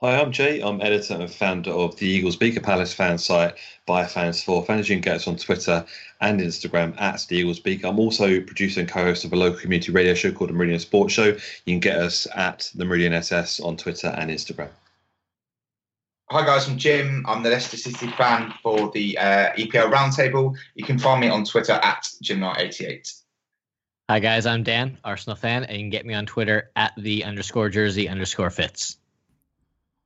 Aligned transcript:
Hi, 0.00 0.20
I'm 0.20 0.30
Jay. 0.30 0.60
I'm 0.60 0.82
editor 0.82 1.14
and 1.14 1.30
founder 1.30 1.70
of 1.70 1.96
the 1.96 2.06
Eagles 2.06 2.36
Beaker 2.36 2.60
Palace 2.60 2.92
fan 2.92 3.16
site 3.16 3.54
by 3.86 4.04
Fans 4.04 4.42
for 4.42 4.62
Fans. 4.62 4.90
You 4.90 4.96
can 4.96 5.00
get 5.00 5.16
us 5.16 5.26
on 5.26 5.36
Twitter 5.38 5.86
and 6.20 6.38
Instagram 6.38 7.00
at 7.00 7.24
the 7.30 7.38
Eagles 7.38 7.60
Beaker. 7.60 7.86
I'm 7.86 7.98
also 7.98 8.42
producer 8.42 8.80
and 8.80 8.88
co-host 8.90 9.24
of 9.24 9.32
a 9.32 9.36
local 9.36 9.58
community 9.58 9.92
radio 9.92 10.12
show 10.12 10.32
called 10.32 10.50
the 10.50 10.54
Meridian 10.54 10.80
Sports 10.80 11.14
Show. 11.14 11.28
You 11.28 11.38
can 11.64 11.80
get 11.80 11.96
us 11.96 12.26
at 12.36 12.70
the 12.74 12.84
Meridian 12.84 13.14
SS 13.14 13.58
on 13.60 13.78
Twitter 13.78 14.08
and 14.08 14.30
Instagram. 14.30 14.68
Hi 16.30 16.44
guys, 16.44 16.68
I'm 16.68 16.76
Jim. 16.76 17.24
I'm 17.26 17.42
the 17.42 17.48
Leicester 17.48 17.78
City 17.78 18.08
fan 18.08 18.52
for 18.62 18.90
the 18.90 19.16
uh, 19.16 19.52
EPL 19.54 19.90
Roundtable. 19.90 20.54
You 20.74 20.84
can 20.84 20.98
find 20.98 21.22
me 21.22 21.30
on 21.30 21.46
Twitter 21.46 21.72
at 21.72 22.06
JimKnight88. 22.22 23.22
Hi 24.10 24.18
guys, 24.20 24.44
I'm 24.44 24.62
Dan, 24.62 24.98
Arsenal 25.04 25.36
fan, 25.36 25.64
and 25.64 25.78
you 25.78 25.84
can 25.84 25.90
get 25.90 26.04
me 26.04 26.12
on 26.12 26.26
Twitter 26.26 26.70
at 26.76 26.92
the 26.98 27.24
underscore 27.24 27.70
jersey 27.70 28.10
underscore 28.10 28.50
fits. 28.50 28.98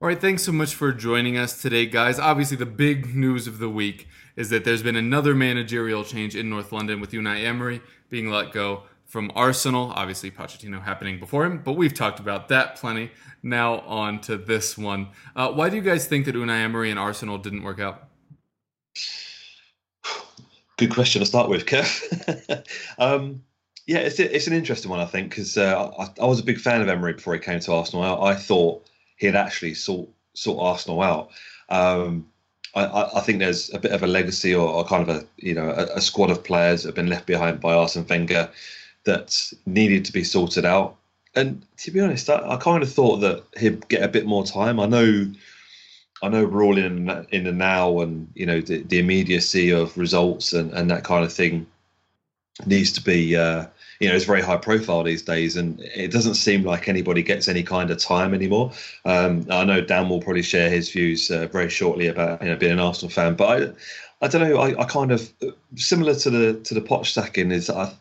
All 0.02 0.08
right, 0.08 0.18
thanks 0.18 0.44
so 0.44 0.52
much 0.52 0.74
for 0.74 0.92
joining 0.92 1.36
us 1.36 1.60
today, 1.60 1.84
guys. 1.84 2.18
Obviously, 2.18 2.56
the 2.56 2.64
big 2.64 3.14
news 3.14 3.46
of 3.46 3.58
the 3.58 3.68
week 3.68 4.08
is 4.34 4.48
that 4.48 4.64
there's 4.64 4.82
been 4.82 4.96
another 4.96 5.34
managerial 5.34 6.04
change 6.04 6.34
in 6.34 6.48
North 6.48 6.72
London 6.72 7.02
with 7.02 7.10
Unai 7.10 7.44
Emery 7.44 7.82
being 8.08 8.30
let 8.30 8.50
go 8.50 8.84
from 9.04 9.30
Arsenal. 9.34 9.92
Obviously, 9.94 10.30
Pochettino 10.30 10.82
happening 10.82 11.20
before 11.20 11.44
him, 11.44 11.60
but 11.62 11.74
we've 11.74 11.92
talked 11.92 12.18
about 12.18 12.48
that 12.48 12.76
plenty. 12.76 13.10
Now, 13.42 13.80
on 13.80 14.22
to 14.22 14.38
this 14.38 14.78
one. 14.78 15.08
Uh, 15.36 15.52
why 15.52 15.68
do 15.68 15.76
you 15.76 15.82
guys 15.82 16.06
think 16.06 16.24
that 16.24 16.34
Unai 16.34 16.64
Emery 16.64 16.88
and 16.88 16.98
Arsenal 16.98 17.36
didn't 17.36 17.62
work 17.62 17.78
out? 17.78 18.08
Good 20.78 20.94
question 20.94 21.20
to 21.20 21.26
start 21.26 21.50
with, 21.50 21.66
Kev. 21.66 22.64
um, 22.98 23.42
yeah, 23.86 23.98
it's, 23.98 24.18
it's 24.18 24.46
an 24.46 24.54
interesting 24.54 24.90
one, 24.90 25.00
I 25.00 25.04
think, 25.04 25.28
because 25.28 25.58
uh, 25.58 25.90
I, 25.98 26.22
I, 26.22 26.24
was 26.24 26.40
a 26.40 26.44
big 26.44 26.58
fan 26.58 26.80
of 26.80 26.88
Emery 26.88 27.12
before 27.12 27.34
he 27.34 27.40
came 27.40 27.60
to 27.60 27.74
Arsenal. 27.74 28.02
I, 28.02 28.30
I 28.30 28.34
thought 28.34 28.86
he 29.20 29.26
had 29.26 29.36
actually 29.36 29.74
sought, 29.74 30.10
sought 30.34 30.58
Arsenal 30.60 31.02
out. 31.02 31.30
Um, 31.68 32.26
I, 32.74 33.10
I, 33.16 33.20
think 33.20 33.38
there's 33.38 33.72
a 33.74 33.78
bit 33.78 33.92
of 33.92 34.02
a 34.02 34.06
legacy 34.06 34.54
or, 34.54 34.66
or 34.66 34.84
kind 34.84 35.08
of 35.08 35.08
a 35.08 35.26
you 35.36 35.54
know 35.54 35.70
a, 35.70 35.96
a, 35.96 36.00
squad 36.00 36.30
of 36.30 36.42
players 36.42 36.82
that 36.82 36.88
have 36.88 36.94
been 36.94 37.08
left 37.08 37.26
behind 37.26 37.60
by 37.60 37.74
Arsene 37.74 38.06
Wenger 38.08 38.48
that 39.04 39.52
needed 39.66 40.04
to 40.04 40.12
be 40.12 40.24
sorted 40.24 40.64
out. 40.64 40.96
And 41.34 41.64
to 41.78 41.90
be 41.90 42.00
honest, 42.00 42.30
I, 42.30 42.54
I 42.54 42.56
kind 42.56 42.82
of 42.82 42.92
thought 42.92 43.18
that 43.18 43.42
he'd 43.58 43.88
get 43.88 44.02
a 44.02 44.08
bit 44.08 44.24
more 44.24 44.44
time. 44.44 44.78
I 44.78 44.86
know, 44.86 45.30
I 46.22 46.28
know 46.28 46.46
we're 46.46 46.64
all 46.64 46.78
in 46.78 47.10
in 47.30 47.44
the 47.44 47.52
now, 47.52 48.00
and 48.00 48.28
you 48.34 48.46
know 48.46 48.60
the, 48.60 48.82
the 48.82 49.00
immediacy 49.00 49.70
of 49.70 49.98
results 49.98 50.52
and, 50.52 50.72
and 50.72 50.90
that 50.90 51.04
kind 51.04 51.24
of 51.24 51.32
thing 51.32 51.66
needs 52.66 52.92
to 52.92 53.02
be 53.02 53.36
uh, 53.36 53.66
you 54.00 54.08
know, 54.08 54.14
it's 54.14 54.24
very 54.24 54.40
high 54.40 54.56
profile 54.56 55.02
these 55.02 55.22
days, 55.22 55.56
and 55.56 55.78
it 55.80 56.10
doesn't 56.10 56.34
seem 56.34 56.64
like 56.64 56.88
anybody 56.88 57.22
gets 57.22 57.48
any 57.48 57.62
kind 57.62 57.90
of 57.90 57.98
time 57.98 58.32
anymore. 58.32 58.72
Um, 59.04 59.46
I 59.50 59.62
know 59.64 59.82
Dan 59.82 60.08
will 60.08 60.22
probably 60.22 60.42
share 60.42 60.70
his 60.70 60.90
views 60.90 61.30
uh, 61.30 61.46
very 61.48 61.68
shortly 61.68 62.06
about 62.06 62.42
you 62.42 62.48
know 62.48 62.56
being 62.56 62.72
an 62.72 62.80
Arsenal 62.80 63.10
fan, 63.10 63.34
but 63.34 63.62
I, 64.22 64.24
I 64.24 64.28
don't 64.28 64.48
know. 64.48 64.56
I, 64.56 64.80
I 64.80 64.84
kind 64.86 65.12
of 65.12 65.30
similar 65.76 66.14
to 66.14 66.30
the 66.30 66.54
to 66.60 66.72
the 66.72 66.80
Poch 66.80 67.06
sacking 67.12 67.50
is 67.52 67.68
I, 67.68 67.92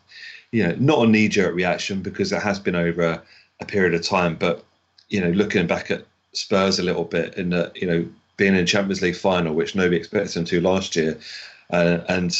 you 0.52 0.66
know, 0.66 0.74
not 0.80 1.06
a 1.06 1.06
knee 1.06 1.28
jerk 1.28 1.54
reaction 1.54 2.00
because 2.00 2.32
it 2.32 2.42
has 2.42 2.58
been 2.58 2.74
over 2.74 3.02
a, 3.02 3.22
a 3.60 3.66
period 3.66 3.92
of 3.92 4.02
time, 4.02 4.36
but 4.36 4.64
you 5.10 5.20
know, 5.20 5.30
looking 5.30 5.66
back 5.66 5.90
at 5.90 6.06
Spurs 6.32 6.78
a 6.78 6.82
little 6.82 7.04
bit 7.04 7.36
and 7.36 7.52
you 7.74 7.86
know 7.86 8.08
being 8.38 8.56
in 8.56 8.64
Champions 8.64 9.02
League 9.02 9.16
final, 9.16 9.54
which 9.54 9.74
nobody 9.74 9.98
expected 9.98 10.32
them 10.32 10.46
to 10.46 10.62
last 10.62 10.96
year, 10.96 11.18
uh, 11.72 11.98
and 12.08 12.36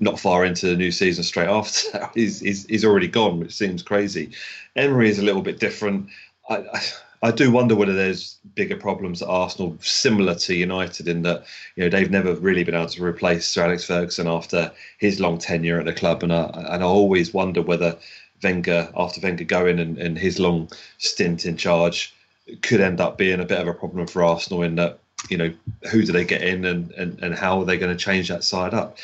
not 0.00 0.20
far 0.20 0.44
into 0.44 0.66
the 0.66 0.76
new 0.76 0.90
season 0.90 1.24
straight 1.24 1.48
after 1.48 2.08
he's, 2.14 2.40
he's, 2.40 2.66
he's 2.66 2.84
already 2.84 3.08
gone, 3.08 3.40
which 3.40 3.54
seems 3.54 3.82
crazy. 3.82 4.30
Emery 4.76 5.08
is 5.08 5.18
a 5.18 5.24
little 5.24 5.42
bit 5.42 5.58
different. 5.58 6.08
I, 6.48 6.56
I, 6.72 6.82
I 7.22 7.30
do 7.32 7.50
wonder 7.50 7.74
whether 7.74 7.94
there's 7.94 8.38
bigger 8.54 8.76
problems 8.76 9.22
at 9.22 9.28
Arsenal, 9.28 9.76
similar 9.80 10.36
to 10.36 10.54
United, 10.54 11.08
in 11.08 11.22
that 11.22 11.44
you 11.74 11.82
know 11.82 11.90
they've 11.90 12.10
never 12.10 12.34
really 12.36 12.62
been 12.62 12.76
able 12.76 12.86
to 12.86 13.04
replace 13.04 13.48
Sir 13.48 13.64
Alex 13.64 13.84
Ferguson 13.84 14.28
after 14.28 14.70
his 14.98 15.18
long 15.18 15.38
tenure 15.38 15.80
at 15.80 15.86
the 15.86 15.92
club, 15.92 16.22
and 16.22 16.32
I 16.32 16.44
and 16.44 16.82
I 16.82 16.86
always 16.86 17.34
wonder 17.34 17.60
whether 17.60 17.98
Wenger, 18.42 18.92
after 18.96 19.20
Wenger 19.20 19.44
going 19.44 19.80
and, 19.80 19.98
and 19.98 20.16
his 20.16 20.38
long 20.38 20.70
stint 20.98 21.44
in 21.44 21.56
charge, 21.56 22.14
could 22.62 22.80
end 22.80 23.00
up 23.00 23.18
being 23.18 23.40
a 23.40 23.44
bit 23.44 23.60
of 23.60 23.66
a 23.66 23.74
problem 23.74 24.06
for 24.06 24.22
Arsenal 24.22 24.62
in 24.62 24.76
that 24.76 25.00
you 25.28 25.36
know, 25.36 25.52
who 25.90 26.04
do 26.04 26.12
they 26.12 26.24
get 26.24 26.42
in 26.42 26.64
and, 26.64 26.90
and, 26.92 27.22
and 27.22 27.34
how 27.34 27.60
are 27.60 27.64
they 27.64 27.78
going 27.78 27.96
to 27.96 28.04
change 28.04 28.28
that 28.28 28.44
side 28.44 28.74
up? 28.74 28.98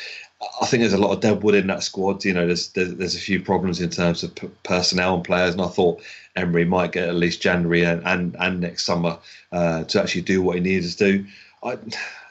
I 0.61 0.65
think 0.65 0.81
there's 0.81 0.93
a 0.93 0.97
lot 0.97 1.13
of 1.13 1.21
dead 1.21 1.43
wood 1.43 1.55
in 1.55 1.67
that 1.67 1.83
squad. 1.83 2.23
You 2.25 2.33
know, 2.33 2.45
there's 2.45 2.69
there's, 2.69 2.93
there's 2.95 3.15
a 3.15 3.19
few 3.19 3.41
problems 3.41 3.79
in 3.79 3.89
terms 3.89 4.23
of 4.23 4.35
p- 4.35 4.49
personnel 4.63 5.15
and 5.15 5.23
players, 5.23 5.53
and 5.53 5.61
I 5.61 5.67
thought 5.67 6.01
Emery 6.35 6.65
might 6.65 6.91
get 6.91 7.07
at 7.09 7.15
least 7.15 7.41
January 7.41 7.83
and 7.83 8.05
and, 8.05 8.35
and 8.39 8.59
next 8.59 8.85
summer 8.85 9.17
uh, 9.51 9.85
to 9.85 10.01
actually 10.01 10.21
do 10.21 10.41
what 10.41 10.55
he 10.55 10.61
needs 10.61 10.95
to 10.95 11.11
do. 11.11 11.25
I, 11.63 11.77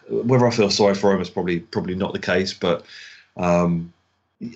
whether 0.08 0.46
I 0.46 0.50
feel 0.50 0.70
sorry 0.70 0.94
for 0.94 1.12
him 1.12 1.20
is 1.20 1.30
probably 1.30 1.60
probably 1.60 1.94
not 1.94 2.12
the 2.12 2.18
case, 2.18 2.52
but 2.52 2.84
um, 3.36 3.92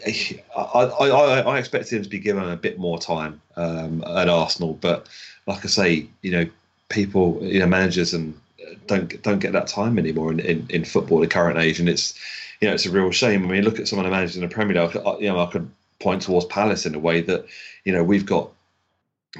I, 0.07 0.39
I, 0.57 0.85
I, 1.09 1.41
I 1.41 1.59
expected 1.59 1.97
him 1.97 2.03
to 2.03 2.09
be 2.09 2.19
given 2.19 2.49
a 2.49 2.57
bit 2.57 2.79
more 2.79 2.99
time 2.99 3.41
um, 3.57 4.05
at 4.07 4.29
Arsenal. 4.29 4.75
But 4.75 5.09
like 5.47 5.65
I 5.65 5.69
say, 5.69 6.07
you 6.23 6.31
know, 6.31 6.47
people, 6.91 7.39
you 7.43 7.61
know, 7.61 7.67
managers 7.67 8.13
and 8.15 8.39
don't 8.87 9.23
don't 9.23 9.39
get 9.39 9.53
that 9.53 9.67
time 9.67 9.99
anymore 9.99 10.33
in, 10.33 10.41
in, 10.41 10.67
in 10.71 10.85
football 10.85 11.21
the 11.21 11.27
current 11.27 11.59
age, 11.59 11.81
and 11.81 11.89
it's 11.89 12.19
you 12.61 12.69
know 12.69 12.75
it's 12.75 12.87
a 12.87 12.91
real 12.91 13.11
shame. 13.11 13.45
I 13.45 13.49
mean, 13.49 13.65
look 13.65 13.79
at 13.79 13.89
some 13.89 13.99
of 13.99 14.05
the 14.05 14.11
managers 14.11 14.37
in 14.37 14.43
the 14.43 14.49
Premier 14.49 14.83
League. 14.83 14.95
You 15.21 15.29
know, 15.29 15.41
I 15.41 15.47
could 15.47 15.71
point 16.01 16.23
towards 16.23 16.47
Palace 16.47 16.87
in 16.87 16.95
a 16.95 16.99
way 16.99 17.21
that 17.23 17.47
you 17.85 17.93
know 17.93 18.05
we've 18.05 18.27
got 18.27 18.51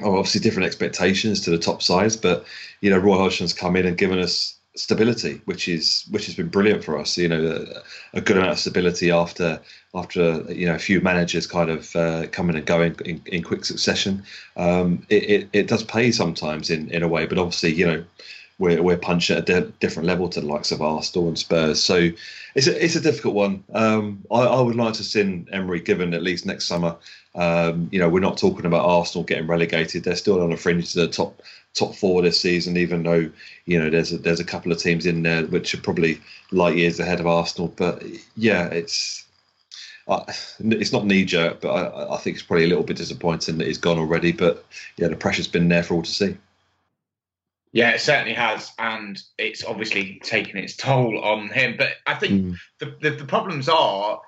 oh, 0.03 0.17
obviously 0.17 0.41
different 0.41 0.67
expectations 0.67 1.41
to 1.41 1.51
the 1.51 1.57
top 1.57 1.81
sides, 1.81 2.15
but 2.17 2.45
you 2.81 2.89
know 2.89 2.97
Roy 2.97 3.17
Hodgson's 3.17 3.53
come 3.53 3.75
in 3.75 3.85
and 3.85 3.97
given 3.97 4.19
us 4.19 4.55
stability, 4.75 5.41
which 5.45 5.67
is 5.67 6.05
which 6.09 6.25
has 6.25 6.35
been 6.35 6.47
brilliant 6.47 6.83
for 6.83 6.97
us. 6.97 7.17
You 7.17 7.27
know, 7.27 7.67
a, 8.13 8.17
a 8.17 8.21
good 8.21 8.37
amount 8.37 8.53
of 8.53 8.59
stability 8.59 9.11
after 9.11 9.59
after 9.93 10.41
you 10.51 10.67
know 10.67 10.75
a 10.75 10.79
few 10.79 11.01
managers 11.01 11.47
kind 11.47 11.69
of 11.69 11.95
uh, 11.95 12.27
coming 12.27 12.55
and 12.55 12.65
going 12.65 12.95
in, 13.05 13.21
in 13.25 13.43
quick 13.43 13.65
succession. 13.65 14.23
Um, 14.55 15.05
it, 15.09 15.23
it, 15.23 15.49
it 15.53 15.67
does 15.67 15.83
pay 15.83 16.11
sometimes 16.11 16.69
in 16.69 16.89
in 16.91 17.03
a 17.03 17.07
way, 17.07 17.25
but 17.25 17.37
obviously 17.37 17.73
you 17.73 17.85
know 17.85 18.03
we're, 18.59 18.83
we're 18.83 18.97
punching 18.97 19.37
at 19.37 19.49
a 19.49 19.61
different 19.79 20.05
level 20.05 20.29
to 20.29 20.41
the 20.41 20.45
likes 20.45 20.71
of 20.71 20.81
Arsenal 20.81 21.29
and 21.29 21.39
Spurs. 21.39 21.81
So 21.81 22.09
it's 22.55 22.67
a, 22.67 22.83
it's 22.83 22.95
a 22.95 23.01
difficult 23.01 23.33
one. 23.33 23.63
Um, 23.73 24.23
I, 24.29 24.41
I, 24.41 24.61
would 24.61 24.75
like 24.75 24.93
to 24.95 25.03
see 25.03 25.45
Emery 25.51 25.79
given 25.79 26.13
at 26.13 26.21
least 26.21 26.45
next 26.45 26.65
summer. 26.65 26.95
Um, 27.35 27.87
you 27.91 27.99
know, 27.99 28.09
we're 28.09 28.19
not 28.19 28.37
talking 28.37 28.65
about 28.65 28.85
Arsenal 28.85 29.23
getting 29.23 29.47
relegated. 29.47 30.03
They're 30.03 30.15
still 30.15 30.41
on 30.41 30.49
the 30.49 30.57
fringe 30.57 30.91
to 30.91 30.99
the 30.99 31.07
top 31.07 31.41
top 31.73 31.95
four 31.95 32.21
this 32.21 32.41
season, 32.41 32.75
even 32.75 33.03
though 33.03 33.29
you 33.65 33.79
know 33.79 33.89
there's 33.89 34.11
a, 34.11 34.17
there's 34.17 34.39
a 34.39 34.45
couple 34.45 34.71
of 34.71 34.79
teams 34.79 35.05
in 35.05 35.23
there 35.23 35.45
which 35.45 35.73
are 35.73 35.81
probably 35.81 36.19
light 36.51 36.75
years 36.75 36.99
ahead 36.99 37.19
of 37.19 37.27
Arsenal. 37.27 37.73
But 37.77 38.03
yeah, 38.35 38.65
it's 38.67 39.25
uh, 40.09 40.25
it's 40.59 40.91
not 40.91 41.05
knee 41.05 41.23
jerk, 41.23 41.61
but 41.61 41.69
I, 41.69 42.15
I, 42.15 42.17
think 42.17 42.35
it's 42.35 42.45
probably 42.45 42.65
a 42.65 42.69
little 42.69 42.83
bit 42.83 42.97
disappointing 42.97 43.59
that 43.59 43.67
he's 43.67 43.77
gone 43.77 43.99
already. 43.99 44.31
But 44.31 44.65
yeah, 44.97 45.07
the 45.07 45.15
pressure's 45.15 45.47
been 45.47 45.69
there 45.69 45.83
for 45.83 45.93
all 45.93 46.01
to 46.01 46.11
see. 46.11 46.35
Yeah, 47.71 47.91
it 47.91 48.01
certainly 48.01 48.33
has, 48.33 48.71
and 48.79 49.21
it's 49.37 49.63
obviously 49.63 50.19
taken 50.23 50.57
its 50.57 50.75
toll 50.75 51.23
on 51.23 51.49
him. 51.49 51.75
But 51.77 51.89
I 52.07 52.15
think 52.15 52.45
mm. 52.45 52.55
the, 52.79 52.95
the, 53.01 53.11
the 53.17 53.25
problems 53.25 53.69
are 53.69 54.19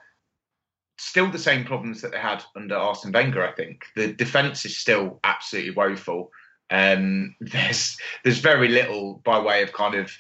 still 1.00 1.32
the 1.32 1.40
same 1.40 1.66
problems 1.66 2.02
that 2.02 2.12
they 2.12 2.20
had 2.20 2.44
under 2.56 2.76
Arsene 2.76 3.12
Wenger. 3.12 3.46
I 3.46 3.54
think 3.54 3.86
the 3.96 4.14
defence 4.14 4.64
is 4.66 4.78
still 4.78 5.20
absolutely 5.24 5.72
woeful. 5.72 6.32
Um, 6.70 7.36
there's 7.42 7.98
there's 8.24 8.40
very 8.40 8.68
little 8.68 9.22
by 9.26 9.40
way 9.40 9.64
of 9.64 9.74
kind 9.74 9.96
of 9.96 10.12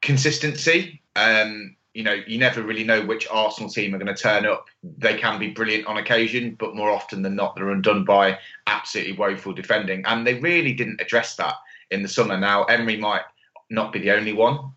consistency. 0.00 1.02
Um, 1.14 1.76
you 1.92 2.02
know, 2.02 2.16
you 2.26 2.38
never 2.38 2.62
really 2.62 2.84
know 2.84 3.04
which 3.04 3.26
Arsenal 3.30 3.70
team 3.70 3.94
are 3.94 3.98
going 3.98 4.14
to 4.14 4.22
turn 4.22 4.46
up. 4.46 4.66
They 4.82 5.16
can 5.16 5.38
be 5.38 5.50
brilliant 5.50 5.86
on 5.86 5.96
occasion, 5.96 6.54
but 6.58 6.74
more 6.74 6.90
often 6.90 7.22
than 7.22 7.36
not, 7.36 7.54
they're 7.54 7.70
undone 7.70 8.04
by 8.04 8.38
absolutely 8.66 9.14
woeful 9.14 9.54
defending. 9.54 10.04
And 10.04 10.26
they 10.26 10.34
really 10.34 10.74
didn't 10.74 11.00
address 11.00 11.36
that 11.36 11.54
in 11.90 12.02
the 12.02 12.08
summer. 12.08 12.36
Now, 12.38 12.64
Emery 12.64 12.96
might 12.96 13.22
not 13.70 13.92
be 13.92 13.98
the 13.98 14.12
only 14.12 14.32
one 14.32 14.72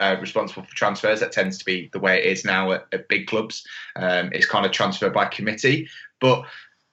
uh, 0.00 0.16
responsible 0.20 0.64
for 0.64 0.74
transfers. 0.74 1.20
That 1.20 1.32
tends 1.32 1.58
to 1.58 1.64
be 1.64 1.88
the 1.92 2.00
way 2.00 2.18
it 2.18 2.26
is 2.26 2.44
now 2.44 2.72
at, 2.72 2.86
at 2.92 3.08
big 3.08 3.26
clubs. 3.26 3.64
Um, 3.96 4.30
it's 4.32 4.46
kind 4.46 4.66
of 4.66 4.72
transfer 4.72 5.10
by 5.10 5.26
committee. 5.26 5.88
But 6.20 6.44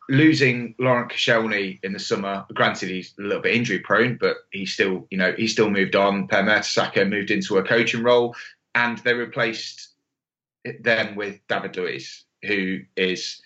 losing 0.10 0.76
Laurent 0.80 1.12
Koscielny 1.12 1.80
in 1.84 1.94
the 1.94 2.00
summer, 2.00 2.46
granted 2.54 2.90
he's 2.90 3.14
a 3.20 3.22
little 3.22 3.42
bit 3.42 3.56
injury 3.56 3.80
prone, 3.80 4.18
but 4.20 4.38
he 4.52 4.66
still, 4.66 5.08
you 5.12 5.18
know, 5.18 5.34
he 5.38 5.48
still 5.48 5.70
moved 5.70 5.96
on. 5.96 6.28
Per 6.28 6.44
Mertesacker 6.44 7.10
moved 7.10 7.32
into 7.32 7.58
a 7.58 7.64
coaching 7.64 8.04
role, 8.04 8.36
and 8.76 8.98
they 9.00 9.14
replaced 9.14 9.90
them 10.82 11.16
with 11.16 11.40
David 11.48 11.78
Luiz, 11.78 12.26
who 12.44 12.80
is 12.96 13.42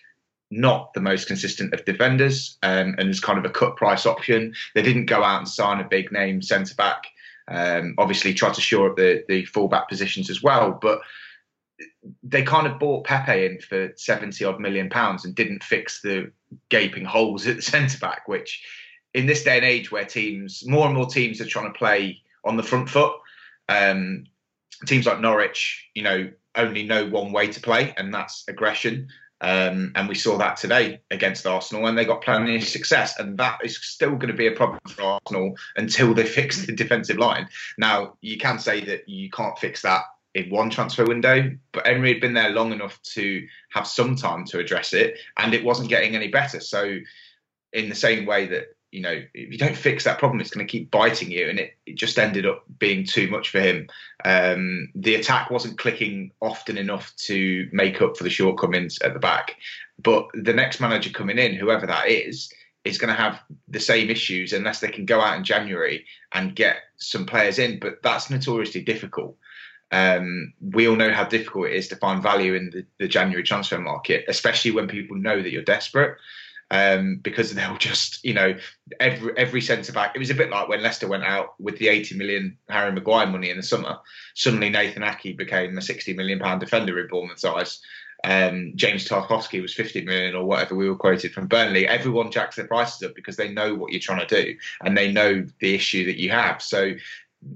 not 0.53 0.93
the 0.93 1.01
most 1.01 1.27
consistent 1.27 1.73
of 1.73 1.85
defenders 1.85 2.57
um, 2.63 2.95
and 2.97 3.09
is 3.09 3.19
kind 3.19 3.39
of 3.39 3.45
a 3.45 3.49
cut 3.49 3.75
price 3.75 4.05
option. 4.05 4.53
They 4.75 4.81
didn't 4.81 5.07
go 5.07 5.23
out 5.23 5.39
and 5.39 5.47
sign 5.47 5.79
a 5.79 5.87
big 5.87 6.11
name 6.11 6.41
centre 6.41 6.75
back. 6.75 7.03
Um, 7.47 7.95
obviously, 7.97 8.33
tried 8.33 8.53
to 8.53 8.61
shore 8.61 8.89
up 8.89 8.97
the 8.97 9.23
the 9.27 9.45
fullback 9.45 9.89
positions 9.89 10.29
as 10.29 10.41
well, 10.41 10.77
but 10.81 10.99
they 12.21 12.43
kind 12.43 12.67
of 12.67 12.79
bought 12.79 13.05
Pepe 13.05 13.45
in 13.45 13.59
for 13.59 13.91
70 13.95 14.43
odd 14.45 14.59
million 14.59 14.89
pounds 14.89 15.25
and 15.25 15.35
didn't 15.35 15.63
fix 15.63 16.01
the 16.01 16.31
gaping 16.69 17.05
holes 17.05 17.47
at 17.47 17.57
the 17.57 17.61
centre 17.61 17.97
back, 17.97 18.27
which 18.27 18.63
in 19.13 19.25
this 19.25 19.43
day 19.43 19.57
and 19.57 19.65
age 19.65 19.91
where 19.91 20.05
teams, 20.05 20.65
more 20.67 20.85
and 20.85 20.95
more 20.95 21.07
teams 21.07 21.39
are 21.41 21.45
trying 21.45 21.71
to 21.71 21.77
play 21.77 22.21
on 22.45 22.57
the 22.57 22.63
front 22.63 22.89
foot, 22.89 23.13
um, 23.69 24.25
teams 24.85 25.05
like 25.05 25.19
Norwich, 25.19 25.89
you 25.93 26.03
know, 26.03 26.29
only 26.55 26.83
know 26.83 27.07
one 27.07 27.31
way 27.31 27.47
to 27.47 27.59
play, 27.59 27.93
and 27.97 28.13
that's 28.13 28.43
aggression. 28.47 29.07
Um, 29.43 29.91
and 29.95 30.07
we 30.07 30.15
saw 30.15 30.37
that 30.37 30.55
today 30.55 31.01
against 31.11 31.45
Arsenal, 31.45 31.85
and 31.85 31.97
they 31.97 32.05
got 32.05 32.21
plenty 32.21 32.55
of 32.55 32.63
success. 32.63 33.19
And 33.19 33.37
that 33.39 33.59
is 33.63 33.77
still 33.77 34.11
going 34.11 34.29
to 34.29 34.33
be 34.33 34.47
a 34.47 34.53
problem 34.53 34.79
for 34.87 35.03
Arsenal 35.03 35.57
until 35.75 36.13
they 36.13 36.25
fix 36.39 36.65
the 36.65 36.71
defensive 36.71 37.17
line. 37.17 37.49
Now, 37.77 38.15
you 38.21 38.37
can 38.37 38.57
say 38.57 38.85
that 38.85 39.09
you 39.09 39.29
can't 39.29 39.59
fix 39.59 39.81
that 39.81 40.03
in 40.33 40.49
one 40.49 40.69
transfer 40.69 41.05
window, 41.05 41.51
but 41.73 41.85
Emery 41.85 42.13
had 42.13 42.21
been 42.21 42.33
there 42.33 42.51
long 42.51 42.71
enough 42.71 42.99
to 43.01 43.45
have 43.69 43.85
some 43.85 44.15
time 44.15 44.45
to 44.45 44.59
address 44.59 44.93
it, 44.93 45.19
and 45.37 45.53
it 45.53 45.63
wasn't 45.63 45.89
getting 45.89 46.15
any 46.15 46.29
better. 46.29 46.61
So, 46.61 46.99
in 47.73 47.89
the 47.89 47.95
same 47.95 48.25
way 48.25 48.47
that 48.47 48.67
you 48.93 49.01
know, 49.01 49.23
if 49.33 49.51
you 49.51 49.57
don't 49.57 49.75
fix 49.75 50.03
that 50.03 50.19
problem, 50.19 50.39
it's 50.39 50.51
going 50.51 50.65
to 50.65 50.71
keep 50.71 50.91
biting 50.91 51.31
you, 51.31 51.49
and 51.49 51.59
it, 51.59 51.75
it 51.87 51.95
just 51.95 52.19
ended 52.19 52.45
up 52.45 52.63
being 52.77 53.03
too 53.03 53.27
much 53.27 53.49
for 53.49 53.59
him. 53.59 53.87
Um, 54.23 54.89
the 54.93 55.15
attack 55.15 55.49
wasn't 55.49 55.79
clicking 55.79 56.31
often 56.41 56.77
enough 56.77 57.13
to 57.25 57.67
make 57.71 58.01
up 58.03 58.15
for 58.15 58.23
the 58.23 58.29
shortcomings 58.29 58.99
at 58.99 59.13
the 59.13 59.19
back. 59.19 59.55
But 60.01 60.27
the 60.35 60.53
next 60.53 60.79
manager 60.79 61.09
coming 61.09 61.39
in, 61.39 61.55
whoever 61.55 61.87
that 61.87 62.07
is, 62.07 62.53
is 62.85 62.99
going 62.99 63.13
to 63.13 63.19
have 63.19 63.41
the 63.67 63.79
same 63.79 64.11
issues 64.11 64.53
unless 64.53 64.79
they 64.79 64.89
can 64.89 65.05
go 65.05 65.21
out 65.21 65.37
in 65.37 65.43
January 65.43 66.05
and 66.33 66.55
get 66.55 66.77
some 66.97 67.25
players 67.25 67.57
in. 67.57 67.79
But 67.79 68.03
that's 68.03 68.29
notoriously 68.29 68.81
difficult. 68.81 69.35
Um, 69.91 70.53
we 70.59 70.87
all 70.87 70.95
know 70.95 71.11
how 71.11 71.23
difficult 71.23 71.67
it 71.67 71.75
is 71.75 71.87
to 71.89 71.95
find 71.95 72.21
value 72.21 72.53
in 72.55 72.69
the, 72.71 72.85
the, 72.99 73.07
January 73.07 73.43
transfer 73.43 73.77
market, 73.77 74.25
especially 74.27 74.71
when 74.71 74.87
people 74.87 75.15
know 75.15 75.41
that 75.41 75.51
you're 75.51 75.61
desperate. 75.61 76.17
Um, 76.73 77.19
because 77.21 77.53
they'll 77.53 77.77
just, 77.77 78.25
you 78.25 78.33
know, 78.33 78.55
every 78.99 79.37
every 79.37 79.61
centre 79.61 79.93
back. 79.93 80.15
It 80.15 80.19
was 80.19 80.31
a 80.31 80.35
bit 80.35 80.49
like 80.49 80.67
when 80.67 80.81
Leicester 80.81 81.07
went 81.07 81.23
out 81.23 81.53
with 81.59 81.77
the 81.77 81.87
80 81.87 82.15
million 82.15 82.57
Harry 82.67 82.91
Maguire 82.91 83.27
money 83.27 83.51
in 83.51 83.57
the 83.57 83.63
summer. 83.63 83.99
Suddenly, 84.33 84.71
Nathan 84.71 85.03
Aké 85.03 85.37
became 85.37 85.77
a 85.77 85.83
60 85.83 86.13
million 86.13 86.39
pound 86.39 86.61
defender 86.61 86.99
in 86.99 87.07
Bournemouth's 87.09 87.45
eyes. 87.45 87.79
Um, 88.23 88.71
James 88.75 89.07
Tarkowski 89.07 89.61
was 89.61 89.73
50 89.73 90.05
million 90.05 90.33
or 90.33 90.45
whatever 90.45 90.75
we 90.75 90.89
were 90.89 90.95
quoted 90.95 91.33
from 91.33 91.47
Burnley. 91.47 91.87
Everyone 91.87 92.31
jacks 92.31 92.55
their 92.55 92.67
prices 92.67 93.03
up 93.03 93.15
because 93.15 93.35
they 93.35 93.49
know 93.49 93.75
what 93.75 93.91
you're 93.91 93.99
trying 93.99 94.25
to 94.25 94.43
do 94.43 94.57
and 94.81 94.97
they 94.97 95.11
know 95.11 95.45
the 95.59 95.75
issue 95.75 96.05
that 96.05 96.19
you 96.19 96.31
have. 96.31 96.61
So 96.61 96.93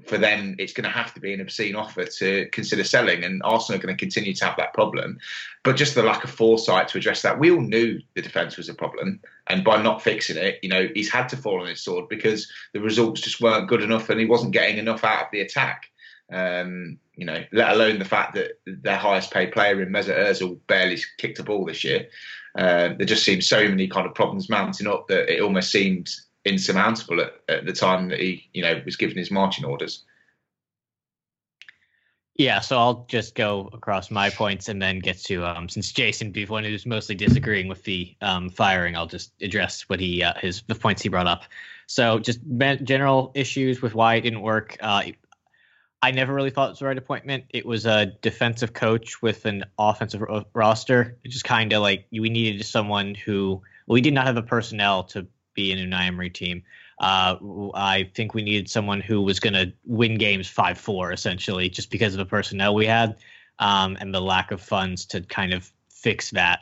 for 0.05 0.17
them, 0.17 0.55
it's 0.57 0.73
going 0.73 0.83
to 0.85 0.89
have 0.89 1.13
to 1.13 1.19
be 1.19 1.33
an 1.33 1.41
obscene 1.41 1.75
offer 1.75 2.05
to 2.05 2.47
consider 2.51 2.83
selling. 2.83 3.23
And 3.23 3.41
Arsenal 3.43 3.79
are 3.79 3.83
going 3.83 3.95
to 3.95 3.99
continue 3.99 4.33
to 4.33 4.45
have 4.45 4.57
that 4.57 4.73
problem. 4.73 5.19
But 5.63 5.75
just 5.75 5.95
the 5.95 6.03
lack 6.03 6.23
of 6.23 6.29
foresight 6.29 6.87
to 6.89 6.97
address 6.97 7.21
that, 7.21 7.39
we 7.39 7.51
all 7.51 7.61
knew 7.61 7.99
the 8.15 8.21
defence 8.21 8.57
was 8.57 8.69
a 8.69 8.73
problem. 8.73 9.19
And 9.47 9.63
by 9.63 9.81
not 9.81 10.01
fixing 10.01 10.37
it, 10.37 10.59
you 10.61 10.69
know, 10.69 10.87
he's 10.93 11.11
had 11.11 11.29
to 11.29 11.37
fall 11.37 11.61
on 11.61 11.67
his 11.67 11.81
sword 11.81 12.09
because 12.09 12.51
the 12.73 12.81
results 12.81 13.21
just 13.21 13.41
weren't 13.41 13.69
good 13.69 13.81
enough 13.81 14.09
and 14.09 14.19
he 14.19 14.25
wasn't 14.25 14.53
getting 14.53 14.77
enough 14.77 15.03
out 15.03 15.25
of 15.25 15.31
the 15.31 15.41
attack. 15.41 15.89
Um, 16.31 16.99
you 17.15 17.25
know, 17.25 17.43
let 17.53 17.71
alone 17.71 17.99
the 17.99 18.05
fact 18.05 18.35
that 18.35 18.59
their 18.65 18.97
highest 18.97 19.31
paid 19.31 19.51
player 19.51 19.81
in 19.81 19.89
Mesut 19.89 20.17
Ozil 20.17 20.59
barely 20.67 20.99
kicked 21.17 21.39
a 21.39 21.43
ball 21.43 21.65
this 21.65 21.83
year. 21.83 22.07
Uh, 22.57 22.89
there 22.97 23.05
just 23.05 23.23
seemed 23.23 23.43
so 23.43 23.67
many 23.67 23.87
kind 23.87 24.07
of 24.07 24.15
problems 24.15 24.49
mounting 24.49 24.87
up 24.87 25.07
that 25.07 25.31
it 25.33 25.41
almost 25.41 25.71
seemed 25.71 26.09
insurmountable 26.47 27.21
at, 27.21 27.33
at 27.49 27.65
the 27.65 27.73
time 27.73 28.09
that 28.09 28.19
he, 28.19 28.49
you 28.53 28.63
know, 28.63 28.81
was 28.85 28.95
given 28.95 29.17
his 29.17 29.31
marching 29.31 29.65
orders. 29.65 30.03
Yeah, 32.37 32.59
so 32.59 32.77
I'll 32.77 33.05
just 33.09 33.33
go 33.33 33.67
across 33.73 34.11
my 34.11 34.29
points 34.29 34.69
and 34.69 34.79
then 34.79 34.99
get 34.99 35.17
to 35.23 35.43
um, 35.43 35.67
since 35.67 35.91
Jason 35.91 36.31
be 36.31 36.45
one 36.45 36.63
who's 36.63 36.85
mostly 36.85 37.15
disagreeing 37.15 37.67
with 37.67 37.83
the 37.83 38.15
um, 38.21 38.49
firing, 38.51 38.95
I'll 38.95 39.07
just 39.07 39.33
address 39.41 39.89
what 39.89 39.99
he 39.99 40.21
uh, 40.21 40.33
his 40.39 40.61
the 40.67 40.75
points 40.75 41.01
he 41.01 41.09
brought 41.09 41.25
up. 41.25 41.45
So 41.87 42.19
just 42.19 42.39
general 42.83 43.31
issues 43.33 43.81
with 43.81 43.95
why 43.95 44.15
it 44.15 44.21
didn't 44.21 44.41
work. 44.41 44.77
Uh, 44.79 45.03
I 46.03 46.11
never 46.11 46.31
really 46.31 46.51
thought 46.51 46.67
it 46.67 46.71
was 46.73 46.79
the 46.79 46.85
right 46.85 46.97
appointment. 46.97 47.45
It 47.49 47.65
was 47.65 47.87
a 47.87 48.05
defensive 48.05 48.73
coach 48.73 49.19
with 49.23 49.45
an 49.45 49.65
offensive 49.79 50.21
ro- 50.21 50.45
roster. 50.53 51.17
It 51.23 51.29
just 51.29 51.43
kind 51.43 51.73
of 51.73 51.81
like 51.81 52.05
we 52.11 52.29
needed 52.29 52.63
someone 52.65 53.15
who 53.15 53.63
we 53.87 54.01
did 54.01 54.13
not 54.13 54.27
have 54.27 54.35
the 54.35 54.43
personnel 54.43 55.05
to 55.05 55.25
be 55.57 55.73
an 55.73 55.79
Unai 55.79 56.07
Emery 56.07 56.29
team. 56.29 56.63
Uh, 56.99 57.35
I 57.75 58.09
think 58.15 58.33
we 58.33 58.41
needed 58.41 58.69
someone 58.69 59.01
who 59.01 59.21
was 59.21 59.41
going 59.41 59.53
to 59.53 59.73
win 59.85 60.17
games 60.17 60.47
five 60.47 60.77
four 60.77 61.11
essentially, 61.11 61.67
just 61.67 61.91
because 61.91 62.13
of 62.13 62.19
the 62.19 62.25
personnel 62.25 62.73
we 62.73 62.85
had 62.85 63.17
um, 63.59 63.97
and 63.99 64.13
the 64.13 64.21
lack 64.21 64.51
of 64.51 64.61
funds 64.61 65.05
to 65.07 65.21
kind 65.21 65.53
of 65.53 65.69
fix 65.89 66.31
that 66.31 66.61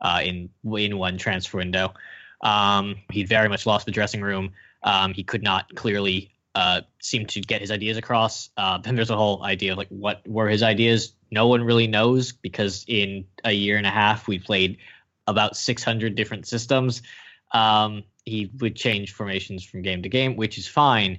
uh, 0.00 0.20
in 0.24 0.50
in 0.74 0.98
one 0.98 1.16
transfer 1.16 1.58
window. 1.58 1.94
Um, 2.42 2.96
he 3.12 3.22
very 3.22 3.48
much 3.48 3.66
lost 3.66 3.86
the 3.86 3.92
dressing 3.92 4.22
room. 4.22 4.52
Um, 4.82 5.12
he 5.12 5.22
could 5.22 5.42
not 5.42 5.74
clearly 5.76 6.32
uh, 6.54 6.80
seem 6.98 7.26
to 7.26 7.40
get 7.40 7.60
his 7.60 7.70
ideas 7.70 7.96
across. 7.96 8.50
Uh, 8.56 8.78
then 8.78 8.96
there's 8.96 9.10
a 9.10 9.16
whole 9.16 9.44
idea 9.44 9.72
of 9.72 9.78
like 9.78 9.88
what 9.88 10.26
were 10.26 10.48
his 10.48 10.62
ideas. 10.62 11.12
No 11.30 11.46
one 11.46 11.62
really 11.62 11.86
knows 11.86 12.32
because 12.32 12.84
in 12.88 13.26
a 13.44 13.52
year 13.52 13.76
and 13.76 13.86
a 13.86 13.90
half 13.90 14.26
we 14.26 14.38
played 14.38 14.78
about 15.26 15.56
600 15.56 16.14
different 16.14 16.46
systems. 16.46 17.02
Um, 17.52 18.04
he 18.24 18.50
would 18.60 18.76
change 18.76 19.12
formations 19.12 19.64
from 19.64 19.82
game 19.82 20.02
to 20.02 20.08
game, 20.08 20.36
which 20.36 20.58
is 20.58 20.68
fine, 20.68 21.18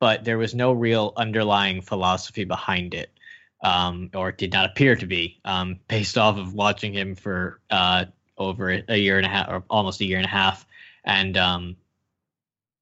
but 0.00 0.24
there 0.24 0.38
was 0.38 0.54
no 0.54 0.72
real 0.72 1.12
underlying 1.16 1.80
philosophy 1.80 2.44
behind 2.44 2.94
it, 2.94 3.10
um, 3.62 4.10
or 4.14 4.30
it 4.30 4.38
did 4.38 4.52
not 4.52 4.66
appear 4.66 4.96
to 4.96 5.06
be, 5.06 5.40
um, 5.44 5.78
based 5.88 6.18
off 6.18 6.36
of 6.36 6.54
watching 6.54 6.92
him 6.92 7.14
for 7.14 7.60
uh, 7.70 8.04
over 8.36 8.82
a 8.88 8.96
year 8.96 9.16
and 9.16 9.26
a 9.26 9.28
half, 9.28 9.48
or 9.48 9.64
almost 9.70 10.00
a 10.00 10.04
year 10.04 10.18
and 10.18 10.26
a 10.26 10.30
half, 10.30 10.66
and 11.04 11.36
um, 11.36 11.76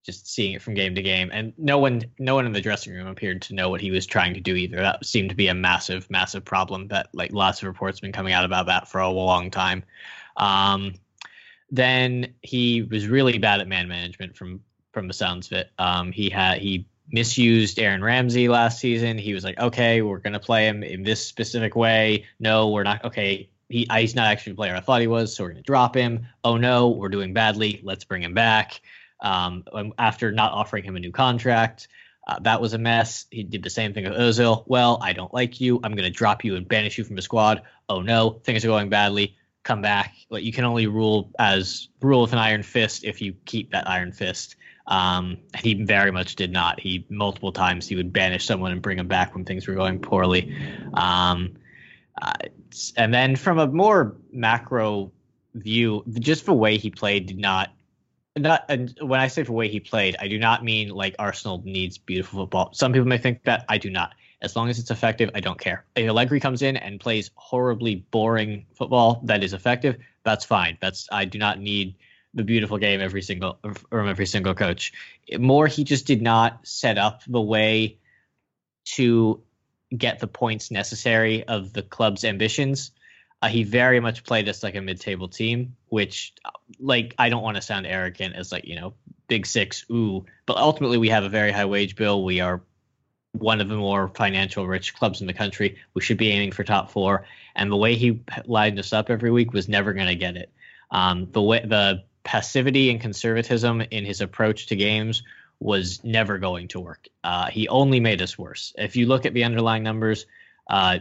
just 0.03 0.27
seeing 0.27 0.53
it 0.53 0.61
from 0.61 0.73
game 0.73 0.95
to 0.95 1.01
game. 1.01 1.29
And 1.31 1.53
no 1.57 1.77
one, 1.77 2.03
no 2.17 2.35
one 2.35 2.45
in 2.45 2.53
the 2.53 2.61
dressing 2.61 2.93
room 2.93 3.07
appeared 3.07 3.43
to 3.43 3.55
know 3.55 3.69
what 3.69 3.81
he 3.81 3.91
was 3.91 4.05
trying 4.05 4.33
to 4.33 4.39
do 4.39 4.55
either. 4.55 4.77
That 4.77 5.05
seemed 5.05 5.29
to 5.29 5.35
be 5.35 5.47
a 5.47 5.53
massive, 5.53 6.09
massive 6.09 6.43
problem. 6.43 6.87
That 6.87 7.09
like 7.13 7.31
lots 7.31 7.61
of 7.61 7.67
reports 7.67 7.99
have 7.99 8.01
been 8.01 8.11
coming 8.11 8.33
out 8.33 8.45
about 8.45 8.65
that 8.65 8.87
for 8.87 8.99
a 8.99 9.09
long 9.09 9.51
time. 9.51 9.83
Um, 10.37 10.95
then 11.71 12.33
he 12.41 12.83
was 12.83 13.07
really 13.07 13.37
bad 13.37 13.61
at 13.61 13.67
man 13.67 13.87
management 13.87 14.35
from 14.35 14.61
from 14.91 15.07
the 15.07 15.13
sounds 15.13 15.47
of 15.47 15.53
it. 15.53 15.71
Um, 15.79 16.11
he 16.11 16.29
had 16.29 16.59
he 16.59 16.85
misused 17.09 17.79
Aaron 17.79 18.03
Ramsey 18.03 18.49
last 18.49 18.79
season. 18.79 19.17
He 19.17 19.33
was 19.33 19.43
like, 19.43 19.57
okay, 19.57 20.01
we're 20.01 20.19
gonna 20.19 20.39
play 20.39 20.67
him 20.67 20.83
in 20.83 21.03
this 21.03 21.25
specific 21.25 21.75
way. 21.75 22.25
No, 22.39 22.69
we're 22.69 22.83
not. 22.83 23.05
Okay, 23.05 23.49
he 23.69 23.87
he's 23.91 24.15
not 24.15 24.27
actually 24.27 24.53
the 24.53 24.57
player 24.57 24.75
I 24.75 24.81
thought 24.81 25.01
he 25.01 25.07
was, 25.07 25.33
so 25.33 25.43
we're 25.43 25.51
gonna 25.51 25.61
drop 25.61 25.95
him. 25.95 26.27
Oh 26.43 26.57
no, 26.57 26.89
we're 26.89 27.09
doing 27.09 27.33
badly. 27.33 27.79
Let's 27.83 28.03
bring 28.03 28.21
him 28.21 28.33
back. 28.33 28.81
Um, 29.21 29.63
after 29.97 30.31
not 30.31 30.51
offering 30.51 30.83
him 30.83 30.95
a 30.95 30.99
new 30.99 31.11
contract. 31.11 31.87
Uh, 32.27 32.37
that 32.39 32.61
was 32.61 32.73
a 32.73 32.77
mess. 32.77 33.25
He 33.31 33.43
did 33.43 33.63
the 33.63 33.69
same 33.69 33.93
thing 33.93 34.03
with 34.03 34.13
Ozil. 34.13 34.63
Well, 34.67 34.99
I 35.01 35.13
don't 35.13 35.33
like 35.33 35.59
you. 35.59 35.79
I'm 35.83 35.95
to 35.95 36.09
drop 36.09 36.43
you 36.43 36.55
and 36.55 36.67
banish 36.67 36.97
you 36.97 37.03
from 37.03 37.15
the 37.15 37.21
squad. 37.21 37.63
Oh 37.89 38.01
no, 38.01 38.41
things 38.43 38.63
are 38.63 38.67
going 38.67 38.89
badly 38.89 39.37
come 39.63 39.81
back. 39.81 40.15
Like 40.29 40.43
you 40.43 40.51
can 40.51 40.65
only 40.65 40.87
rule 40.87 41.31
as 41.37 41.89
rule 42.01 42.21
with 42.21 42.33
an 42.33 42.39
iron 42.39 42.63
fist 42.63 43.03
if 43.03 43.21
you 43.21 43.33
keep 43.45 43.71
that 43.71 43.87
iron 43.87 44.11
fist. 44.11 44.55
Um, 44.87 45.37
he 45.57 45.75
very 45.83 46.11
much 46.11 46.35
did 46.35 46.51
not. 46.51 46.79
He 46.79 47.05
multiple 47.09 47.51
times 47.51 47.87
he 47.87 47.95
would 47.95 48.11
banish 48.11 48.45
someone 48.45 48.71
and 48.71 48.81
bring 48.81 48.97
them 48.97 49.07
back 49.07 49.35
when 49.35 49.45
things 49.45 49.67
were 49.67 49.75
going 49.75 49.99
poorly. 49.99 50.55
Um, 50.93 51.55
uh, 52.21 52.33
and 52.97 53.13
then 53.13 53.35
from 53.35 53.59
a 53.59 53.67
more 53.67 54.15
macro 54.31 55.11
view, 55.53 56.03
just 56.19 56.45
the 56.45 56.53
way 56.53 56.77
he 56.77 56.89
played 56.89 57.27
did 57.27 57.39
not. 57.39 57.71
Not 58.37 58.65
and 58.69 58.97
when 59.01 59.19
I 59.19 59.27
say 59.27 59.43
the 59.43 59.51
way 59.51 59.67
he 59.67 59.81
played, 59.81 60.15
I 60.19 60.29
do 60.29 60.39
not 60.39 60.63
mean 60.63 60.89
like 60.89 61.15
Arsenal 61.19 61.61
needs 61.65 61.97
beautiful 61.97 62.41
football. 62.41 62.69
Some 62.73 62.93
people 62.93 63.07
may 63.07 63.17
think 63.17 63.43
that 63.43 63.65
I 63.67 63.77
do 63.77 63.89
not. 63.89 64.13
As 64.41 64.55
long 64.55 64.69
as 64.69 64.79
it's 64.79 64.91
effective, 64.91 65.29
I 65.35 65.39
don't 65.39 65.59
care. 65.59 65.85
If 65.95 66.09
Allegri 66.09 66.39
comes 66.39 66.61
in 66.61 66.75
and 66.77 66.99
plays 66.99 67.29
horribly 67.35 67.95
boring 67.95 68.65
football 68.73 69.21
that 69.25 69.43
is 69.43 69.53
effective, 69.53 69.97
that's 70.23 70.45
fine. 70.45 70.77
That's 70.81 71.07
I 71.11 71.25
do 71.25 71.37
not 71.37 71.59
need 71.59 71.95
the 72.33 72.43
beautiful 72.43 72.77
game 72.77 73.01
every 73.01 73.21
single 73.21 73.59
from 73.89 74.07
every 74.07 74.25
single 74.25 74.55
coach. 74.55 74.93
More, 75.37 75.67
he 75.67 75.83
just 75.83 76.07
did 76.07 76.21
not 76.21 76.65
set 76.65 76.97
up 76.97 77.21
the 77.27 77.41
way 77.41 77.97
to 78.85 79.41
get 79.95 80.19
the 80.19 80.27
points 80.27 80.71
necessary 80.71 81.43
of 81.43 81.73
the 81.73 81.81
club's 81.81 82.23
ambitions. 82.23 82.91
Uh, 83.41 83.47
he 83.47 83.63
very 83.63 83.99
much 83.99 84.23
played 84.23 84.47
us 84.47 84.63
like 84.63 84.75
a 84.75 84.81
mid-table 84.81 85.27
team, 85.27 85.75
which, 85.89 86.33
like, 86.79 87.15
I 87.17 87.29
don't 87.29 87.43
want 87.43 87.55
to 87.55 87.61
sound 87.61 87.87
arrogant 87.87 88.35
as 88.35 88.51
like 88.51 88.65
you 88.65 88.75
know, 88.75 88.93
big 89.27 89.45
six, 89.45 89.85
ooh, 89.91 90.25
but 90.45 90.57
ultimately 90.57 90.97
we 90.97 91.09
have 91.09 91.23
a 91.23 91.29
very 91.29 91.51
high 91.51 91.65
wage 91.65 91.95
bill. 91.95 92.23
We 92.23 92.39
are 92.39 92.61
one 93.33 93.61
of 93.61 93.69
the 93.69 93.75
more 93.75 94.09
financial 94.09 94.67
rich 94.67 94.93
clubs 94.93 95.21
in 95.21 95.27
the 95.27 95.33
country. 95.33 95.77
We 95.93 96.01
should 96.01 96.17
be 96.17 96.31
aiming 96.31 96.51
for 96.51 96.63
top 96.63 96.91
four, 96.91 97.25
and 97.55 97.71
the 97.71 97.77
way 97.77 97.95
he 97.95 98.21
lined 98.45 98.79
us 98.79 98.93
up 98.93 99.09
every 99.09 99.31
week 99.31 99.53
was 99.53 99.67
never 99.67 99.93
going 99.93 100.07
to 100.07 100.15
get 100.15 100.35
it. 100.35 100.51
Um, 100.91 101.27
the 101.31 101.41
way 101.41 101.63
the 101.65 102.03
passivity 102.23 102.89
and 102.89 102.99
conservatism 102.99 103.81
in 103.91 104.05
his 104.05 104.21
approach 104.21 104.67
to 104.67 104.75
games 104.75 105.23
was 105.59 106.03
never 106.03 106.37
going 106.37 106.67
to 106.69 106.79
work. 106.79 107.07
Uh, 107.23 107.47
he 107.47 107.67
only 107.67 107.99
made 107.99 108.21
us 108.21 108.37
worse. 108.37 108.73
If 108.77 108.95
you 108.95 109.05
look 109.05 109.25
at 109.25 109.33
the 109.33 109.43
underlying 109.43 109.83
numbers, 109.83 110.25
uh, 110.69 110.99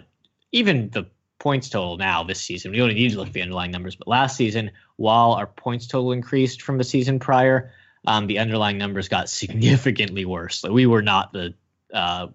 even 0.53 0.91
the 0.91 1.07
points 1.39 1.69
total 1.69 1.97
now 1.97 2.23
this 2.23 2.41
season, 2.41 2.71
we 2.71 2.81
only 2.81 2.95
need 2.95 3.11
to 3.13 3.17
look 3.17 3.29
at 3.29 3.33
the 3.33 3.43
underlying 3.43 3.71
numbers, 3.71 3.97
but 3.97 4.07
last 4.07 4.37
season, 4.37 4.71
while 4.97 5.33
our 5.33 5.47
points 5.47 5.87
total 5.87 6.13
increased 6.13 6.63
from 6.63 6.79
the 6.79 6.85
season 6.85 7.19
prior, 7.19 7.73
um, 8.07 8.27
the 8.27 8.39
underlying 8.39 8.79
numbers 8.79 9.09
got 9.09 9.29
significantly 9.29 10.25
worse. 10.25 10.63
Like 10.63 10.73
we 10.73 10.87
were 10.87 11.03
not 11.03 11.33
the 11.33 11.55
uh, 11.93 12.29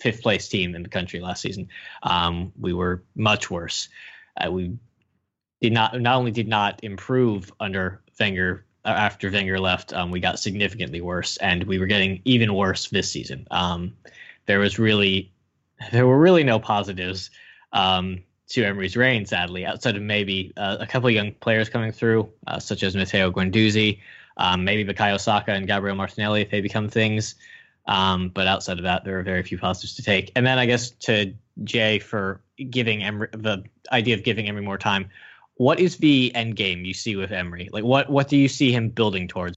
fifth 0.00 0.22
place 0.22 0.48
team 0.48 0.74
in 0.74 0.82
the 0.82 0.88
country 0.88 1.20
last 1.20 1.42
season. 1.42 1.68
Um, 2.02 2.52
we 2.58 2.72
were 2.72 3.02
much 3.14 3.50
worse. 3.50 3.88
Uh, 4.36 4.50
we 4.50 4.76
did 5.60 5.72
not 5.72 6.00
not 6.00 6.16
only 6.16 6.30
did 6.30 6.48
not 6.48 6.82
improve 6.82 7.52
under 7.60 8.02
Wenger 8.18 8.64
uh, 8.84 8.88
after 8.88 9.30
Wenger 9.30 9.60
left, 9.60 9.92
um, 9.92 10.10
we 10.10 10.20
got 10.20 10.38
significantly 10.38 11.00
worse, 11.00 11.36
and 11.36 11.64
we 11.64 11.78
were 11.78 11.86
getting 11.86 12.22
even 12.24 12.54
worse 12.54 12.88
this 12.88 13.10
season. 13.10 13.46
Um, 13.50 13.94
there 14.46 14.58
was 14.58 14.78
really 14.78 15.32
there 15.92 16.06
were 16.06 16.18
really 16.18 16.44
no 16.44 16.58
positives 16.58 17.30
um, 17.72 18.22
to 18.48 18.64
Emery's 18.64 18.96
reign, 18.96 19.26
sadly, 19.26 19.64
outside 19.64 19.96
of 19.96 20.02
maybe 20.02 20.52
uh, 20.56 20.78
a 20.80 20.86
couple 20.86 21.08
of 21.08 21.14
young 21.14 21.32
players 21.32 21.68
coming 21.68 21.92
through, 21.92 22.28
uh, 22.46 22.58
such 22.58 22.82
as 22.82 22.96
Matteo 22.96 23.30
Guendouzi, 23.30 24.00
um, 24.36 24.64
maybe 24.64 24.84
Bukayo 24.90 25.20
Saka 25.20 25.52
and 25.52 25.66
Gabriel 25.66 25.96
Martinelli 25.96 26.42
if 26.42 26.50
they 26.50 26.60
become 26.60 26.88
things. 26.88 27.36
Um, 27.86 28.28
but 28.28 28.46
outside 28.46 28.78
of 28.78 28.84
that, 28.84 29.04
there 29.04 29.18
are 29.18 29.22
very 29.22 29.42
few 29.42 29.58
positives 29.58 29.94
to 29.96 30.02
take. 30.02 30.30
And 30.36 30.46
then 30.46 30.58
I 30.58 30.66
guess 30.66 30.90
to 30.90 31.32
Jay 31.64 31.98
for 31.98 32.40
giving 32.70 33.02
Emery 33.02 33.28
the 33.32 33.64
idea 33.90 34.14
of 34.14 34.22
giving 34.22 34.48
Emery 34.48 34.62
more 34.62 34.78
time 34.78 35.10
what 35.60 35.78
is 35.78 35.98
the 35.98 36.34
end 36.34 36.56
game 36.56 36.86
you 36.86 36.94
see 36.94 37.16
with 37.16 37.32
Emery? 37.32 37.68
Like, 37.70 37.84
what 37.84 38.08
what 38.08 38.28
do 38.28 38.38
you 38.38 38.48
see 38.48 38.72
him 38.72 38.88
building 38.88 39.28
towards? 39.28 39.54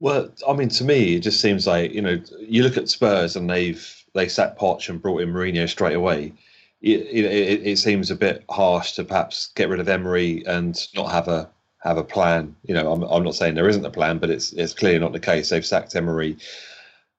Well, 0.00 0.32
I 0.48 0.52
mean, 0.52 0.68
to 0.70 0.84
me, 0.84 1.14
it 1.14 1.20
just 1.20 1.40
seems 1.40 1.64
like 1.64 1.92
you 1.92 2.02
know, 2.02 2.20
you 2.40 2.64
look 2.64 2.76
at 2.76 2.88
Spurs 2.88 3.36
and 3.36 3.48
they've 3.48 4.04
they 4.14 4.26
sat 4.26 4.58
Poch 4.58 4.88
and 4.88 5.00
brought 5.00 5.22
in 5.22 5.32
Mourinho 5.32 5.68
straight 5.68 5.94
away. 5.94 6.32
It, 6.82 7.02
it, 7.02 7.66
it, 7.66 7.78
seems 7.78 8.10
a 8.10 8.16
bit 8.16 8.44
harsh 8.50 8.92
to 8.92 9.04
perhaps 9.04 9.52
get 9.54 9.68
rid 9.68 9.78
of 9.78 9.88
Emery 9.88 10.44
and 10.44 10.76
not 10.96 11.12
have 11.12 11.28
a 11.28 11.48
have 11.84 11.98
a 11.98 12.04
plan. 12.04 12.56
You 12.64 12.74
know, 12.74 12.92
I'm, 12.92 13.04
I'm 13.04 13.22
not 13.22 13.36
saying 13.36 13.54
there 13.54 13.68
isn't 13.68 13.86
a 13.86 13.90
plan, 13.90 14.18
but 14.18 14.30
it's 14.30 14.52
it's 14.54 14.74
clearly 14.74 14.98
not 14.98 15.12
the 15.12 15.20
case. 15.20 15.50
They've 15.50 15.64
sacked 15.64 15.94
Emery 15.94 16.36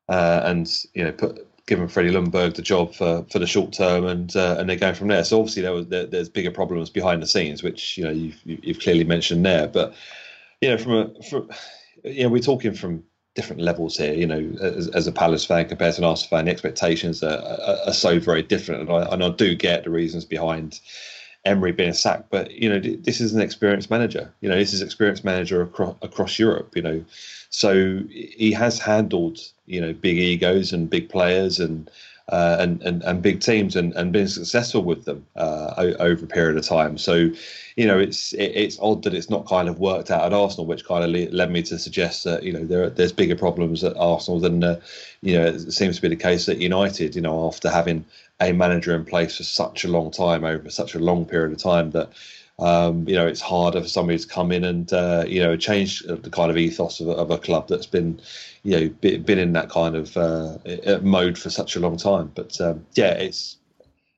uh, 0.09 0.41
and 0.45 0.85
you 0.93 1.03
know 1.03 1.11
put 1.11 1.47
given 1.67 1.87
Freddie 1.87 2.11
Ljungberg 2.11 2.55
the 2.55 2.61
job 2.61 2.95
for, 2.95 3.25
for 3.29 3.39
the 3.39 3.45
short 3.45 3.73
term, 3.73 4.05
and 4.05 4.35
uh, 4.35 4.55
and 4.57 4.69
they're 4.69 4.77
going 4.77 4.95
from 4.95 5.09
there. 5.09 5.23
So 5.23 5.39
obviously 5.39 5.61
there 5.61 5.73
was 5.73 5.87
there, 5.87 6.05
there's 6.05 6.29
bigger 6.29 6.51
problems 6.51 6.89
behind 6.89 7.21
the 7.21 7.27
scenes, 7.27 7.61
which 7.61 7.97
you 7.97 8.03
know 8.03 8.11
you've 8.11 8.39
you've 8.45 8.79
clearly 8.79 9.03
mentioned 9.03 9.45
there. 9.45 9.67
But 9.67 9.93
you 10.61 10.69
know 10.69 10.77
from 10.77 10.91
a 10.93 11.23
from 11.23 11.49
you 12.03 12.23
know 12.23 12.29
we're 12.29 12.41
talking 12.41 12.73
from 12.73 13.03
different 13.35 13.61
levels 13.61 13.97
here. 13.97 14.13
You 14.13 14.25
know, 14.25 14.51
as, 14.61 14.87
as 14.89 15.07
a 15.07 15.11
Palace 15.11 15.45
fan 15.45 15.67
compared 15.67 15.93
to 15.95 16.01
an 16.01 16.05
Arsenal 16.05 16.29
fan, 16.29 16.45
the 16.45 16.51
expectations 16.51 17.21
are, 17.21 17.37
are, 17.37 17.77
are 17.87 17.93
so 17.93 18.19
very 18.19 18.41
different, 18.41 18.81
and 18.81 18.91
I, 18.91 19.13
and 19.13 19.23
I 19.23 19.29
do 19.29 19.53
get 19.55 19.83
the 19.83 19.91
reasons 19.91 20.25
behind. 20.25 20.79
Emery 21.47 21.71
being 21.71 21.93
sacked, 21.93 22.29
but 22.29 22.51
you 22.51 22.69
know 22.69 22.79
this 22.79 23.21
is 23.21 23.33
an 23.33 23.41
experienced 23.41 23.89
manager. 23.89 24.31
You 24.41 24.49
know 24.49 24.57
this 24.57 24.73
is 24.73 24.81
experienced 24.81 25.23
manager 25.23 25.61
across 25.61 25.95
across 26.01 26.37
Europe. 26.37 26.75
You 26.75 26.81
know, 26.81 27.05
so 27.49 28.01
he 28.09 28.51
has 28.51 28.79
handled 28.79 29.39
you 29.65 29.81
know 29.81 29.93
big 29.93 30.17
egos 30.17 30.73
and 30.73 30.89
big 30.89 31.09
players 31.09 31.59
and 31.59 31.89
uh, 32.29 32.57
and, 32.59 32.81
and 32.83 33.03
and 33.03 33.21
big 33.21 33.39
teams 33.39 33.75
and, 33.75 33.93
and 33.95 34.11
been 34.11 34.27
successful 34.27 34.83
with 34.83 35.05
them 35.05 35.25
uh, 35.37 35.73
over 35.99 36.25
a 36.25 36.27
period 36.27 36.57
of 36.57 36.65
time. 36.65 36.97
So, 36.97 37.31
you 37.77 37.87
know, 37.87 37.97
it's 37.97 38.33
it, 38.33 38.51
it's 38.53 38.77
odd 38.81 39.03
that 39.03 39.13
it's 39.13 39.29
not 39.29 39.47
kind 39.47 39.69
of 39.69 39.79
worked 39.79 40.11
out 40.11 40.25
at 40.25 40.33
Arsenal, 40.33 40.65
which 40.65 40.83
kind 40.83 41.05
of 41.05 41.33
led 41.33 41.51
me 41.51 41.63
to 41.63 41.79
suggest 41.79 42.25
that 42.25 42.43
you 42.43 42.51
know 42.51 42.65
there 42.65 42.89
there's 42.89 43.13
bigger 43.13 43.37
problems 43.37 43.83
at 43.85 43.95
Arsenal 43.95 44.41
than 44.41 44.61
uh, 44.61 44.79
you 45.21 45.37
know 45.37 45.45
it 45.45 45.71
seems 45.71 45.95
to 45.95 46.01
be 46.01 46.09
the 46.09 46.17
case 46.17 46.49
at 46.49 46.57
United. 46.57 47.15
You 47.15 47.21
know, 47.21 47.47
after 47.47 47.69
having 47.69 48.03
a 48.39 48.51
manager 48.51 48.95
in 48.95 49.03
place 49.03 49.37
for 49.37 49.43
such 49.43 49.83
a 49.83 49.87
long 49.87 50.11
time 50.11 50.45
over 50.45 50.69
such 50.69 50.95
a 50.95 50.99
long 50.99 51.25
period 51.25 51.51
of 51.51 51.57
time 51.57 51.91
that 51.91 52.09
um, 52.59 53.07
you 53.07 53.13
know, 53.15 53.27
it's 53.27 53.41
harder 53.41 53.81
for 53.81 53.87
somebody 53.87 54.17
to 54.17 54.27
come 54.27 54.51
in 54.51 54.63
and 54.63 54.91
uh, 54.91 55.23
you 55.27 55.39
know 55.39 55.55
change 55.55 55.99
the 55.99 56.29
kind 56.29 56.49
of 56.49 56.57
ethos 56.57 56.99
of 56.99 57.07
a, 57.07 57.11
of 57.11 57.29
a 57.29 57.37
club 57.37 57.67
that's 57.67 57.85
been 57.85 58.19
you 58.63 58.79
know 58.79 58.89
been 58.99 59.37
in 59.37 59.53
that 59.53 59.69
kind 59.69 59.95
of 59.95 60.17
uh, 60.17 60.57
mode 61.03 61.37
for 61.37 61.51
such 61.51 61.75
a 61.75 61.79
long 61.79 61.97
time. 61.97 62.31
But 62.33 62.59
um, 62.59 62.85
yeah, 62.95 63.11
it's 63.11 63.57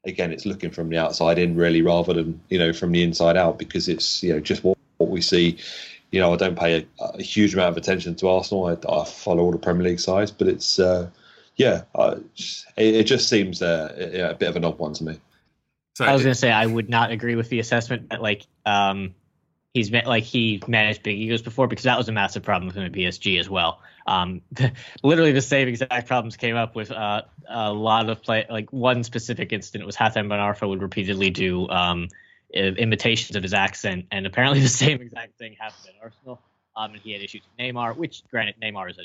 again, 0.06 0.32
it's 0.32 0.46
looking 0.46 0.72
from 0.72 0.90
the 0.90 0.98
outside 0.98 1.38
in 1.38 1.56
really 1.56 1.82
rather 1.82 2.14
than 2.14 2.40
you 2.50 2.58
know 2.58 2.72
from 2.72 2.94
the 2.94 3.04
inside 3.04 3.36
out 3.36 3.60
because 3.60 3.90
it's 3.90 4.24
you 4.24 4.34
know 4.34 4.40
just 4.40 4.64
what, 4.64 4.78
what 4.98 5.10
we 5.10 5.22
see. 5.22 5.58
You 6.12 6.20
know, 6.22 6.34
I 6.34 6.38
don't 6.38 6.58
pay 6.58 6.80
a, 6.80 7.04
a, 7.04 7.22
huge 7.22 7.54
amount 7.54 7.70
of 7.70 7.78
attention 7.78 8.16
to 8.16 8.30
Arsenal. 8.30 8.66
I, 8.66 8.72
I, 8.92 9.06
follow 9.06 9.44
all 9.44 9.52
the 9.52 9.60
Premier 9.60 9.84
League 9.84 10.00
sides, 10.00 10.32
but 10.32 10.48
it's 10.48 10.80
uh, 10.80 11.08
yeah, 11.60 11.84
it, 12.78 12.96
it, 12.96 13.04
just 13.04 13.28
seems 13.28 13.62
uh, 13.62 14.32
a 14.32 14.34
bit 14.34 14.48
of 14.48 14.56
an 14.56 14.64
odd 14.64 14.80
one 14.80 14.94
to 14.94 15.04
me. 15.04 15.20
Sorry. 15.96 16.10
I 16.10 16.14
was 16.14 16.24
gonna 16.24 16.34
say 16.34 16.50
I 16.50 16.66
would 16.66 16.90
not 16.90 17.12
agree 17.12 17.36
with 17.36 17.50
the 17.50 17.60
assessment 17.60 18.10
that 18.10 18.22
like 18.22 18.48
um 18.66 19.14
he's 19.74 19.92
met 19.92 20.08
like 20.08 20.24
he 20.24 20.64
managed 20.68 21.04
big 21.04 21.18
egos 21.18 21.42
before 21.42 21.68
because 21.68 21.84
that 21.84 21.98
was 21.98 22.08
a 22.08 22.14
massive 22.14 22.44
problem 22.44 22.68
with 22.68 22.78
him 22.78 22.86
at 22.86 22.94
PSG 22.94 23.42
as 23.42 23.50
well. 23.50 23.82
Um, 24.08 24.42
literally 25.04 25.34
the 25.34 25.42
same 25.42 25.68
exact 25.68 26.08
problems 26.08 26.38
came 26.38 26.56
up 26.56 26.76
with 26.76 26.92
uh, 26.92 27.24
a 27.50 27.74
lot 27.74 28.10
of 28.10 28.24
play. 28.24 28.46
Like 28.50 28.72
one 28.72 29.04
specific 29.04 29.52
incident 29.52 29.86
was 29.86 29.98
Hatem 29.98 30.30
Ben 30.30 30.40
Arfa 30.40 30.68
would 30.68 30.82
repeatedly 30.82 31.30
do 31.30 31.68
um, 31.68 32.08
imitations 32.54 33.36
of 33.36 33.44
his 33.44 33.54
accent, 33.54 34.06
and 34.12 34.26
apparently 34.26 34.60
the 34.62 34.70
same 34.70 35.02
exact 35.02 35.38
thing 35.38 35.58
happened 35.60 35.90
at 35.90 36.02
Arsenal. 36.02 36.42
Um, 36.78 36.94
and 36.94 37.02
he 37.02 37.12
had 37.12 37.22
issues 37.22 37.42
with 37.42 37.66
Neymar, 37.66 37.98
which 37.98 38.24
granted 38.32 38.56
Neymar 38.64 38.92
is 38.92 38.98
a 38.98 39.04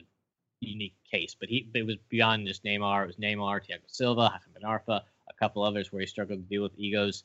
unique 0.68 0.97
case, 1.11 1.37
but 1.38 1.49
he 1.49 1.68
it 1.75 1.87
was 1.87 1.97
beyond 2.09 2.47
just 2.47 2.64
Neymar. 2.64 3.04
It 3.04 3.06
was 3.06 3.16
Neymar, 3.16 3.61
Thiago 3.61 3.83
Silva, 3.87 4.33
Hatem 4.35 4.54
Ben 4.54 4.68
Arfa, 4.68 5.02
a 5.28 5.35
couple 5.38 5.62
others 5.62 5.92
where 5.92 6.00
he 6.00 6.06
struggled 6.06 6.40
to 6.40 6.49
deal 6.49 6.62
with 6.62 6.73
egos. 6.76 7.25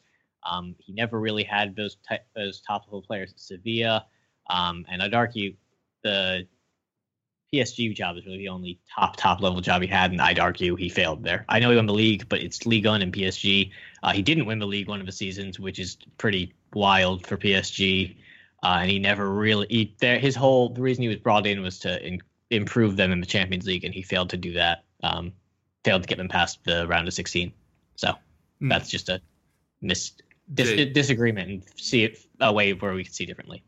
Um, 0.49 0.75
he 0.79 0.93
never 0.93 1.19
really 1.19 1.43
had 1.43 1.75
those 1.75 1.97
those 2.35 2.61
top 2.61 2.85
level 2.87 3.01
players 3.01 3.31
at 3.31 3.39
Sevilla, 3.39 4.05
um, 4.49 4.85
and 4.89 5.01
I'd 5.01 5.13
argue 5.13 5.55
the 6.03 6.47
PSG 7.53 7.95
job 7.95 8.17
is 8.17 8.25
really 8.25 8.37
the 8.37 8.49
only 8.49 8.79
top 8.93 9.15
top 9.15 9.41
level 9.41 9.59
job 9.61 9.81
he 9.81 9.87
had, 9.87 10.11
and 10.11 10.21
I'd 10.21 10.39
argue 10.39 10.75
he 10.75 10.89
failed 10.89 11.23
there. 11.23 11.45
I 11.49 11.59
know 11.59 11.71
he 11.71 11.75
won 11.75 11.87
the 11.87 11.93
league, 11.93 12.29
but 12.29 12.41
it's 12.41 12.65
Ligue 12.65 12.85
1 12.85 13.01
and 13.01 13.13
PSG. 13.13 13.71
Uh, 14.03 14.11
he 14.11 14.21
didn't 14.21 14.45
win 14.45 14.59
the 14.59 14.67
league 14.67 14.87
one 14.87 14.99
of 14.99 15.05
the 15.05 15.11
seasons, 15.11 15.59
which 15.59 15.79
is 15.79 15.97
pretty 16.17 16.53
wild 16.73 17.25
for 17.25 17.37
PSG. 17.37 18.15
Uh, 18.61 18.79
and 18.81 18.91
he 18.91 18.99
never 18.99 19.31
really 19.31 19.65
he, 19.69 19.95
there, 19.99 20.19
his 20.19 20.35
whole 20.35 20.69
the 20.69 20.81
reason 20.81 21.01
he 21.01 21.07
was 21.07 21.17
brought 21.17 21.47
in 21.47 21.61
was 21.61 21.79
to 21.79 22.05
in, 22.05 22.21
improve 22.51 22.97
them 22.97 23.11
in 23.11 23.19
the 23.19 23.25
Champions 23.25 23.65
League, 23.65 23.83
and 23.83 23.93
he 23.93 24.01
failed 24.01 24.29
to 24.29 24.37
do 24.37 24.53
that. 24.53 24.83
Um, 25.03 25.33
failed 25.83 26.03
to 26.03 26.07
get 26.07 26.17
them 26.17 26.27
past 26.27 26.59
the 26.65 26.87
round 26.87 27.07
of 27.07 27.13
16. 27.13 27.51
So 27.95 28.09
mm. 28.09 28.69
that's 28.69 28.89
just 28.89 29.09
a 29.09 29.21
mis- 29.81 30.13
dis- 30.53 30.91
disagreement 30.93 31.49
and 31.49 31.63
see 31.75 32.03
it 32.03 32.19
a 32.41 32.51
way 32.51 32.73
where 32.73 32.93
we 32.93 33.03
can 33.03 33.13
see 33.13 33.25
differently. 33.25 33.63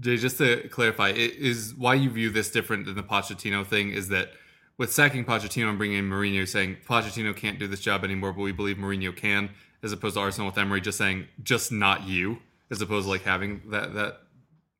Jay, 0.00 0.16
just 0.16 0.38
to 0.38 0.68
clarify, 0.68 1.10
is 1.10 1.74
why 1.76 1.94
you 1.94 2.10
view 2.10 2.30
this 2.30 2.50
different 2.50 2.84
than 2.84 2.96
the 2.96 3.02
Pochettino 3.02 3.66
thing 3.66 3.90
is 3.90 4.08
that 4.08 4.32
with 4.76 4.92
sacking 4.92 5.24
Pochettino 5.24 5.70
and 5.70 5.78
bringing 5.78 5.98
in 5.98 6.10
Mourinho, 6.10 6.46
saying 6.46 6.76
Pochettino 6.86 7.34
can't 7.34 7.58
do 7.58 7.66
this 7.66 7.80
job 7.80 8.04
anymore, 8.04 8.32
but 8.32 8.42
we 8.42 8.52
believe 8.52 8.76
Mourinho 8.76 9.16
can, 9.16 9.50
as 9.82 9.92
opposed 9.92 10.14
to 10.14 10.20
Arsenal 10.20 10.48
with 10.48 10.58
Emery 10.58 10.82
just 10.82 10.98
saying 10.98 11.26
just 11.42 11.72
not 11.72 12.06
you, 12.06 12.38
as 12.70 12.82
opposed 12.82 13.06
to 13.06 13.10
like 13.10 13.22
having 13.22 13.62
that 13.70 13.94
that 13.94 14.20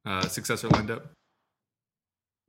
uh, 0.05 0.29
successor 0.29 0.69
lined 0.69 0.91
up. 0.91 1.16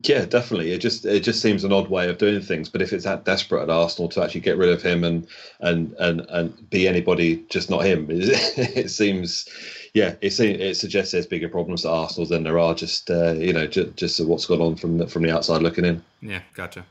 Yeah, 0.02 0.26
definitely. 0.26 0.72
It 0.74 0.78
just 0.78 1.06
it 1.06 1.22
just 1.22 1.42
seems 1.42 1.64
an 1.64 1.74
odd 1.74 1.90
way 1.90 2.08
of 2.08 2.20
doing 2.20 2.42
things. 2.42 2.70
But 2.70 2.84
if 2.84 2.94
it's 2.94 3.06
that 3.06 3.26
desperate 3.26 3.64
at 3.64 3.70
Arsenal 3.72 4.10
to 4.10 4.24
actually 4.24 4.42
get 4.42 4.58
rid 4.58 4.70
of 4.70 4.82
him 4.82 5.04
and 5.04 5.28
and 5.60 5.94
and 6.00 6.22
and 6.30 6.70
be 6.70 6.88
anybody, 6.88 7.44
just 7.50 7.70
not 7.72 7.84
him, 7.84 8.08
it 8.12 8.92
seems. 8.92 9.48
Yeah, 9.94 10.14
it 10.22 10.32
seems, 10.32 10.60
it 10.60 10.78
suggests 10.78 11.14
there's 11.14 11.26
bigger 11.26 11.50
problems 11.50 11.84
at 11.84 11.92
Arsenal 11.92 12.28
than 12.28 12.44
there 12.44 12.60
are 12.60 12.76
just 12.76 13.10
uh, 13.10 13.34
you 13.34 13.54
know 13.54 13.66
just, 13.66 13.96
just 13.96 14.26
what's 14.26 14.46
gone 14.46 14.62
on 14.62 14.76
from 14.76 15.00
the, 15.00 15.08
from 15.08 15.24
the 15.24 15.32
outside 15.32 15.64
looking 15.64 15.86
in. 15.86 16.04
Yeah, 16.22 16.42
gotcha. 16.54 16.86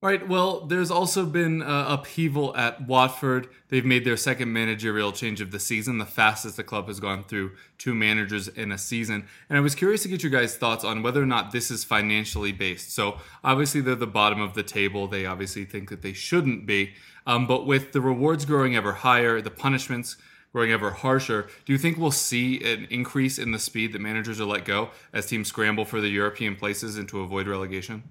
Right. 0.00 0.28
Well, 0.28 0.60
there's 0.60 0.92
also 0.92 1.26
been 1.26 1.60
uh, 1.60 1.86
upheaval 1.88 2.56
at 2.56 2.86
Watford. 2.86 3.48
They've 3.68 3.84
made 3.84 4.04
their 4.04 4.16
second 4.16 4.52
managerial 4.52 5.10
change 5.10 5.40
of 5.40 5.50
the 5.50 5.58
season, 5.58 5.98
the 5.98 6.06
fastest 6.06 6.56
the 6.56 6.62
club 6.62 6.86
has 6.86 7.00
gone 7.00 7.24
through 7.24 7.56
two 7.78 7.96
managers 7.96 8.46
in 8.46 8.70
a 8.70 8.78
season. 8.78 9.26
And 9.48 9.58
I 9.58 9.60
was 9.60 9.74
curious 9.74 10.04
to 10.04 10.08
get 10.08 10.22
your 10.22 10.30
guys' 10.30 10.56
thoughts 10.56 10.84
on 10.84 11.02
whether 11.02 11.20
or 11.20 11.26
not 11.26 11.50
this 11.50 11.68
is 11.72 11.82
financially 11.82 12.52
based. 12.52 12.94
So, 12.94 13.18
obviously, 13.42 13.80
they're 13.80 13.96
the 13.96 14.06
bottom 14.06 14.40
of 14.40 14.54
the 14.54 14.62
table. 14.62 15.08
They 15.08 15.26
obviously 15.26 15.64
think 15.64 15.90
that 15.90 16.02
they 16.02 16.12
shouldn't 16.12 16.64
be. 16.64 16.94
Um, 17.26 17.48
but 17.48 17.66
with 17.66 17.90
the 17.90 18.00
rewards 18.00 18.44
growing 18.44 18.76
ever 18.76 18.92
higher, 18.92 19.40
the 19.40 19.50
punishments 19.50 20.16
growing 20.52 20.70
ever 20.70 20.92
harsher, 20.92 21.48
do 21.64 21.72
you 21.72 21.78
think 21.78 21.98
we'll 21.98 22.12
see 22.12 22.62
an 22.62 22.86
increase 22.88 23.36
in 23.36 23.50
the 23.50 23.58
speed 23.58 23.92
that 23.94 24.00
managers 24.00 24.40
are 24.40 24.44
let 24.44 24.64
go 24.64 24.90
as 25.12 25.26
teams 25.26 25.48
scramble 25.48 25.84
for 25.84 26.00
the 26.00 26.08
European 26.08 26.54
places 26.54 26.96
and 26.96 27.08
to 27.08 27.18
avoid 27.18 27.48
relegation? 27.48 28.04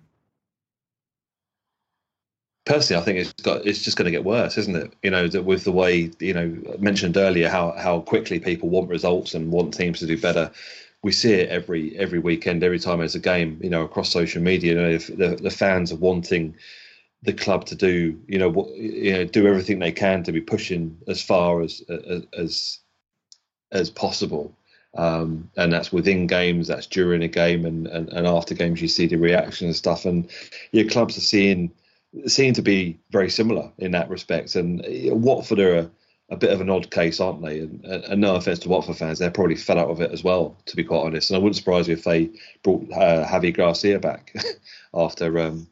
Personally, 2.68 3.02
I 3.02 3.06
think 3.06 3.20
it's 3.20 3.34
got 3.34 3.66
it's 3.66 3.82
just 3.82 3.98
going 3.98 4.06
to 4.06 4.12
get 4.12 4.26
worse, 4.26 4.58
isn't 4.58 4.76
it? 4.76 4.94
You 5.02 5.10
know, 5.10 5.28
that 5.28 5.44
with 5.44 5.64
the 5.64 5.72
way 5.72 6.12
you 6.20 6.34
know 6.34 6.56
mentioned 6.78 7.18
earlier 7.18 7.50
how 7.50 7.72
how 7.72 8.02
quickly 8.02 8.40
people 8.40 8.70
want 8.70 8.90
results 8.90 9.34
and 9.34 9.52
want 9.52 9.74
teams 9.74 10.00
to 10.00 10.06
do 10.06 10.20
better. 10.20 10.52
We 11.04 11.12
see 11.12 11.34
it 11.34 11.50
every 11.50 11.98
every 11.98 12.20
weekend, 12.20 12.64
every 12.64 12.80
time 12.80 13.00
there's 13.00 13.16
a 13.16 13.20
game. 13.20 13.60
You 13.64 13.70
know, 13.70 13.84
across 13.84 14.12
social 14.12 14.42
media, 14.42 14.74
you 14.74 14.80
know, 14.80 14.98
the 14.98 15.42
the 15.42 15.50
fans 15.50 15.92
are 15.92 15.98
wanting 15.98 16.56
the 17.24 17.34
club 17.34 17.66
to 17.66 17.76
do, 17.76 18.20
you 18.28 18.38
know, 18.38 18.50
what, 18.50 18.70
you 18.76 19.12
know, 19.12 19.26
do 19.26 19.48
everything 19.48 19.80
they 19.80 19.92
can 19.92 20.24
to 20.24 20.32
be 20.32 20.42
pushing 20.42 20.98
as 21.08 21.22
far 21.24 21.62
as 21.62 21.82
as 22.38 22.80
as 23.72 23.90
possible. 23.90 24.54
Um, 24.98 25.52
and 25.58 25.72
that's 25.72 25.92
within 25.92 26.26
games, 26.26 26.68
that's 26.68 26.88
during 26.88 27.22
a 27.22 27.28
game, 27.28 27.66
and, 27.66 27.86
and, 27.88 28.10
and 28.10 28.26
after 28.26 28.56
games, 28.56 28.82
you 28.82 28.88
see 28.88 29.06
the 29.06 29.18
reaction 29.18 29.68
and 29.68 29.76
stuff. 29.76 30.06
And 30.06 30.28
your 30.72 30.90
clubs 30.90 31.18
are 31.18 31.22
seeing 31.22 31.72
seem 32.26 32.54
to 32.54 32.62
be 32.62 33.00
very 33.12 33.30
similar 33.30 33.72
in 33.78 33.92
that 33.92 34.10
respect. 34.10 34.56
And 34.56 34.84
Watford 35.12 35.60
are 35.60 35.76
a, 35.76 35.92
a 36.30 36.38
bit 36.38 36.52
of 36.52 36.62
an 36.62 36.70
odd 36.70 36.92
case, 36.92 37.20
aren't 37.20 37.42
they? 37.42 37.60
And, 37.60 37.84
and, 37.86 38.22
no 38.22 38.36
offense 38.36 38.60
to 38.60 38.70
Watford 38.70 38.98
fans, 38.98 39.20
they're 39.20 39.32
probably 39.32 39.56
fed 39.56 39.78
out 39.78 39.90
of 39.90 40.02
it 40.02 40.12
as 40.12 40.24
well, 40.24 40.58
to 40.66 40.76
be 40.76 40.84
quite 40.84 41.06
honest. 41.06 41.30
And 41.30 41.38
I 41.38 41.40
wouldn't 41.40 41.58
surprise 41.58 41.88
me 41.88 41.94
if 41.94 42.04
they 42.04 42.30
brought 42.64 42.92
uh, 42.92 43.26
Javi 43.28 43.54
Gracia 43.54 44.00
back 44.00 44.34
after 44.94 45.40
um, 45.40 45.68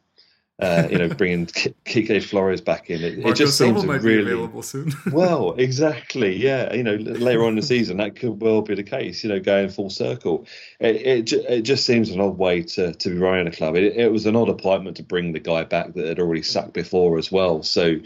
uh, 0.59 0.87
you 0.89 0.97
know, 0.97 1.09
bringing 1.09 1.47
Quique 1.85 2.23
Flores 2.23 2.61
back 2.61 2.89
in. 2.89 3.03
It, 3.03 3.19
it 3.19 3.35
just 3.35 3.57
seems 3.57 3.83
might 3.83 4.01
really 4.01 4.23
be 4.23 4.31
available 4.31 4.63
soon. 4.63 4.93
well, 5.11 5.53
exactly. 5.53 6.35
Yeah, 6.35 6.73
you 6.73 6.83
know, 6.83 6.95
later 6.95 7.43
on 7.43 7.49
in 7.49 7.55
the 7.55 7.61
season 7.61 7.97
that 7.97 8.15
could 8.15 8.41
well 8.41 8.61
be 8.61 8.73
the 8.73 8.83
case. 8.83 9.23
You 9.23 9.31
know, 9.31 9.39
going 9.39 9.69
full 9.69 9.89
circle, 9.89 10.45
it 10.79 10.95
it, 10.95 11.33
it 11.33 11.61
just 11.63 11.85
seems 11.85 12.09
an 12.09 12.21
odd 12.21 12.37
way 12.37 12.61
to 12.63 12.93
to 12.93 13.09
be 13.09 13.17
running 13.17 13.47
a 13.47 13.51
club. 13.51 13.75
It, 13.75 13.97
it 13.97 14.11
was 14.11 14.25
an 14.25 14.37
odd 14.37 14.49
appointment 14.49 14.97
to 14.97 15.03
bring 15.03 15.33
the 15.33 15.39
guy 15.39 15.63
back 15.65 15.93
that 15.93 16.07
had 16.07 16.19
already 16.19 16.43
sucked 16.43 16.73
before 16.73 17.17
as 17.17 17.29
well. 17.29 17.61
So 17.61 17.97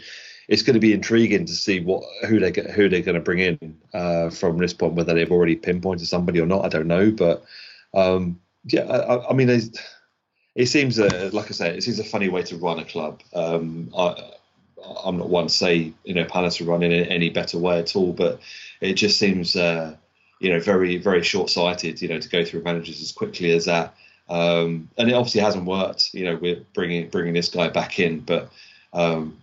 it's 0.48 0.62
going 0.62 0.74
to 0.74 0.80
be 0.80 0.92
intriguing 0.92 1.46
to 1.46 1.52
see 1.52 1.78
what 1.78 2.02
who 2.26 2.40
they 2.40 2.50
get 2.50 2.70
who 2.70 2.88
they're 2.88 3.02
going 3.02 3.14
to 3.14 3.20
bring 3.20 3.38
in 3.38 3.78
uh, 3.94 4.30
from 4.30 4.58
this 4.58 4.74
point. 4.74 4.94
Whether 4.94 5.14
they've 5.14 5.30
already 5.30 5.54
pinpointed 5.54 6.08
somebody 6.08 6.40
or 6.40 6.46
not, 6.46 6.64
I 6.64 6.68
don't 6.68 6.88
know. 6.88 7.12
But 7.12 7.44
um, 7.94 8.40
yeah, 8.64 8.82
I, 8.82 9.30
I 9.30 9.32
mean, 9.34 9.46
there's 9.46 9.70
it 10.54 10.66
seems 10.66 10.98
a, 10.98 11.30
like 11.30 11.46
I 11.46 11.52
say, 11.52 11.76
it 11.76 11.82
seems 11.82 11.98
a 11.98 12.04
funny 12.04 12.28
way 12.28 12.42
to 12.44 12.56
run 12.56 12.78
a 12.78 12.84
club. 12.84 13.20
Um, 13.34 13.90
I, 13.96 14.32
I'm 15.04 15.18
not 15.18 15.28
one 15.28 15.46
to 15.46 15.52
say 15.52 15.92
you 16.04 16.14
know 16.14 16.24
Palace 16.24 16.60
are 16.60 16.64
running 16.64 16.92
in 16.92 17.04
any 17.06 17.30
better 17.30 17.58
way 17.58 17.78
at 17.78 17.94
all, 17.94 18.12
but 18.12 18.40
it 18.80 18.94
just 18.94 19.18
seems 19.18 19.56
uh, 19.56 19.94
you 20.40 20.50
know 20.50 20.60
very 20.60 20.96
very 20.96 21.22
short 21.22 21.50
sighted. 21.50 22.00
You 22.02 22.08
know 22.08 22.18
to 22.18 22.28
go 22.28 22.44
through 22.44 22.62
managers 22.62 23.00
as 23.00 23.12
quickly 23.12 23.52
as 23.52 23.66
that, 23.66 23.94
um, 24.28 24.88
and 24.96 25.10
it 25.10 25.14
obviously 25.14 25.40
hasn't 25.40 25.66
worked. 25.66 26.14
You 26.14 26.24
know 26.24 26.36
we're 26.36 26.62
bringing 26.74 27.08
bringing 27.08 27.34
this 27.34 27.48
guy 27.48 27.68
back 27.68 28.00
in, 28.00 28.20
but 28.20 28.50
um, 28.92 29.38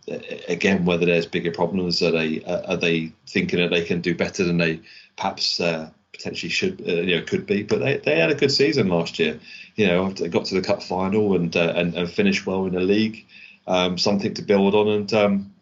again, 0.48 0.86
whether 0.86 1.06
there's 1.06 1.26
bigger 1.26 1.52
problems, 1.52 2.02
are 2.02 2.12
they 2.12 2.44
are 2.44 2.78
they 2.78 3.12
thinking 3.28 3.60
that 3.60 3.70
they 3.70 3.84
can 3.84 4.02
do 4.02 4.16
better 4.16 4.44
than 4.44 4.58
they 4.58 4.82
perhaps 5.16 5.60
uh, 5.60 5.90
potentially 6.18 6.50
should 6.50 6.82
uh, 6.88 6.94
you 6.94 7.16
know 7.16 7.22
could 7.24 7.46
be. 7.46 7.64
But 7.64 7.80
they, 7.80 7.98
they 7.98 8.20
had 8.20 8.32
a 8.32 8.36
good 8.36 8.52
season 8.52 8.90
last 8.90 9.20
year. 9.20 9.40
You 9.76 9.88
know, 9.88 10.10
they 10.12 10.28
got 10.28 10.46
to 10.46 10.56
the 10.56 10.62
cup 10.62 10.84
final 10.84 11.36
and 11.36 11.56
uh, 11.56 11.74
and, 11.76 11.94
and 11.96 12.10
finished 12.10 12.46
well 12.46 12.66
in 12.66 12.74
the 12.74 12.82
league. 12.82 13.26
Um, 13.68 13.98
something 13.98 14.34
to 14.34 14.42
build 14.42 14.76
on, 14.76 14.88
and 14.88 15.14
um, 15.14 15.54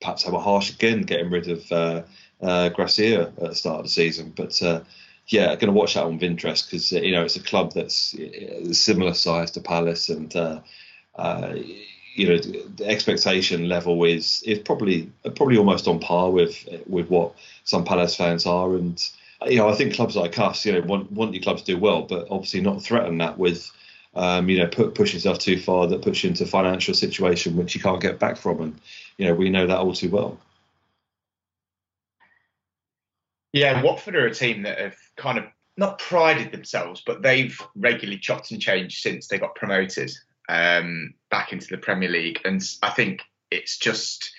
perhaps 0.00 0.22
have 0.24 0.34
a 0.34 0.40
harsh 0.40 0.70
again 0.70 1.02
getting 1.02 1.30
rid 1.30 1.48
of 1.48 1.72
uh, 1.72 2.02
uh, 2.40 2.68
Gracia 2.70 3.22
at 3.22 3.36
the 3.36 3.54
start 3.54 3.78
of 3.78 3.84
the 3.84 3.90
season. 3.90 4.32
But 4.34 4.62
uh, 4.62 4.80
yeah, 5.28 5.46
going 5.56 5.66
to 5.66 5.72
watch 5.72 5.94
that 5.94 6.04
one 6.04 6.14
with 6.14 6.22
interest 6.22 6.66
because 6.66 6.92
uh, 6.92 7.00
you 7.00 7.12
know 7.12 7.24
it's 7.24 7.36
a 7.36 7.42
club 7.42 7.72
that's 7.72 8.14
uh, 8.14 8.72
similar 8.72 9.14
size 9.14 9.50
to 9.52 9.60
Palace, 9.60 10.08
and 10.08 10.32
you 12.14 12.28
know 12.28 12.36
the 12.38 12.84
expectation 12.86 13.68
level 13.68 14.04
is 14.04 14.42
is 14.46 14.60
probably 14.60 15.10
probably 15.34 15.56
almost 15.56 15.88
on 15.88 15.98
par 15.98 16.30
with 16.30 16.68
with 16.86 17.08
what 17.08 17.34
some 17.64 17.84
Palace 17.84 18.14
fans 18.14 18.46
are, 18.46 18.76
and 18.76 19.02
you 19.48 19.58
know, 19.58 19.68
I 19.68 19.74
think 19.74 19.94
clubs 19.94 20.16
like 20.16 20.38
us, 20.38 20.64
you 20.64 20.72
know, 20.72 20.80
want 20.82 21.10
want 21.12 21.34
your 21.34 21.42
clubs 21.42 21.62
to 21.62 21.74
do 21.74 21.78
well, 21.78 22.02
but 22.02 22.26
obviously 22.30 22.60
not 22.60 22.82
threaten 22.82 23.18
that 23.18 23.38
with, 23.38 23.70
um, 24.14 24.48
you 24.48 24.58
know, 24.58 24.66
put 24.66 24.94
push 24.94 25.14
yourself 25.14 25.38
too 25.38 25.58
far 25.58 25.86
that 25.86 26.02
puts 26.02 26.22
you 26.22 26.30
into 26.30 26.46
financial 26.46 26.94
situation 26.94 27.56
which 27.56 27.74
you 27.74 27.80
can't 27.80 28.00
get 28.00 28.18
back 28.18 28.36
from, 28.36 28.60
and 28.60 28.80
you 29.18 29.26
know, 29.26 29.34
we 29.34 29.50
know 29.50 29.66
that 29.66 29.78
all 29.78 29.94
too 29.94 30.10
well. 30.10 30.38
Yeah, 33.52 33.82
Watford 33.82 34.16
are 34.16 34.26
a 34.26 34.34
team 34.34 34.62
that 34.62 34.78
have 34.78 34.96
kind 35.16 35.38
of 35.38 35.44
not 35.76 35.98
prided 35.98 36.52
themselves, 36.52 37.02
but 37.04 37.22
they've 37.22 37.60
regularly 37.76 38.18
chopped 38.18 38.50
and 38.50 38.60
changed 38.60 39.02
since 39.02 39.28
they 39.28 39.38
got 39.38 39.54
promoted 39.54 40.10
um, 40.48 41.14
back 41.30 41.52
into 41.52 41.66
the 41.68 41.78
Premier 41.78 42.08
League, 42.08 42.40
and 42.44 42.62
I 42.82 42.90
think 42.90 43.22
it's 43.50 43.78
just 43.78 44.32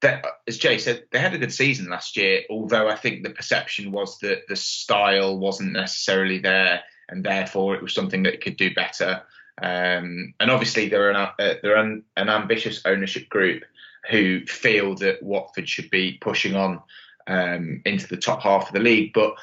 that, 0.00 0.24
as 0.46 0.58
Jay 0.58 0.78
said, 0.78 1.04
they 1.10 1.18
had 1.18 1.34
a 1.34 1.38
good 1.38 1.52
season 1.52 1.90
last 1.90 2.16
year. 2.16 2.42
Although 2.50 2.88
I 2.88 2.94
think 2.94 3.22
the 3.22 3.30
perception 3.30 3.90
was 3.90 4.18
that 4.18 4.46
the 4.48 4.56
style 4.56 5.38
wasn't 5.38 5.72
necessarily 5.72 6.38
there, 6.38 6.82
and 7.08 7.24
therefore 7.24 7.74
it 7.74 7.82
was 7.82 7.94
something 7.94 8.22
that 8.24 8.40
could 8.40 8.56
do 8.56 8.74
better. 8.74 9.22
Um, 9.60 10.34
and 10.38 10.50
obviously, 10.50 10.88
they're 10.88 11.10
an 11.10 11.16
uh, 11.16 11.54
they're 11.62 11.76
an, 11.76 12.04
an, 12.16 12.28
ambitious 12.28 12.82
ownership 12.84 13.28
group 13.28 13.64
who 14.08 14.46
feel 14.46 14.94
that 14.96 15.22
Watford 15.22 15.68
should 15.68 15.90
be 15.90 16.18
pushing 16.20 16.54
on 16.54 16.80
um, 17.26 17.82
into 17.84 18.06
the 18.06 18.16
top 18.16 18.42
half 18.42 18.68
of 18.68 18.72
the 18.72 18.80
league. 18.80 19.12
But 19.12 19.34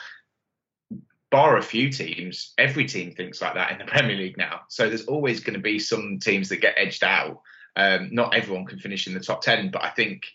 bar 1.31 1.57
a 1.57 1.61
few 1.61 1.91
teams, 1.91 2.53
every 2.57 2.85
team 2.85 3.11
thinks 3.11 3.41
like 3.41 3.55
that 3.55 3.71
in 3.73 3.77
the 3.77 3.85
Premier 3.91 4.15
League 4.15 4.37
now. 4.37 4.61
So 4.69 4.87
there's 4.87 5.05
always 5.05 5.41
going 5.41 5.55
to 5.55 5.59
be 5.59 5.79
some 5.79 6.19
teams 6.19 6.47
that 6.49 6.61
get 6.61 6.75
edged 6.77 7.03
out. 7.03 7.41
Um, 7.75 8.09
not 8.11 8.33
everyone 8.33 8.65
can 8.65 8.79
finish 8.79 9.07
in 9.07 9.13
the 9.13 9.19
top 9.19 9.41
10, 9.41 9.71
but 9.71 9.83
I 9.83 9.89
think, 9.89 10.27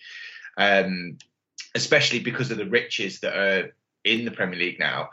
um, 0.56 1.18
especially 1.74 2.20
because 2.20 2.50
of 2.50 2.58
the 2.58 2.66
riches 2.66 3.20
that 3.20 3.36
are 3.36 3.74
in 4.04 4.24
the 4.24 4.30
Premier 4.30 4.58
League 4.58 4.78
now, 4.78 5.10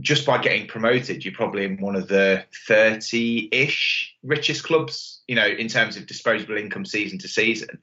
just 0.00 0.26
by 0.26 0.38
getting 0.38 0.66
promoted, 0.66 1.24
you're 1.24 1.34
probably 1.34 1.64
in 1.64 1.80
one 1.80 1.96
of 1.96 2.08
the 2.08 2.44
30 2.66 3.48
ish 3.52 4.14
richest 4.22 4.64
clubs, 4.64 5.22
you 5.26 5.34
know, 5.34 5.46
in 5.46 5.68
terms 5.68 5.96
of 5.96 6.06
disposable 6.06 6.56
income 6.56 6.84
season 6.84 7.18
to 7.18 7.28
season. 7.28 7.78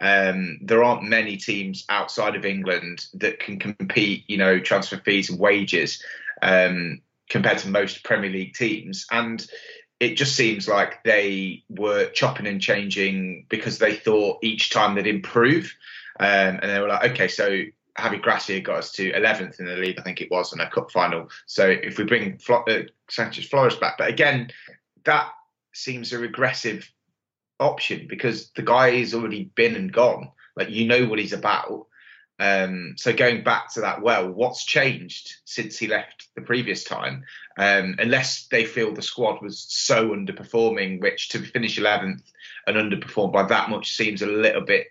Um, 0.00 0.58
there 0.62 0.82
aren't 0.82 1.02
many 1.02 1.36
teams 1.36 1.84
outside 1.88 2.34
of 2.34 2.46
England 2.46 3.06
that 3.14 3.40
can 3.40 3.58
compete, 3.58 4.24
you 4.28 4.38
know, 4.38 4.58
transfer 4.58 4.96
fees 5.04 5.28
and 5.28 5.38
wages 5.38 6.02
um, 6.42 7.02
compared 7.28 7.58
to 7.58 7.68
most 7.68 8.04
Premier 8.04 8.30
League 8.30 8.54
teams. 8.54 9.06
And 9.10 9.46
it 10.00 10.16
just 10.16 10.34
seems 10.34 10.66
like 10.66 11.04
they 11.04 11.62
were 11.68 12.06
chopping 12.10 12.46
and 12.46 12.60
changing 12.60 13.44
because 13.50 13.78
they 13.78 13.94
thought 13.94 14.38
each 14.42 14.70
time 14.70 14.94
they'd 14.94 15.06
improve. 15.06 15.74
Um, 16.18 16.58
and 16.60 16.70
they 16.70 16.80
were 16.80 16.88
like, 16.88 17.12
okay, 17.12 17.28
so 17.28 17.62
Javi 17.98 18.20
Gracia 18.20 18.60
got 18.60 18.78
us 18.78 18.92
to 18.92 19.12
11th 19.12 19.60
in 19.60 19.66
the 19.66 19.76
league, 19.76 19.98
I 19.98 20.02
think 20.02 20.20
it 20.20 20.30
was, 20.30 20.52
in 20.52 20.60
a 20.60 20.70
cup 20.70 20.90
final. 20.90 21.28
So 21.46 21.68
if 21.68 21.98
we 21.98 22.04
bring 22.04 22.38
Flo- 22.38 22.64
uh, 22.68 22.82
Sanchez 23.10 23.46
Flores 23.46 23.76
back, 23.76 23.98
but 23.98 24.08
again, 24.08 24.50
that 25.04 25.30
seems 25.72 26.12
a 26.12 26.18
regressive 26.18 26.90
option 27.58 28.06
because 28.08 28.50
the 28.52 28.62
guy 28.62 28.96
has 28.98 29.14
already 29.14 29.44
been 29.54 29.76
and 29.76 29.92
gone. 29.92 30.30
Like 30.56 30.70
you 30.70 30.86
know 30.86 31.06
what 31.06 31.18
he's 31.18 31.32
about. 31.32 31.86
Um, 32.40 32.94
so 32.96 33.12
going 33.12 33.44
back 33.44 33.70
to 33.74 33.82
that 33.82 34.00
well, 34.00 34.30
what's 34.30 34.64
changed 34.64 35.36
since 35.44 35.78
he 35.78 35.86
left 35.86 36.28
the 36.34 36.40
previous 36.40 36.84
time? 36.84 37.24
Um, 37.58 37.96
unless 37.98 38.46
they 38.50 38.64
feel 38.64 38.94
the 38.94 39.02
squad 39.02 39.42
was 39.42 39.66
so 39.68 40.08
underperforming, 40.08 41.02
which 41.02 41.28
to 41.30 41.40
finish 41.40 41.78
11th 41.78 42.22
and 42.66 42.76
underperform 42.76 43.30
by 43.30 43.42
that 43.42 43.68
much 43.68 43.92
seems 43.94 44.22
a 44.22 44.26
little 44.26 44.62
bit. 44.62 44.86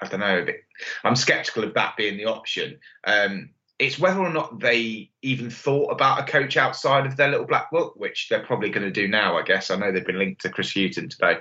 I 0.00 0.06
don't 0.06 0.20
know. 0.20 0.44
Bit, 0.46 0.64
I'm 1.04 1.16
sceptical 1.16 1.64
of 1.64 1.74
that 1.74 1.96
being 1.98 2.16
the 2.16 2.24
option. 2.24 2.78
Um, 3.04 3.50
it's 3.78 3.98
whether 3.98 4.18
or 4.18 4.32
not 4.32 4.58
they 4.58 5.10
even 5.22 5.50
thought 5.50 5.92
about 5.92 6.18
a 6.18 6.30
coach 6.30 6.56
outside 6.56 7.06
of 7.06 7.16
their 7.16 7.28
little 7.28 7.46
black 7.46 7.70
book, 7.70 7.94
which 7.96 8.28
they're 8.28 8.44
probably 8.44 8.70
going 8.70 8.84
to 8.84 8.90
do 8.90 9.06
now, 9.06 9.38
I 9.38 9.42
guess. 9.42 9.70
I 9.70 9.76
know 9.76 9.92
they've 9.92 10.04
been 10.04 10.18
linked 10.18 10.40
to 10.42 10.48
Chris 10.48 10.72
Hughton 10.72 11.08
today 11.08 11.38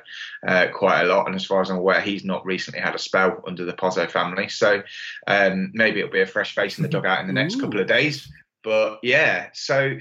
uh, 0.48 0.68
quite 0.72 1.02
a 1.02 1.06
lot, 1.06 1.26
and 1.26 1.36
as 1.36 1.46
far 1.46 1.62
as 1.62 1.72
I'm 1.72 1.78
aware, 1.78 2.00
he's 2.00 2.24
not 2.24 2.46
recently 2.46 2.80
had 2.80 2.94
a 2.94 3.00
spell 3.00 3.42
under 3.48 3.66
the 3.66 3.74
Pozzo 3.74 4.10
family, 4.10 4.50
so 4.50 4.84
um, 5.26 5.72
maybe 5.74 6.00
it'll 6.00 6.12
be 6.12 6.22
a 6.22 6.28
fresh 6.28 6.54
face 6.54 6.78
in 6.78 6.84
the 6.84 6.90
dugout 6.90 7.22
in 7.22 7.28
the 7.28 7.34
next 7.34 7.56
Ooh. 7.56 7.62
couple 7.62 7.80
of 7.80 7.88
days. 7.88 8.32
But 8.64 9.00
yeah, 9.02 9.50
so 9.54 9.98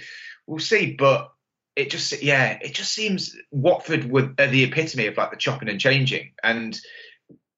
we'll 0.46 0.58
see. 0.58 0.92
But 0.92 1.32
it 1.74 1.90
just 1.90 2.22
yeah, 2.22 2.58
it 2.60 2.74
just 2.74 2.92
seems 2.92 3.34
Watford 3.50 4.10
were 4.10 4.34
the 4.36 4.64
epitome 4.64 5.06
of 5.06 5.16
like 5.16 5.30
the 5.30 5.36
chopping 5.38 5.70
and 5.70 5.80
changing, 5.80 6.32
and 6.42 6.78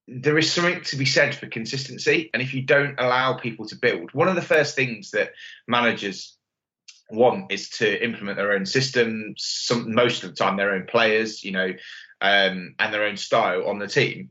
there 0.09 0.39
is 0.39 0.51
something 0.51 0.81
to 0.85 0.97
be 0.97 1.05
said 1.05 1.35
for 1.35 1.47
consistency. 1.47 2.31
And 2.33 2.43
if 2.43 2.55
you 2.55 2.63
don't 2.63 2.99
allow 2.99 3.35
people 3.35 3.67
to 3.67 3.77
build, 3.77 4.13
one 4.15 4.29
of 4.29 4.37
the 4.37 4.43
first 4.43 4.75
things 4.75 5.11
that 5.11 5.33
managers 5.67 6.37
want 7.11 7.53
is 7.53 7.69
to 7.71 8.03
implement 8.03 8.39
their 8.39 8.53
own 8.53 8.65
system, 8.65 9.35
some 9.37 9.95
most 9.95 10.25
of 10.25 10.31
the 10.31 10.37
time 10.37 10.57
their 10.57 10.73
own 10.73 10.87
players, 10.87 11.45
you 11.45 11.53
know, 11.53 11.73
um, 12.23 12.75
and 12.79 12.93
their 12.93 13.05
own 13.05 13.19
style 13.19 13.69
on 13.69 13.79
the 13.79 13.87
team. 13.87 14.31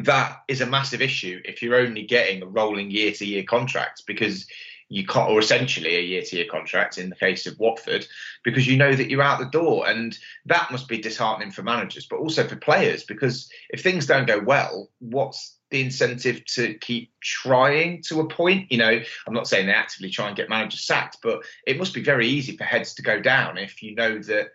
That 0.00 0.38
is 0.48 0.60
a 0.60 0.66
massive 0.66 1.00
issue 1.00 1.40
if 1.44 1.62
you're 1.62 1.76
only 1.76 2.04
getting 2.04 2.42
a 2.42 2.46
rolling 2.46 2.90
year 2.90 3.12
to 3.12 3.24
year 3.24 3.42
contract 3.44 4.02
because 4.06 4.46
you 4.88 5.06
can't, 5.06 5.30
or 5.30 5.38
essentially 5.38 5.96
a 5.96 6.00
year 6.00 6.22
to 6.22 6.36
year 6.36 6.46
contract 6.50 6.98
in 6.98 7.10
the 7.10 7.16
case 7.16 7.46
of 7.46 7.58
Watford, 7.58 8.06
because 8.42 8.66
you 8.66 8.76
know 8.76 8.94
that 8.94 9.10
you're 9.10 9.22
out 9.22 9.38
the 9.38 9.46
door. 9.46 9.88
And 9.88 10.16
that 10.46 10.70
must 10.70 10.88
be 10.88 10.98
disheartening 10.98 11.50
for 11.50 11.62
managers, 11.62 12.06
but 12.06 12.18
also 12.18 12.46
for 12.46 12.56
players, 12.56 13.04
because 13.04 13.50
if 13.70 13.82
things 13.82 14.06
don't 14.06 14.26
go 14.26 14.40
well, 14.40 14.88
what's 14.98 15.56
the 15.70 15.82
incentive 15.82 16.44
to 16.46 16.74
keep 16.74 17.12
trying 17.22 18.02
to 18.08 18.20
a 18.20 18.28
point? 18.28 18.72
You 18.72 18.78
know, 18.78 19.00
I'm 19.26 19.34
not 19.34 19.46
saying 19.46 19.66
they 19.66 19.72
actively 19.72 20.10
try 20.10 20.28
and 20.28 20.36
get 20.36 20.48
managers 20.48 20.86
sacked, 20.86 21.18
but 21.22 21.42
it 21.66 21.78
must 21.78 21.92
be 21.92 22.02
very 22.02 22.26
easy 22.26 22.56
for 22.56 22.64
heads 22.64 22.94
to 22.94 23.02
go 23.02 23.20
down 23.20 23.58
if 23.58 23.82
you 23.82 23.94
know 23.94 24.18
that 24.22 24.48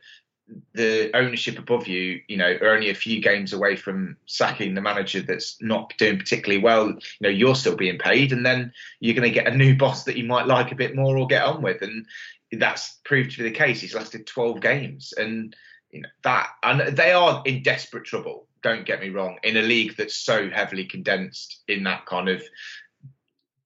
the 0.74 1.16
ownership 1.16 1.58
above 1.58 1.88
you, 1.88 2.22
you 2.28 2.38
know, 2.38 2.58
are 2.62 2.74
only 2.74 2.90
a 2.90 2.96
few 2.96 3.22
games 3.22 3.54
away 3.54 3.76
from 3.76 4.18
sacking 4.26 4.74
the 4.74 4.82
manager 4.82 5.22
that's 5.22 5.62
not 5.62 5.94
doing 5.98 6.18
particularly 6.18 6.62
well. 6.62 6.90
You 6.90 7.00
know, 7.22 7.30
you're 7.30 7.56
still 7.56 7.76
being 7.76 7.98
paid, 7.98 8.32
and 8.32 8.46
then 8.46 8.74
you're 9.00 9.16
going 9.16 9.28
to 9.28 9.34
get 9.34 9.52
a 9.52 9.56
new 9.56 9.76
boss 9.78 10.04
that 10.04 10.18
you 10.18 10.26
might 10.26 10.48
like 10.48 10.72
a 10.72 10.76
bit 10.76 10.96
more 10.96 11.18
or 11.18 11.28
get 11.28 11.44
on 11.44 11.62
with, 11.62 11.82
and 11.82 12.06
that's 12.52 13.00
proved 13.06 13.32
to 13.32 13.38
be 13.38 13.50
the 13.50 13.56
case. 13.56 13.82
He's 13.82 13.96
lasted 13.96 14.28
12 14.28 14.60
games, 14.62 15.14
and 15.18 15.56
you 15.92 16.02
know 16.02 16.10
that, 16.24 16.50
and 16.64 16.96
they 16.96 17.12
are 17.12 17.42
in 17.46 17.64
desperate 17.64 18.06
trouble. 18.06 18.48
Don't 18.62 18.86
get 18.86 19.02
me 19.02 19.10
wrong, 19.10 19.38
in 19.44 19.58
a 19.58 19.62
league 19.62 19.96
that's 19.98 20.16
so 20.16 20.50
heavily 20.50 20.86
condensed 20.86 21.64
in 21.68 21.84
that 21.84 22.06
kind 22.06 22.30
of 22.30 22.42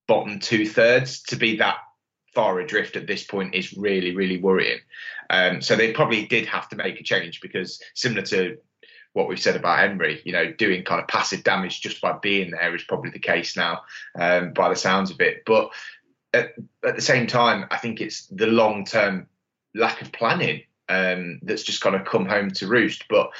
bottom 0.07 0.39
two 0.39 0.65
thirds, 0.65 1.21
to 1.23 1.35
be 1.35 1.57
that 1.57 1.77
far 2.37 2.59
adrift 2.59 2.95
at 2.95 3.07
this 3.07 3.23
point 3.23 3.55
is 3.55 3.73
really, 3.73 4.15
really 4.15 4.37
worrying. 4.37 4.79
Um, 5.29 5.61
so 5.61 5.75
they 5.75 5.91
probably 5.91 6.25
did 6.25 6.45
have 6.47 6.69
to 6.69 6.75
make 6.75 6.99
a 6.99 7.03
change 7.03 7.41
because 7.41 7.81
similar 7.93 8.21
to 8.23 8.57
what 9.13 9.27
we've 9.27 9.39
said 9.39 9.55
about 9.55 9.83
Emery, 9.83 10.21
you 10.25 10.31
know, 10.31 10.51
doing 10.51 10.83
kind 10.83 11.01
of 11.01 11.07
passive 11.07 11.43
damage 11.43 11.81
just 11.81 12.01
by 12.01 12.13
being 12.21 12.51
there 12.51 12.75
is 12.75 12.83
probably 12.83 13.09
the 13.09 13.19
case 13.19 13.57
now, 13.57 13.81
um, 14.17 14.53
by 14.53 14.69
the 14.69 14.75
sounds 14.75 15.09
of 15.09 15.19
it. 15.19 15.43
But 15.45 15.71
at, 16.33 16.53
at, 16.85 16.95
the 16.95 17.01
same 17.01 17.25
time, 17.25 17.65
I 17.71 17.77
think 17.77 17.99
it's 17.99 18.27
the 18.27 18.47
long 18.47 18.85
term 18.85 19.27
lack 19.73 20.01
of 20.01 20.11
planning 20.11 20.63
um, 20.87 21.39
that's 21.41 21.63
just 21.63 21.81
kind 21.81 21.95
of 21.95 22.05
come 22.05 22.27
home 22.27 22.51
to 22.51 22.67
roost. 22.67 23.05
But 23.09 23.31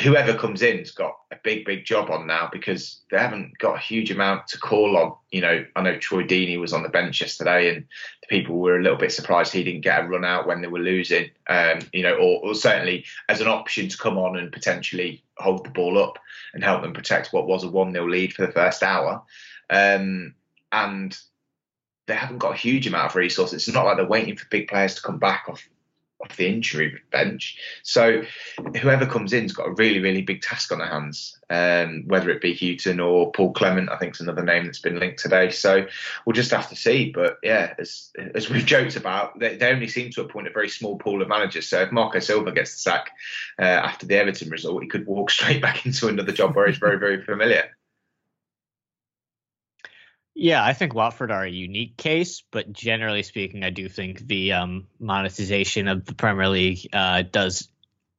whoever 0.00 0.34
comes 0.34 0.62
in 0.62 0.78
has 0.78 0.90
got 0.90 1.18
a 1.30 1.36
big, 1.42 1.66
big 1.66 1.84
job 1.84 2.10
on 2.10 2.26
now 2.26 2.48
because 2.50 3.02
they 3.10 3.18
haven't 3.18 3.58
got 3.58 3.76
a 3.76 3.80
huge 3.80 4.10
amount 4.10 4.46
to 4.48 4.58
call 4.58 4.96
on. 4.96 5.14
You 5.30 5.42
know, 5.42 5.66
I 5.76 5.82
know 5.82 5.98
Troy 5.98 6.22
Deeney 6.22 6.58
was 6.58 6.72
on 6.72 6.82
the 6.82 6.88
bench 6.88 7.20
yesterday, 7.20 7.74
and 7.74 7.84
the 8.22 8.26
people 8.28 8.58
were 8.58 8.78
a 8.78 8.82
little 8.82 8.96
bit 8.96 9.12
surprised 9.12 9.52
he 9.52 9.64
didn't 9.64 9.82
get 9.82 10.02
a 10.02 10.08
run 10.08 10.24
out 10.24 10.46
when 10.46 10.62
they 10.62 10.68
were 10.68 10.78
losing. 10.78 11.30
Um, 11.46 11.80
you 11.92 12.02
know, 12.02 12.14
or, 12.14 12.42
or, 12.42 12.54
certainly 12.54 13.04
as 13.28 13.42
an 13.42 13.48
option 13.48 13.88
to 13.88 13.98
come 13.98 14.16
on 14.16 14.38
and 14.38 14.50
potentially 14.50 15.22
hold 15.36 15.64
the 15.64 15.70
ball 15.70 16.02
up 16.02 16.18
and 16.54 16.64
help 16.64 16.82
them 16.82 16.94
protect 16.94 17.32
what 17.32 17.46
was 17.46 17.64
a 17.64 17.68
one 17.68 17.92
0 17.92 18.08
lead 18.08 18.32
for 18.32 18.46
the 18.46 18.52
first 18.52 18.82
hour. 18.82 19.22
Um, 19.68 20.34
and 20.70 21.16
they 22.06 22.14
haven't 22.14 22.38
got 22.38 22.54
a 22.54 22.58
huge 22.58 22.86
amount 22.86 23.10
of 23.10 23.16
resources. 23.16 23.68
It's 23.68 23.74
not 23.74 23.84
like 23.84 23.98
they're 23.98 24.06
waiting 24.06 24.36
for 24.36 24.46
big 24.48 24.68
players 24.68 24.94
to 24.94 25.02
come 25.02 25.18
back 25.18 25.44
off 25.48 25.68
off 26.22 26.36
the 26.36 26.46
injury 26.46 27.00
bench. 27.10 27.58
So 27.82 28.22
whoever 28.80 29.06
comes 29.06 29.32
in's 29.32 29.52
got 29.52 29.68
a 29.68 29.72
really, 29.72 29.98
really 29.98 30.22
big 30.22 30.42
task 30.42 30.70
on 30.72 30.78
their 30.78 30.88
hands, 30.88 31.38
um, 31.50 32.04
whether 32.06 32.30
it 32.30 32.40
be 32.40 32.54
Hughton 32.54 33.00
or 33.00 33.32
Paul 33.32 33.52
Clement, 33.52 33.90
I 33.90 33.98
think 33.98 34.14
is 34.14 34.20
another 34.20 34.44
name 34.44 34.64
that's 34.64 34.78
been 34.78 34.98
linked 34.98 35.18
today. 35.18 35.50
So 35.50 35.86
we'll 36.24 36.34
just 36.34 36.50
have 36.52 36.68
to 36.68 36.76
see. 36.76 37.10
But 37.10 37.38
yeah, 37.42 37.74
as 37.78 38.10
as 38.34 38.48
we've 38.48 38.64
joked 38.64 38.96
about, 38.96 39.38
they, 39.38 39.56
they 39.56 39.70
only 39.70 39.88
seem 39.88 40.10
to 40.12 40.22
appoint 40.22 40.48
a 40.48 40.52
very 40.52 40.68
small 40.68 40.96
pool 40.98 41.22
of 41.22 41.28
managers. 41.28 41.68
So 41.68 41.82
if 41.82 41.92
Marco 41.92 42.20
Silva 42.20 42.52
gets 42.52 42.72
the 42.72 42.78
sack 42.78 43.10
uh, 43.58 43.64
after 43.64 44.06
the 44.06 44.16
Everton 44.16 44.50
result, 44.50 44.82
he 44.82 44.88
could 44.88 45.06
walk 45.06 45.30
straight 45.30 45.62
back 45.62 45.84
into 45.86 46.08
another 46.08 46.32
job 46.32 46.54
where 46.54 46.68
he's 46.68 46.78
very, 46.78 46.98
very 46.98 47.24
familiar. 47.24 47.70
Yeah, 50.34 50.64
I 50.64 50.72
think 50.72 50.94
Watford 50.94 51.30
are 51.30 51.44
a 51.44 51.50
unique 51.50 51.96
case, 51.98 52.42
but 52.50 52.72
generally 52.72 53.22
speaking, 53.22 53.64
I 53.64 53.70
do 53.70 53.88
think 53.88 54.26
the 54.26 54.54
um, 54.54 54.86
monetization 54.98 55.88
of 55.88 56.06
the 56.06 56.14
Premier 56.14 56.48
League 56.48 56.88
uh, 56.92 57.22
does. 57.22 57.68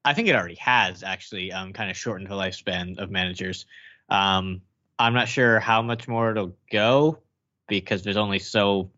I 0.06 0.14
think 0.14 0.28
it 0.28 0.36
already 0.36 0.58
has 0.60 1.02
actually 1.02 1.52
um, 1.52 1.74
kind 1.74 1.90
of 1.90 1.98
shortened 1.98 2.30
the 2.30 2.36
lifespan 2.36 3.00
of 3.00 3.10
managers. 3.10 3.66
Um, 4.10 4.62
I'm 5.00 5.14
not 5.14 5.28
sure 5.28 5.60
how 5.60 5.82
much 5.82 6.08
more 6.08 6.30
it'll 6.32 6.56
go 6.72 7.20
because 7.68 8.04
there's 8.04 8.18
only 8.18 8.40
so. 8.40 8.92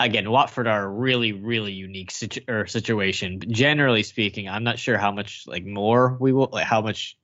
Again, 0.00 0.30
Watford 0.30 0.68
are 0.68 0.84
a 0.84 0.88
really, 0.88 1.32
really 1.32 1.72
unique 1.72 2.10
situ- 2.10 2.66
situation. 2.66 3.38
But 3.38 3.48
generally 3.48 4.02
speaking, 4.02 4.48
I'm 4.48 4.62
not 4.62 4.78
sure 4.78 4.98
how 4.98 5.10
much 5.10 5.44
like 5.46 5.64
more 5.64 6.16
we 6.20 6.32
will, 6.32 6.50
like 6.52 6.66
how 6.66 6.82
much 6.82 7.16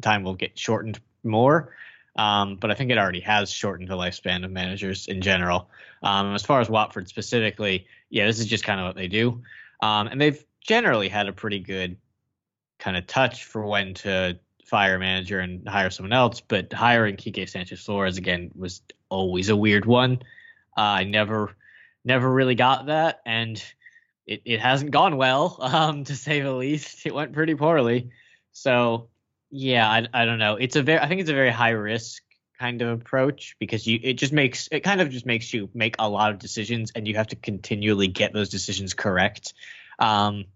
time 0.00 0.22
will 0.22 0.34
get 0.34 0.58
shortened 0.58 1.00
more. 1.24 1.74
Um, 2.16 2.56
but 2.56 2.70
I 2.70 2.74
think 2.74 2.90
it 2.90 2.98
already 2.98 3.20
has 3.20 3.50
shortened 3.50 3.88
the 3.88 3.96
lifespan 3.96 4.44
of 4.44 4.50
managers 4.50 5.06
in 5.08 5.20
general. 5.20 5.68
Um, 6.02 6.34
as 6.34 6.44
far 6.44 6.60
as 6.60 6.70
Watford 6.70 7.08
specifically, 7.08 7.86
yeah, 8.10 8.26
this 8.26 8.38
is 8.38 8.46
just 8.46 8.64
kind 8.64 8.80
of 8.80 8.86
what 8.86 8.96
they 8.96 9.08
do. 9.08 9.42
Um, 9.82 10.06
and 10.06 10.20
they've 10.20 10.44
generally 10.60 11.08
had 11.08 11.28
a 11.28 11.32
pretty 11.32 11.58
good 11.58 11.96
kind 12.78 12.96
of 12.96 13.06
touch 13.06 13.44
for 13.44 13.66
when 13.66 13.94
to 13.94 14.38
fire 14.64 14.96
a 14.96 14.98
manager 14.98 15.40
and 15.40 15.68
hire 15.68 15.90
someone 15.90 16.12
else. 16.12 16.40
But 16.40 16.72
hiring 16.72 17.16
Quique 17.16 17.48
Sanchez 17.48 17.84
Flores 17.84 18.16
again 18.16 18.50
was 18.54 18.82
always 19.08 19.48
a 19.48 19.56
weird 19.56 19.84
one. 19.84 20.20
Uh, 20.76 20.80
I 20.80 21.04
never, 21.04 21.56
never 22.04 22.30
really 22.30 22.54
got 22.54 22.86
that, 22.86 23.20
and 23.24 23.62
it, 24.26 24.42
it 24.44 24.60
hasn't 24.60 24.90
gone 24.90 25.16
well, 25.16 25.56
um, 25.60 26.04
to 26.04 26.16
say 26.16 26.40
the 26.40 26.52
least. 26.52 27.06
It 27.06 27.14
went 27.14 27.32
pretty 27.32 27.54
poorly. 27.54 28.10
So 28.52 29.08
yeah, 29.56 29.88
I, 29.88 30.08
I 30.12 30.24
don't 30.24 30.40
know. 30.40 30.56
It's 30.56 30.74
a 30.74 30.82
very 30.82 30.98
I 30.98 31.06
think 31.06 31.20
it's 31.20 31.30
a 31.30 31.34
very 31.34 31.52
high 31.52 31.70
risk 31.70 32.24
kind 32.58 32.82
of 32.82 32.88
approach 32.88 33.54
because 33.60 33.86
you 33.86 34.00
it 34.02 34.14
just 34.14 34.32
makes 34.32 34.68
it 34.72 34.80
kind 34.80 35.00
of 35.00 35.10
just 35.10 35.26
makes 35.26 35.54
you 35.54 35.70
make 35.72 35.94
a 36.00 36.08
lot 36.08 36.32
of 36.32 36.40
decisions 36.40 36.90
and 36.92 37.06
you 37.06 37.14
have 37.14 37.28
to 37.28 37.36
continually 37.36 38.08
get 38.08 38.32
those 38.32 38.48
decisions 38.48 38.94
correct. 38.94 39.54
Um, 40.00 40.46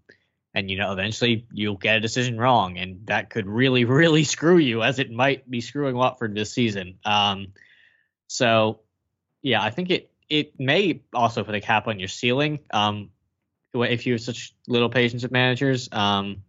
and 0.53 0.69
you 0.69 0.77
know 0.77 0.91
eventually 0.91 1.47
you'll 1.53 1.77
get 1.77 1.95
a 1.95 2.01
decision 2.01 2.37
wrong 2.37 2.77
and 2.77 3.05
that 3.05 3.29
could 3.29 3.47
really 3.47 3.85
really 4.01 4.25
screw 4.25 4.57
you 4.57 4.83
as 4.83 4.99
it 4.99 5.09
might 5.09 5.49
be 5.49 5.61
screwing 5.61 5.95
Watford 5.95 6.35
this 6.35 6.51
season. 6.51 6.99
Um, 7.05 7.53
so 8.27 8.81
yeah, 9.41 9.63
I 9.63 9.69
think 9.69 9.91
it 9.91 10.11
it 10.27 10.59
may 10.59 11.03
also 11.13 11.45
put 11.45 11.55
a 11.55 11.61
cap 11.61 11.87
on 11.87 11.99
your 11.99 12.09
ceiling. 12.09 12.59
Um, 12.69 13.11
if 13.73 14.05
you 14.05 14.13
have 14.13 14.21
such 14.21 14.53
little 14.67 14.89
patience 14.89 15.23
with 15.23 15.31
managers, 15.31 15.87
um, 15.93 16.43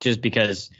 just 0.00 0.20
because 0.20 0.70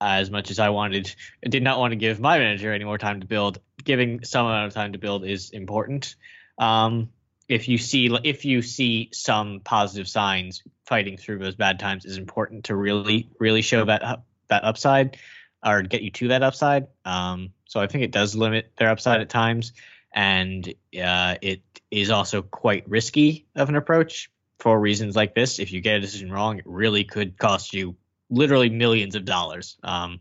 as 0.00 0.30
much 0.30 0.50
as 0.50 0.58
I 0.58 0.70
wanted, 0.70 1.14
did 1.42 1.62
not 1.62 1.78
want 1.78 1.92
to 1.92 1.96
give 1.96 2.20
my 2.20 2.38
manager 2.38 2.72
any 2.72 2.84
more 2.84 2.98
time 2.98 3.20
to 3.20 3.26
build. 3.26 3.60
Giving 3.82 4.24
some 4.24 4.46
amount 4.46 4.68
of 4.68 4.74
time 4.74 4.92
to 4.92 4.98
build 4.98 5.24
is 5.24 5.50
important. 5.50 6.14
Um, 6.58 7.10
if 7.48 7.68
you 7.68 7.78
see 7.78 8.16
if 8.22 8.44
you 8.44 8.62
see 8.62 9.10
some 9.12 9.60
positive 9.60 10.08
signs, 10.08 10.62
fighting 10.86 11.16
through 11.16 11.38
those 11.38 11.56
bad 11.56 11.78
times 11.78 12.04
is 12.04 12.16
important 12.16 12.64
to 12.64 12.76
really 12.76 13.28
really 13.38 13.62
show 13.62 13.84
that 13.84 14.22
that 14.48 14.64
upside 14.64 15.18
or 15.64 15.82
get 15.82 16.02
you 16.02 16.10
to 16.10 16.28
that 16.28 16.42
upside. 16.42 16.86
Um, 17.04 17.50
so 17.66 17.80
I 17.80 17.86
think 17.86 18.04
it 18.04 18.12
does 18.12 18.34
limit 18.34 18.72
their 18.76 18.90
upside 18.90 19.20
at 19.20 19.28
times, 19.28 19.72
and 20.14 20.66
uh, 21.02 21.36
it 21.42 21.62
is 21.90 22.10
also 22.10 22.42
quite 22.42 22.88
risky 22.88 23.46
of 23.56 23.68
an 23.68 23.76
approach 23.76 24.30
for 24.58 24.78
reasons 24.78 25.16
like 25.16 25.34
this. 25.34 25.58
If 25.58 25.72
you 25.72 25.80
get 25.80 25.96
a 25.96 26.00
decision 26.00 26.30
wrong, 26.30 26.58
it 26.58 26.64
really 26.66 27.04
could 27.04 27.36
cost 27.36 27.74
you 27.74 27.96
literally 28.30 28.70
millions 28.70 29.14
of 29.14 29.24
dollars. 29.24 29.76
Um, 29.82 30.20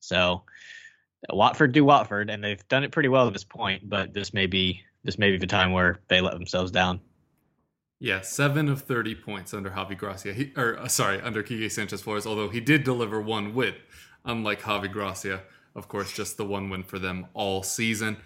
so 0.00 0.42
Watford 1.30 1.72
do 1.72 1.84
Watford, 1.84 2.30
and 2.30 2.42
they've 2.42 2.66
done 2.68 2.84
it 2.84 2.92
pretty 2.92 3.08
well 3.08 3.26
at 3.26 3.32
this 3.32 3.44
point. 3.44 3.88
But 3.88 4.12
this 4.12 4.34
may 4.34 4.46
be 4.46 4.82
this 5.04 5.18
may 5.18 5.30
be 5.30 5.38
the 5.38 5.46
time 5.46 5.72
where 5.72 6.00
they 6.08 6.20
let 6.20 6.34
themselves 6.34 6.70
down. 6.70 7.00
Yeah, 8.00 8.20
seven 8.20 8.68
of 8.68 8.82
thirty 8.82 9.14
points 9.14 9.54
under 9.54 9.70
Javi 9.70 9.96
Gracia, 9.96 10.34
he, 10.34 10.52
or 10.56 10.78
uh, 10.78 10.88
sorry, 10.88 11.20
under 11.20 11.42
Quique 11.42 11.70
Sanchez 11.70 12.02
Flores. 12.02 12.26
Although 12.26 12.48
he 12.48 12.60
did 12.60 12.84
deliver 12.84 13.20
one 13.20 13.54
win, 13.54 13.74
unlike 14.24 14.62
Javi 14.62 14.90
Gracia, 14.90 15.42
of 15.74 15.88
course, 15.88 16.12
just 16.12 16.36
the 16.36 16.44
one 16.44 16.68
win 16.68 16.82
for 16.82 16.98
them 16.98 17.26
all 17.34 17.62
season. 17.62 18.16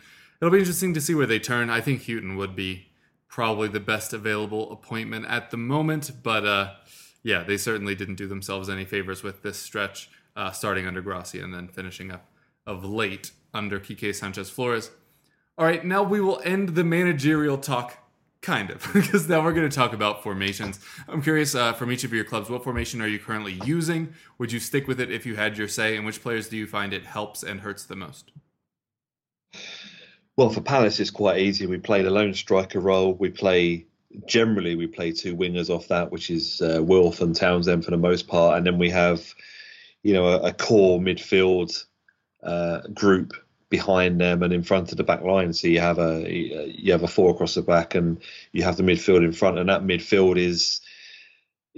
It'll 0.40 0.52
be 0.52 0.58
interesting 0.58 0.94
to 0.94 1.00
see 1.00 1.14
where 1.14 1.26
they 1.26 1.40
turn. 1.40 1.68
I 1.68 1.80
think 1.80 2.02
Hughton 2.02 2.36
would 2.36 2.54
be 2.54 2.86
probably 3.28 3.68
the 3.68 3.80
best 3.80 4.12
available 4.12 4.72
appointment 4.72 5.26
at 5.26 5.50
the 5.50 5.56
moment, 5.56 6.10
but 6.22 6.46
uh, 6.46 6.74
yeah, 7.28 7.42
they 7.42 7.58
certainly 7.58 7.94
didn't 7.94 8.14
do 8.14 8.26
themselves 8.26 8.70
any 8.70 8.86
favors 8.86 9.22
with 9.22 9.42
this 9.42 9.58
stretch, 9.58 10.08
uh, 10.34 10.50
starting 10.50 10.86
under 10.86 11.02
Gracia 11.02 11.44
and 11.44 11.52
then 11.52 11.68
finishing 11.68 12.10
up 12.10 12.30
of 12.66 12.86
late 12.86 13.32
under 13.52 13.78
Quique 13.78 14.14
Sanchez 14.14 14.48
Flores. 14.48 14.90
All 15.58 15.66
right, 15.66 15.84
now 15.84 16.02
we 16.02 16.22
will 16.22 16.40
end 16.42 16.70
the 16.70 16.84
managerial 16.84 17.58
talk 17.58 17.98
Kind 18.40 18.70
of, 18.70 18.88
because 18.94 19.28
now 19.28 19.42
we're 19.42 19.52
going 19.52 19.68
to 19.68 19.76
talk 19.76 19.92
about 19.92 20.22
formations. 20.22 20.78
I'm 21.08 21.20
curious 21.20 21.56
uh, 21.56 21.72
from 21.72 21.90
each 21.90 22.04
of 22.04 22.12
your 22.12 22.24
clubs, 22.24 22.48
what 22.48 22.62
formation 22.62 23.02
are 23.02 23.08
you 23.08 23.18
currently 23.18 23.58
using? 23.64 24.14
Would 24.38 24.52
you 24.52 24.60
stick 24.60 24.86
with 24.86 25.00
it 25.00 25.10
if 25.10 25.26
you 25.26 25.34
had 25.34 25.58
your 25.58 25.66
say? 25.66 25.96
And 25.96 26.06
which 26.06 26.22
players 26.22 26.48
do 26.48 26.56
you 26.56 26.64
find 26.64 26.92
it 26.92 27.04
helps 27.04 27.42
and 27.42 27.60
hurts 27.60 27.84
the 27.84 27.96
most? 27.96 28.30
Well, 30.36 30.50
for 30.50 30.60
Palace, 30.60 31.00
it's 31.00 31.10
quite 31.10 31.40
easy. 31.40 31.66
We 31.66 31.78
play 31.78 32.02
the 32.02 32.10
lone 32.10 32.32
striker 32.32 32.78
role. 32.78 33.14
We 33.14 33.28
play 33.28 33.87
generally 34.26 34.74
we 34.74 34.86
play 34.86 35.12
two 35.12 35.36
wingers 35.36 35.70
off 35.70 35.88
that, 35.88 36.10
which 36.10 36.30
is 36.30 36.60
uh, 36.60 36.82
Wilf 36.82 37.20
and 37.20 37.34
Townsend 37.34 37.84
for 37.84 37.90
the 37.90 37.96
most 37.96 38.28
part, 38.28 38.56
and 38.56 38.66
then 38.66 38.78
we 38.78 38.90
have 38.90 39.34
you 40.02 40.14
know 40.14 40.28
a, 40.28 40.48
a 40.48 40.52
core 40.52 40.98
midfield 40.98 41.84
uh, 42.42 42.80
group 42.94 43.32
behind 43.70 44.20
them 44.20 44.42
and 44.42 44.52
in 44.52 44.62
front 44.62 44.90
of 44.90 44.96
the 44.96 45.04
back 45.04 45.22
line. 45.22 45.52
So 45.52 45.68
you 45.68 45.80
have 45.80 45.98
a 45.98 46.30
you 46.30 46.92
have 46.92 47.02
a 47.02 47.08
four 47.08 47.30
across 47.30 47.54
the 47.54 47.62
back, 47.62 47.94
and 47.94 48.18
you 48.52 48.62
have 48.62 48.76
the 48.76 48.82
midfield 48.82 49.24
in 49.24 49.32
front, 49.32 49.58
and 49.58 49.68
that 49.68 49.82
midfield 49.82 50.38
is 50.38 50.80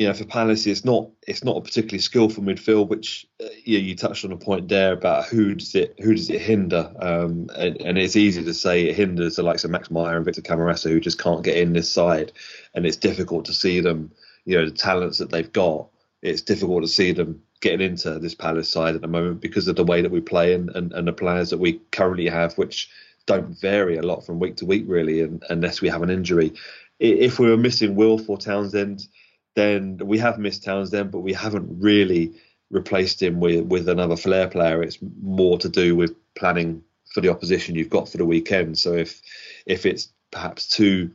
you 0.01 0.07
know, 0.07 0.15
for 0.15 0.25
Palace, 0.25 0.67
it's 0.67 0.83
not 0.83 1.11
it's 1.29 1.45
not 1.45 1.59
a 1.59 1.61
particularly 1.61 1.99
skillful 1.99 2.43
midfield. 2.43 2.89
Which 2.89 3.27
uh, 3.39 3.49
yeah, 3.67 3.81
you 3.81 3.95
touched 3.95 4.25
on 4.25 4.33
a 4.33 4.37
point 4.39 4.67
there 4.67 4.95
about 4.95 5.27
who 5.27 5.55
does 5.55 5.75
it 5.75 5.95
who 5.99 6.15
does 6.15 6.31
it 6.31 6.41
hinder, 6.41 6.91
um, 7.01 7.51
and, 7.55 7.77
and, 7.83 7.99
it's 7.99 8.17
easy 8.17 8.43
to 8.43 8.55
say 8.55 8.85
it 8.85 8.97
hinders 8.97 9.37
the 9.37 9.43
likes 9.43 9.63
of 9.63 9.71
Max 9.71 9.91
Meyer 9.91 10.17
and 10.17 10.25
Victor 10.25 10.41
Camarasa 10.41 10.89
who 10.89 11.01
just 11.01 11.19
can't 11.19 11.45
get 11.45 11.59
in 11.59 11.75
this 11.75 11.93
side, 11.93 12.33
and 12.75 12.87
it's 12.87 12.97
difficult 12.97 13.45
to 13.45 13.53
see 13.53 13.81
them. 13.81 14.11
You 14.47 14.57
know, 14.57 14.65
the 14.65 14.71
talents 14.71 15.19
that 15.19 15.29
they've 15.29 15.53
got, 15.53 15.89
it's 16.23 16.41
difficult 16.41 16.83
to 16.83 16.89
see 16.89 17.13
them 17.13 17.43
getting 17.61 17.87
into 17.87 18.19
this 18.19 18.35
Palace 18.35 18.71
side 18.71 18.95
at 18.95 19.03
the 19.03 19.07
moment 19.07 19.43
because 19.43 19.69
of 19.69 19.77
the 19.77 19.85
way 19.85 20.01
that 20.01 20.11
we 20.11 20.23
play 20.23 20.55
and, 20.55 20.71
and, 20.71 20.95
and 20.95 21.09
the 21.09 21.13
players 21.13 21.51
that 21.51 21.59
we 21.59 21.75
currently 21.93 22.27
have, 22.27 22.57
which 22.57 22.89
don't 23.27 23.61
vary 23.61 23.99
a 23.99 24.03
lot 24.03 24.25
from 24.25 24.39
week 24.39 24.57
to 24.57 24.65
week 24.65 24.85
really, 24.87 25.21
and, 25.21 25.45
unless 25.51 25.83
we 25.83 25.91
have 25.91 26.03
an 26.03 26.09
injury. 26.09 26.55
If 27.01 27.39
we 27.39 27.51
were 27.51 27.59
missing 27.59 27.97
Wilf 27.97 28.31
or 28.31 28.39
Townsend 28.39 29.07
then 29.55 29.99
we 30.03 30.19
have 30.19 30.39
missed 30.39 30.65
Townsend, 30.65 31.11
but 31.11 31.21
we 31.21 31.33
haven't 31.33 31.81
really 31.81 32.35
replaced 32.71 33.21
him 33.23 33.41
with 33.41 33.67
with 33.67 33.89
another 33.89 34.17
flair 34.17 34.49
player. 34.49 34.83
It's 34.83 34.99
more 35.23 35.59
to 35.59 35.69
do 35.69 35.97
with 35.97 36.15
planning 36.35 36.83
for 37.13 37.21
the 37.21 37.29
opposition 37.29 37.75
you've 37.75 37.91
got 37.91 38.09
for 38.09 38.19
the 38.19 38.25
weekend. 38.25 38.79
So 38.79 38.95
if 38.95 39.21
if 39.67 39.87
it's 39.87 40.09
perhaps 40.31 40.69
too 40.69 41.11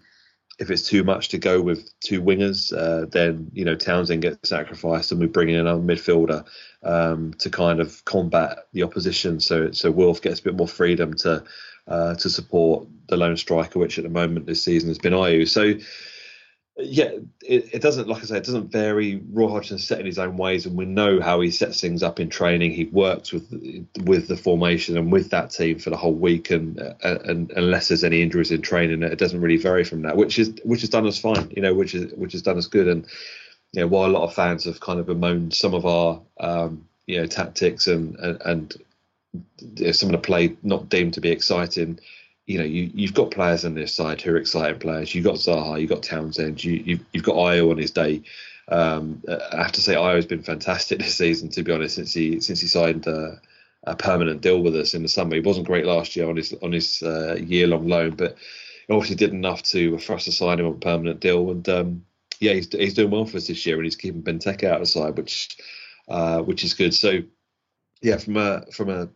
if 0.57 0.69
it's 0.71 0.87
too 0.87 1.03
much 1.03 1.29
to 1.29 1.37
go 1.37 1.61
with 1.61 1.89
two 1.99 2.21
wingers, 2.21 2.71
uh, 2.75 3.07
then 3.11 3.49
you 3.53 3.65
know 3.65 3.75
Townsend 3.75 4.21
gets 4.21 4.49
sacrificed, 4.49 5.11
and 5.11 5.19
we 5.19 5.27
bring 5.27 5.49
in 5.49 5.59
another 5.59 5.81
midfielder 5.81 6.45
um, 6.83 7.33
to 7.39 7.49
kind 7.49 7.79
of 7.79 8.03
combat 8.05 8.67
the 8.73 8.83
opposition. 8.83 9.39
So 9.39 9.71
so 9.71 9.91
Wilf 9.91 10.21
gets 10.21 10.39
a 10.39 10.43
bit 10.43 10.55
more 10.55 10.67
freedom 10.67 11.13
to 11.15 11.43
uh, 11.87 12.15
to 12.15 12.29
support 12.29 12.87
the 13.07 13.17
lone 13.17 13.37
striker, 13.37 13.79
which 13.79 13.97
at 13.97 14.03
the 14.03 14.09
moment 14.09 14.45
this 14.45 14.63
season 14.63 14.89
has 14.89 14.97
been 14.97 15.13
Ayew. 15.13 15.47
So 15.47 15.73
yeah, 16.77 17.11
it, 17.41 17.73
it, 17.73 17.81
doesn't, 17.81 18.09
like 18.09 18.21
I 18.21 18.25
say, 18.25 18.37
it 18.37 18.43
doesn't 18.43 18.69
vary. 18.69 19.21
Roy 19.31 19.47
Hodgson 19.47 19.79
set 19.79 20.01
in 20.01 20.05
his 20.05 20.19
own 20.19 20.35
ways, 20.35 20.65
and 20.65 20.75
we 20.75 20.83
know 20.83 21.21
how 21.21 21.39
he 21.39 21.49
sets 21.49 21.79
things 21.79 22.03
up 22.03 22.19
in 22.19 22.29
training. 22.29 22.71
He 22.71 22.85
works 22.85 23.31
with 23.31 23.49
with 24.03 24.27
the 24.27 24.35
formation 24.35 24.97
and 24.97 25.09
with 25.09 25.29
that 25.29 25.51
team 25.51 25.79
for 25.79 25.89
the 25.89 25.95
whole 25.95 26.13
week, 26.13 26.51
and, 26.51 26.77
uh, 26.79 26.93
and 27.01 27.49
unless 27.51 27.87
there's 27.87 28.03
any 28.03 28.21
injuries 28.21 28.51
in 28.51 28.61
training, 28.61 29.03
it 29.03 29.17
doesn't 29.17 29.39
really 29.39 29.55
vary 29.55 29.85
from 29.85 30.01
that, 30.01 30.17
which 30.17 30.37
is 30.37 30.53
which 30.65 30.81
has 30.81 30.89
done 30.89 31.07
us 31.07 31.17
fine, 31.17 31.49
you 31.55 31.61
know, 31.61 31.73
which 31.73 31.95
is 31.95 32.11
which 32.13 32.33
has 32.33 32.41
done 32.41 32.57
us 32.57 32.67
good. 32.67 32.89
And 32.89 33.07
you 33.71 33.81
know, 33.81 33.87
while 33.87 34.09
a 34.09 34.11
lot 34.11 34.23
of 34.23 34.33
fans 34.33 34.65
have 34.65 34.81
kind 34.81 34.99
of 34.99 35.05
bemoaned 35.05 35.53
some 35.53 35.73
of 35.73 35.85
our 35.85 36.21
um, 36.41 36.85
you 37.07 37.21
know 37.21 37.25
tactics 37.25 37.87
and 37.87 38.17
and, 38.17 38.41
and 38.41 39.95
some 39.95 40.09
of 40.09 40.13
the 40.13 40.17
play 40.17 40.57
not 40.61 40.89
deemed 40.89 41.13
to 41.13 41.21
be 41.21 41.29
exciting 41.29 41.99
you 42.45 42.59
know, 42.59 42.63
you, 42.63 42.91
you've 42.93 43.13
got 43.13 43.31
players 43.31 43.65
on 43.65 43.73
this 43.73 43.93
side 43.93 44.21
who 44.21 44.31
are 44.31 44.37
exciting 44.37 44.79
players. 44.79 45.15
You've 45.15 45.25
got 45.25 45.35
Zaha, 45.35 45.79
you've 45.79 45.89
got 45.89 46.03
Townsend, 46.03 46.63
you, 46.63 46.73
you've, 46.73 47.05
you've 47.11 47.23
got 47.23 47.35
Ayew 47.35 47.71
on 47.71 47.77
his 47.77 47.91
day. 47.91 48.21
Um, 48.67 49.23
I 49.27 49.63
have 49.63 49.71
to 49.73 49.81
say, 49.81 49.95
Ayew's 49.95 50.25
been 50.25 50.43
fantastic 50.43 50.99
this 50.99 51.15
season. 51.15 51.49
To 51.49 51.63
be 51.63 51.71
honest, 51.71 51.95
since 51.95 52.13
he 52.13 52.39
since 52.39 52.61
he 52.61 52.67
signed 52.67 53.07
uh, 53.07 53.35
a 53.83 53.95
permanent 53.95 54.41
deal 54.41 54.61
with 54.61 54.75
us 54.75 54.93
in 54.93 55.03
the 55.03 55.09
summer, 55.09 55.35
he 55.35 55.41
wasn't 55.41 55.67
great 55.67 55.85
last 55.85 56.15
year 56.15 56.29
on 56.29 56.35
his 56.35 56.53
on 56.61 56.71
his 56.71 57.01
uh, 57.03 57.35
year 57.35 57.67
long 57.67 57.87
loan, 57.87 58.11
but 58.11 58.37
he 58.87 58.93
obviously 58.93 59.15
did 59.15 59.31
enough 59.31 59.63
to 59.63 59.97
for 59.99 60.13
us 60.13 60.25
to 60.25 60.31
sign 60.31 60.59
him 60.59 60.67
on 60.67 60.73
a 60.73 60.77
permanent 60.77 61.19
deal. 61.19 61.51
And 61.51 61.67
um, 61.69 62.05
yeah, 62.39 62.53
he's 62.53 62.71
he's 62.71 62.93
doing 62.93 63.11
well 63.11 63.25
for 63.25 63.37
us 63.37 63.47
this 63.47 63.65
year, 63.65 63.75
and 63.75 63.85
he's 63.85 63.95
keeping 63.95 64.23
Benteke 64.23 64.63
out 64.63 64.75
of 64.75 64.81
the 64.81 64.85
side, 64.87 65.17
which 65.17 65.57
uh, 66.07 66.41
which 66.41 66.63
is 66.63 66.73
good. 66.73 66.93
So 66.93 67.21
yeah, 68.01 68.17
from 68.17 68.37
a 68.37 68.65
from 68.71 68.89
a 68.89 69.09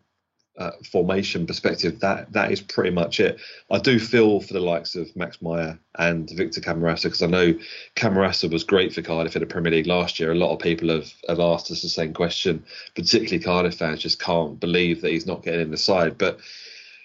uh, 0.57 0.71
formation 0.91 1.45
perspective, 1.45 1.99
that 2.01 2.31
that 2.33 2.51
is 2.51 2.61
pretty 2.61 2.89
much 2.89 3.19
it. 3.19 3.39
I 3.71 3.79
do 3.79 3.99
feel 3.99 4.41
for 4.41 4.53
the 4.53 4.59
likes 4.59 4.95
of 4.95 5.15
Max 5.15 5.41
Meyer 5.41 5.79
and 5.97 6.29
Victor 6.29 6.59
Camarasa 6.61 7.03
because 7.03 7.21
I 7.21 7.27
know 7.27 7.53
Camarasa 7.95 8.51
was 8.51 8.63
great 8.63 8.93
for 8.93 9.01
Cardiff 9.01 9.35
in 9.35 9.41
the 9.41 9.45
Premier 9.45 9.71
League 9.71 9.87
last 9.87 10.19
year. 10.19 10.31
A 10.31 10.35
lot 10.35 10.53
of 10.53 10.59
people 10.59 10.89
have, 10.89 11.13
have 11.27 11.39
asked 11.39 11.71
us 11.71 11.81
the 11.81 11.89
same 11.89 12.13
question, 12.13 12.63
particularly 12.95 13.39
Cardiff 13.39 13.75
fans 13.75 14.01
just 14.01 14.19
can't 14.19 14.59
believe 14.59 15.01
that 15.01 15.11
he's 15.11 15.25
not 15.25 15.43
getting 15.43 15.61
in 15.61 15.71
the 15.71 15.77
side. 15.77 16.17
But 16.17 16.39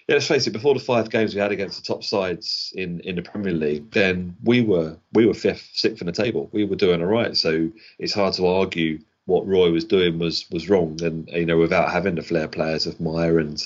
yeah, 0.07 0.15
let's 0.15 0.27
face 0.27 0.45
it, 0.45 0.51
before 0.51 0.73
the 0.75 0.79
five 0.79 1.09
games 1.09 1.33
we 1.33 1.41
had 1.41 1.51
against 1.51 1.81
the 1.81 1.93
top 1.93 2.03
sides 2.03 2.71
in, 2.75 2.99
in 2.99 3.15
the 3.15 3.23
Premier 3.23 3.53
League, 3.53 3.89
then 3.91 4.35
we 4.43 4.61
were 4.61 4.97
we 5.13 5.25
were 5.25 5.33
fifth, 5.33 5.69
sixth 5.73 6.01
in 6.01 6.07
the 6.07 6.13
table. 6.13 6.49
We 6.51 6.65
were 6.65 6.75
doing 6.75 7.01
all 7.01 7.07
right. 7.07 7.35
So 7.35 7.71
it's 7.97 8.13
hard 8.13 8.33
to 8.35 8.45
argue 8.45 8.99
what 9.25 9.47
Roy 9.47 9.71
was 9.71 9.85
doing 9.85 10.19
was 10.19 10.45
was 10.51 10.69
wrong. 10.69 10.99
And 11.03 11.27
you 11.29 11.45
know, 11.45 11.57
without 11.57 11.91
having 11.91 12.15
the 12.15 12.21
flair 12.21 12.47
players 12.47 12.85
of 12.85 12.99
Meyer 12.99 13.39
and 13.39 13.57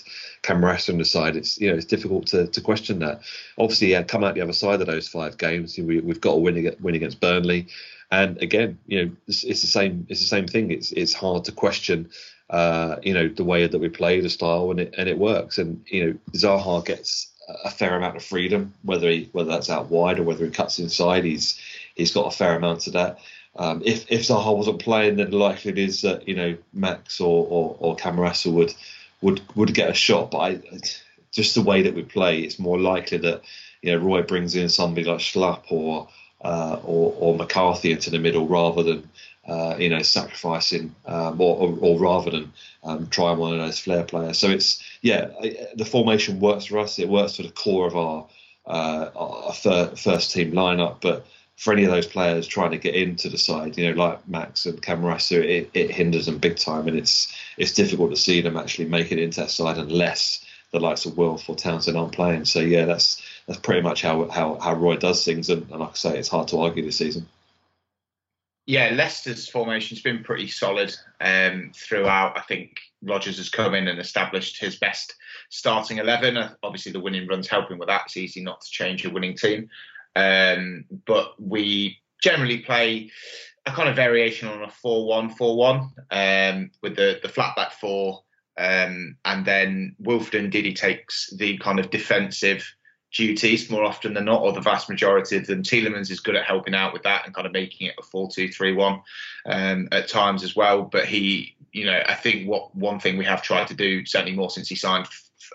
Camarasa 0.42 0.90
on 0.90 0.98
the 0.98 1.06
side, 1.06 1.36
it's 1.36 1.60
you 1.60 1.70
know 1.70 1.76
it's 1.76 1.86
difficult 1.86 2.28
to, 2.28 2.48
to 2.48 2.62
question 2.62 3.00
that. 3.00 3.22
Obviously, 3.58 3.92
yeah, 3.92 4.04
come 4.04 4.24
out 4.24 4.36
the 4.36 4.42
other 4.42 4.54
side 4.54 4.82
of 4.82 4.88
those 4.88 5.08
five 5.08 5.38
games, 5.38 5.78
we, 5.78 5.98
have 5.98 6.22
got 6.22 6.34
to 6.34 6.40
win, 6.40 6.76
win 6.80 6.96
against 6.96 7.20
Burnley. 7.20 7.68
And 8.12 8.42
again, 8.42 8.80
you 8.88 9.06
know, 9.06 9.12
it's, 9.28 9.44
it's, 9.44 9.62
the 9.62 9.68
same. 9.68 10.08
It's 10.10 10.22
the 10.22 10.26
same 10.26 10.48
thing. 10.48 10.72
It's 10.72 10.92
it's 10.94 11.14
hard 11.14 11.46
to 11.46 11.52
question, 11.52 12.10
uh, 12.50 12.96
you 13.04 13.14
know, 13.14 13.28
the 13.28 13.44
way 13.44 13.68
that 13.68 13.80
we 13.80 13.90
play, 13.90 14.20
the 14.22 14.30
style, 14.30 14.72
and 14.72 14.80
it 14.80 14.96
and 14.98 15.10
it 15.10 15.18
works. 15.18 15.58
And 15.58 15.84
you 15.88 16.06
know, 16.06 16.20
Zaha 16.32 16.84
gets 16.86 17.28
a 17.64 17.70
fair 17.70 17.96
amount 17.96 18.16
of 18.16 18.24
freedom, 18.24 18.74
whether 18.84 19.10
he 19.10 19.30
whether 19.34 19.50
that's 19.50 19.70
out 19.70 19.90
wide 19.90 20.20
or 20.20 20.24
whether 20.24 20.46
he 20.46 20.52
cuts 20.52 20.80
inside. 20.80 21.26
He's 21.26 21.60
he's 21.96 22.14
got 22.14 22.34
a 22.34 22.36
fair 22.36 22.56
amount 22.56 22.88
of 22.88 22.94
that. 22.94 23.20
Um, 23.56 23.82
if 23.84 24.10
if 24.12 24.22
Zaha 24.22 24.56
wasn't 24.56 24.80
playing, 24.80 25.18
then 25.18 25.32
the 25.32 25.38
likelihood 25.38 25.80
is 25.80 26.02
that 26.02 26.28
you 26.28 26.36
know 26.36 26.58
Max 26.74 27.20
or 27.20 27.46
or, 27.50 27.76
or 27.80 27.96
Camarasa 27.96 28.52
would 28.52 28.74
would 29.22 29.42
would 29.56 29.74
get 29.74 29.90
a 29.90 29.94
shot. 29.94 30.32
But 30.32 30.38
I, 30.38 30.62
just 31.32 31.56
the 31.56 31.62
way 31.62 31.82
that 31.84 31.94
we 31.94 32.04
play, 32.04 32.40
it's 32.42 32.60
more 32.60 32.80
likely 32.80 33.18
that 33.20 33.42
you 33.82 33.92
know 33.92 33.98
Roy 33.98 34.24
brings 34.24 34.56
in 34.56 34.70
somebody 34.70 35.06
like 35.06 35.20
Schlupp 35.20 35.64
or 35.70 36.08
uh, 36.42 36.80
or, 36.84 37.14
or 37.18 37.36
McCarthy 37.36 37.92
into 37.92 38.10
the 38.10 38.20
middle 38.20 38.48
rather 38.48 38.84
than 38.84 39.10
uh, 39.48 39.76
you 39.78 39.90
know 39.90 40.02
sacrificing 40.02 40.96
um, 41.06 41.42
or, 41.42 41.58
or, 41.58 41.78
or, 41.82 42.00
rather 42.00 42.32
than 42.32 42.54
um, 42.84 43.08
trying 43.08 43.38
one 43.38 43.54
of 43.54 43.60
those 43.60 43.80
flair 43.80 44.04
players. 44.04 44.38
So 44.38 44.48
it's 44.50 44.84
yeah, 45.02 45.30
the 45.76 45.86
formation 45.86 46.40
works 46.40 46.66
for 46.66 46.80
us. 46.80 47.00
It 47.00 47.10
works 47.10 47.36
for 47.36 47.44
the 47.44 47.52
core 47.52 47.88
of 47.88 47.96
our 47.96 48.28
uh, 48.66 49.10
our 49.16 49.54
first 49.96 50.32
team 50.32 50.52
lineup, 50.52 50.98
but 51.02 51.26
for 51.60 51.74
any 51.74 51.84
of 51.84 51.92
those 51.92 52.08
players 52.08 52.48
trying 52.48 52.72
to 52.72 52.78
get 52.78 52.96
into 52.96 53.28
the 53.28 53.38
side, 53.38 53.78
you 53.78 53.86
know, 53.86 54.02
like 54.02 54.26
Max 54.30 54.66
and 54.66 54.82
Camarasa, 54.82 55.44
it, 55.44 55.70
it 55.74 55.92
hinders 55.92 56.26
them 56.26 56.38
big 56.38 56.56
time, 56.56 56.88
and 56.88 56.98
it's 56.98 57.36
it's 57.58 57.74
difficult 57.74 58.12
to 58.12 58.16
see 58.16 58.40
them 58.40 58.56
actually 58.56 58.88
make 58.88 59.12
it 59.12 59.20
into 59.20 59.42
that 59.42 59.52
side 59.52 59.78
unless 59.78 60.46
the 60.72 60.80
likes 60.80 61.06
of 61.06 61.18
Wilf 61.18 61.50
or 61.50 61.58
Townsend 61.58 61.98
aren't 61.98 62.14
playing. 62.14 62.46
So 62.46 62.62
yeah, 62.62 62.86
that's 62.86 63.22
that's 63.46 63.60
pretty 63.60 63.82
much 63.82 64.02
how 64.02 64.30
how, 64.30 64.56
how 64.56 64.74
Roy 64.74 64.96
does 64.96 65.26
things, 65.26 65.50
and, 65.50 65.70
and 65.70 65.82
like 65.82 65.90
I 65.90 65.96
say, 65.96 66.18
it's 66.18 66.30
hard 66.30 66.48
to 66.48 66.60
argue 66.60 66.86
this 66.86 66.96
season. 66.96 67.28
Yeah, 68.66 68.92
Leicester's 68.94 69.50
formation's 69.50 70.02
been 70.02 70.24
pretty 70.24 70.48
solid 70.48 70.96
um, 71.20 71.72
throughout. 71.76 72.38
I 72.38 72.42
think 72.42 72.80
Rodgers 73.02 73.38
has 73.38 73.50
come 73.50 73.76
in 73.76 73.90
and 73.90 74.00
established 74.00 74.62
his 74.62 74.78
best 74.78 75.16
starting 75.50 75.98
eleven. 75.98 76.38
Obviously, 76.64 76.94
the 76.94 77.02
winning 77.02 77.28
run's 77.28 77.50
helping 77.50 77.80
with 77.80 77.90
that. 77.90 78.04
It's 78.06 78.16
easy 78.16 78.42
not 78.42 78.62
to 78.62 78.70
change 78.70 79.04
your 79.04 79.12
winning 79.12 79.36
team. 79.36 79.70
Um, 80.20 80.86
but 81.06 81.42
we 81.42 82.00
generally 82.22 82.60
play 82.60 83.12
a 83.66 83.72
kind 83.72 83.90
of 83.90 83.96
variation 83.96 84.48
on 84.48 84.64
a 84.64 84.70
4 84.70 85.08
1 85.08 85.30
4 85.32 85.58
1 85.58 85.90
um, 86.12 86.72
with 86.82 86.96
the, 86.96 87.20
the 87.22 87.30
flat 87.30 87.56
back 87.56 87.74
four. 87.74 88.24
Um, 88.58 89.16
and 89.24 89.46
then 89.46 89.96
Wilfred 90.00 90.52
Ndidi 90.52 90.76
takes 90.76 91.30
the 91.38 91.58
kind 91.60 91.80
of 91.80 91.90
defensive 91.90 92.70
duties 93.12 93.70
more 93.70 93.86
often 93.86 94.14
than 94.14 94.26
not, 94.26 94.42
or 94.42 94.52
the 94.52 94.62
vast 94.62 94.90
majority 94.90 95.38
of 95.38 95.48
them. 95.48 95.64
Tielemans 95.64 96.12
is 96.12 96.20
good 96.20 96.36
at 96.36 96.46
helping 96.46 96.76
out 96.76 96.94
with 96.94 97.04
that 97.04 97.26
and 97.26 97.34
kind 97.34 97.48
of 97.48 97.54
making 97.54 97.88
it 97.88 97.96
a 97.98 98.04
4 98.04 98.30
2 98.30 98.50
3 98.50 98.74
1 98.74 99.02
um, 99.46 99.88
at 99.92 100.10
times 100.10 100.44
as 100.44 100.56
well. 100.56 100.84
But 100.84 101.06
he, 101.06 101.56
you 101.72 101.86
know, 101.86 102.02
I 102.06 102.16
think 102.16 102.48
what 102.48 102.76
one 102.76 103.00
thing 103.00 103.18
we 103.18 103.26
have 103.26 103.42
tried 103.42 103.68
to 103.68 103.76
do, 103.76 104.06
certainly 104.06 104.36
more 104.36 104.50
since 104.50 104.68
he 104.68 104.76
signed 104.76 105.08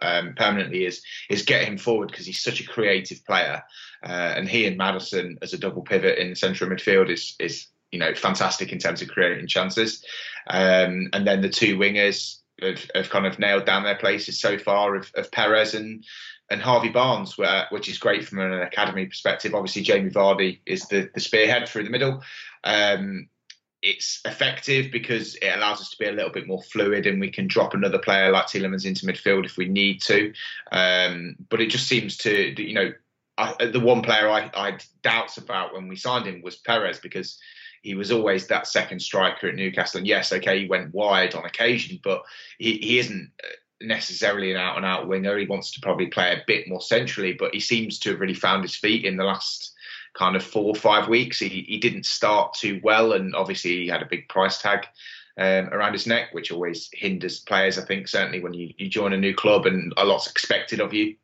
um, 0.03 0.35
permanently, 0.37 0.85
is 0.85 1.03
is 1.31 1.43
get 1.43 1.65
him 1.65 1.79
forward 1.79 2.11
because 2.11 2.27
he's 2.27 2.43
such 2.43 2.61
a 2.61 2.67
creative 2.67 3.25
player. 3.25 3.63
Uh, 4.03 4.35
and 4.37 4.49
he 4.49 4.67
and 4.67 4.77
Maddison 4.77 5.39
as 5.43 5.53
a 5.53 5.59
double 5.59 5.83
pivot 5.83 6.19
in 6.19 6.35
central 6.35 6.71
midfield 6.71 7.11
is 7.11 7.35
is 7.39 7.67
you 7.91 7.99
know 7.99 8.15
fantastic 8.15 8.73
in 8.73 8.79
terms 8.79 9.03
of 9.03 9.09
creating 9.09 9.47
chances. 9.47 10.05
Um, 10.49 11.09
and 11.13 11.27
then 11.27 11.41
the 11.41 11.49
two 11.49 11.77
wingers, 11.77 12.41
have, 12.61 12.91
have 12.95 13.11
kind 13.11 13.27
of 13.27 13.39
nailed 13.39 13.65
down 13.65 13.83
their 13.83 13.97
places 13.97 14.41
so 14.41 14.59
far 14.59 14.95
of, 14.95 15.11
of 15.15 15.31
Perez 15.31 15.75
and 15.75 16.05
and 16.51 16.61
Harvey 16.61 16.91
Barnes, 16.91 17.39
where, 17.39 17.67
which 17.71 17.89
is 17.89 17.99
great 17.99 18.27
from 18.27 18.39
an 18.41 18.53
academy 18.53 19.07
perspective. 19.07 19.55
Obviously, 19.55 19.83
Jamie 19.83 20.11
Vardy 20.11 20.61
is 20.67 20.87
the, 20.89 21.09
the 21.15 21.21
spearhead 21.21 21.69
through 21.69 21.85
the 21.85 21.91
middle. 21.91 22.23
Um, 22.63 23.29
it's 23.85 24.21
effective 24.25 24.91
because 24.91 25.35
it 25.37 25.49
allows 25.49 25.79
us 25.79 25.91
to 25.91 25.99
be 25.99 26.07
a 26.07 26.13
little 26.13 26.33
bit 26.33 26.47
more 26.47 26.63
fluid 26.63 27.07
and 27.07 27.21
we 27.21 27.31
can 27.31 27.47
drop 27.47 27.75
another 27.75 27.99
player 27.99 28.31
like 28.31 28.47
Tielemans 28.47 28.87
into 28.87 29.05
midfield 29.05 29.45
if 29.45 29.59
we 29.59 29.69
need 29.69 30.01
to. 30.01 30.33
Um, 30.73 31.37
but 31.51 31.61
it 31.61 31.69
just 31.69 31.87
seems 31.87 32.17
to, 32.19 32.61
you 32.61 32.73
know, 32.73 32.93
I, 33.37 33.67
the 33.67 33.81
one 33.81 34.01
player 34.01 34.31
I, 34.31 34.51
had 34.55 34.83
doubts 35.03 35.37
about 35.37 35.75
when 35.75 35.87
we 35.87 35.97
signed 35.97 36.27
him 36.27 36.41
was 36.41 36.57
Perez 36.57 36.99
because 36.99 37.39
he 37.83 37.95
was 37.95 38.11
always 38.11 38.47
that 38.47 38.67
second 38.67 39.01
striker 39.01 39.49
at 39.49 39.55
Newcastle. 39.55 39.99
And 39.99 40.07
yes, 40.07 40.33
okay, 40.33 40.61
he 40.61 40.67
went 40.67 40.95
wide 40.95 41.35
on 41.35 41.45
occasion, 41.45 42.01
but 42.03 42.23
he, 42.59 42.79
he 42.79 42.99
isn't 43.01 43.33
necessarily 43.83 44.51
an 44.51 44.57
out 44.57 44.79
and 44.79 44.87
out 44.87 45.09
winger. 45.09 45.37
He 45.37 45.47
wants 45.47 45.73
to 45.73 45.81
probably 45.81 46.07
play 46.07 46.33
a 46.33 46.45
bit 46.47 46.69
more 46.69 46.81
centrally, 46.81 47.35
but 47.35 47.53
he 47.53 47.61
seems 47.61 47.99
to 47.99 48.13
have 48.13 48.21
really 48.21 48.33
found 48.33 48.63
his 48.63 48.77
feet 48.77 49.05
in 49.05 49.19
the 49.19 49.25
last 49.25 49.74
kind 50.15 50.37
of 50.37 50.43
four 50.43 50.65
or 50.67 50.75
five 50.75 51.09
weeks. 51.09 51.39
He, 51.39 51.65
he 51.69 51.79
didn't 51.79 52.07
start 52.07 52.55
too 52.55 52.81
well, 52.83 53.13
and 53.13 53.35
obviously 53.35 53.83
he 53.83 53.89
had 53.89 54.03
a 54.03 54.07
big 54.07 54.29
price 54.29 54.61
tag. 54.61 54.87
Um, 55.37 55.71
around 55.71 55.95
his 55.95 56.07
neck, 56.07 56.29
which 56.31 56.53
always 56.53 56.89
hinders 56.93 57.41
players. 57.41 57.77
I 57.77 57.85
think 57.85 58.07
certainly 58.07 58.39
when 58.39 58.55
you, 58.55 58.73
you 58.79 58.89
join 58.89 59.13
a 59.13 59.17
new 59.17 59.35
club 59.35 59.67
and 59.67 59.93
a 59.97 60.05
lot's 60.05 60.31
expected 60.31 60.79
of 60.79 60.95
you, 60.95 61.17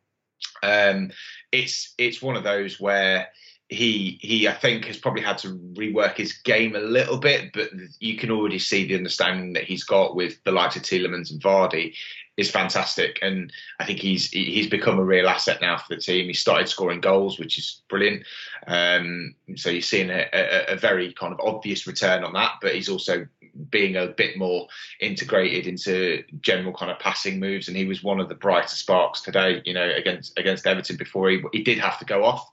um, 0.65 1.13
it's 1.53 1.95
it's 1.97 2.21
one 2.21 2.35
of 2.35 2.43
those 2.43 2.81
where 2.81 3.29
he 3.69 4.19
he 4.21 4.49
I 4.49 4.53
think 4.53 4.87
has 4.87 4.99
probably 4.99 5.23
had 5.23 5.39
to 5.39 5.57
rework 5.75 6.17
his 6.17 6.33
game 6.33 6.75
a 6.75 6.81
little 6.81 7.19
bit, 7.19 7.53
but 7.53 7.71
you 8.01 8.17
can 8.17 8.31
already 8.31 8.59
see 8.59 8.85
the 8.85 8.97
understanding 8.97 9.53
that 9.53 9.65
he's 9.65 9.85
got 9.85 10.17
with 10.17 10.43
the 10.45 10.53
likes 10.53 10.77
of 10.77 10.83
Tielemans 10.83 11.31
and 11.31 11.41
Vardy 11.41 11.95
is 12.41 12.51
fantastic, 12.51 13.19
and 13.23 13.53
I 13.79 13.85
think 13.85 14.01
he's 14.01 14.31
he's 14.31 14.69
become 14.69 14.99
a 14.99 15.05
real 15.05 15.29
asset 15.29 15.61
now 15.61 15.77
for 15.77 15.95
the 15.95 16.01
team. 16.01 16.27
He 16.27 16.33
started 16.33 16.69
scoring 16.69 17.01
goals, 17.01 17.39
which 17.39 17.59
is 17.59 17.83
brilliant. 17.89 18.25
Um, 18.67 19.35
so 19.57 19.71
you're 19.71 19.83
seeing 19.83 20.11
a, 20.11 20.27
a, 20.33 20.75
a, 20.75 20.77
very 20.77 21.13
kind 21.13 21.33
of 21.33 21.41
obvious 21.41 21.87
return 21.87 22.25
on 22.25 22.33
that, 22.35 22.53
but 22.61 22.75
he's 22.75 22.89
also 22.89 23.27
being 23.71 23.97
a 23.97 24.07
bit 24.07 24.37
more 24.37 24.69
integrated 25.01 25.67
into 25.67 26.23
general 26.41 26.73
kind 26.73 26.91
of 26.91 26.99
passing 26.99 27.41
moves, 27.41 27.69
and 27.69 27.77
he 27.77 27.85
was 27.85 28.03
one 28.03 28.21
of 28.21 28.29
the 28.29 28.35
brighter 28.35 28.77
sparks 28.77 29.21
today. 29.21 29.63
You 29.65 29.75
know, 29.75 29.91
against 29.95 30.39
against 30.39 30.67
Everton 30.67 30.97
before 30.97 31.31
he 31.31 31.43
he 31.53 31.63
did 31.63 31.79
have 31.79 31.99
to 31.99 32.05
go 32.05 32.25
off. 32.25 32.49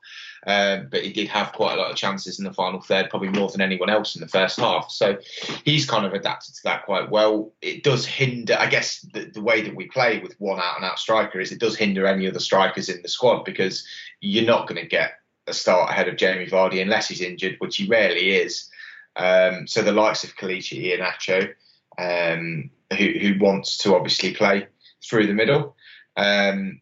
Um, 0.47 0.87
but 0.89 1.03
he 1.03 1.11
did 1.11 1.27
have 1.27 1.51
quite 1.51 1.77
a 1.77 1.81
lot 1.81 1.91
of 1.91 1.97
chances 1.97 2.39
in 2.39 2.45
the 2.45 2.53
final 2.53 2.79
third, 2.79 3.09
probably 3.09 3.27
more 3.27 3.49
than 3.49 3.59
anyone 3.59 3.89
else 3.89 4.15
in 4.15 4.21
the 4.21 4.29
first 4.29 4.57
half. 4.57 4.89
So 4.89 5.17
he's 5.65 5.85
kind 5.85 6.05
of 6.05 6.13
adapted 6.13 6.55
to 6.55 6.63
that 6.63 6.85
quite 6.85 7.11
well. 7.11 7.51
It 7.61 7.83
does 7.83 8.05
hinder, 8.05 8.55
I 8.57 8.67
guess, 8.67 9.01
the, 9.13 9.25
the 9.25 9.41
way 9.41 9.61
that 9.61 9.75
we 9.75 9.87
play 9.87 10.19
with 10.19 10.39
one 10.39 10.59
out 10.59 10.77
and 10.77 10.85
out 10.85 10.99
striker 10.99 11.41
is 11.41 11.51
it 11.51 11.59
does 11.59 11.75
hinder 11.75 12.07
any 12.07 12.29
other 12.29 12.39
strikers 12.39 12.87
in 12.87 13.01
the 13.01 13.09
squad 13.09 13.43
because 13.43 13.85
you're 14.21 14.45
not 14.45 14.69
going 14.69 14.81
to 14.81 14.87
get 14.87 15.15
a 15.47 15.53
start 15.53 15.89
ahead 15.89 16.07
of 16.07 16.15
Jamie 16.15 16.47
Vardy 16.47 16.81
unless 16.81 17.09
he's 17.09 17.21
injured, 17.21 17.57
which 17.59 17.75
he 17.75 17.87
rarely 17.87 18.31
is. 18.37 18.69
Um, 19.17 19.67
so 19.67 19.81
the 19.81 19.91
likes 19.91 20.23
of 20.23 20.37
Kelechi 20.37 20.93
and 20.93 21.03
Nacho, 21.03 21.53
um, 21.97 22.69
who, 22.97 23.19
who 23.19 23.37
wants 23.37 23.77
to 23.79 23.95
obviously 23.95 24.33
play 24.33 24.67
through 25.03 25.27
the 25.27 25.33
middle, 25.33 25.75
um, 26.15 26.79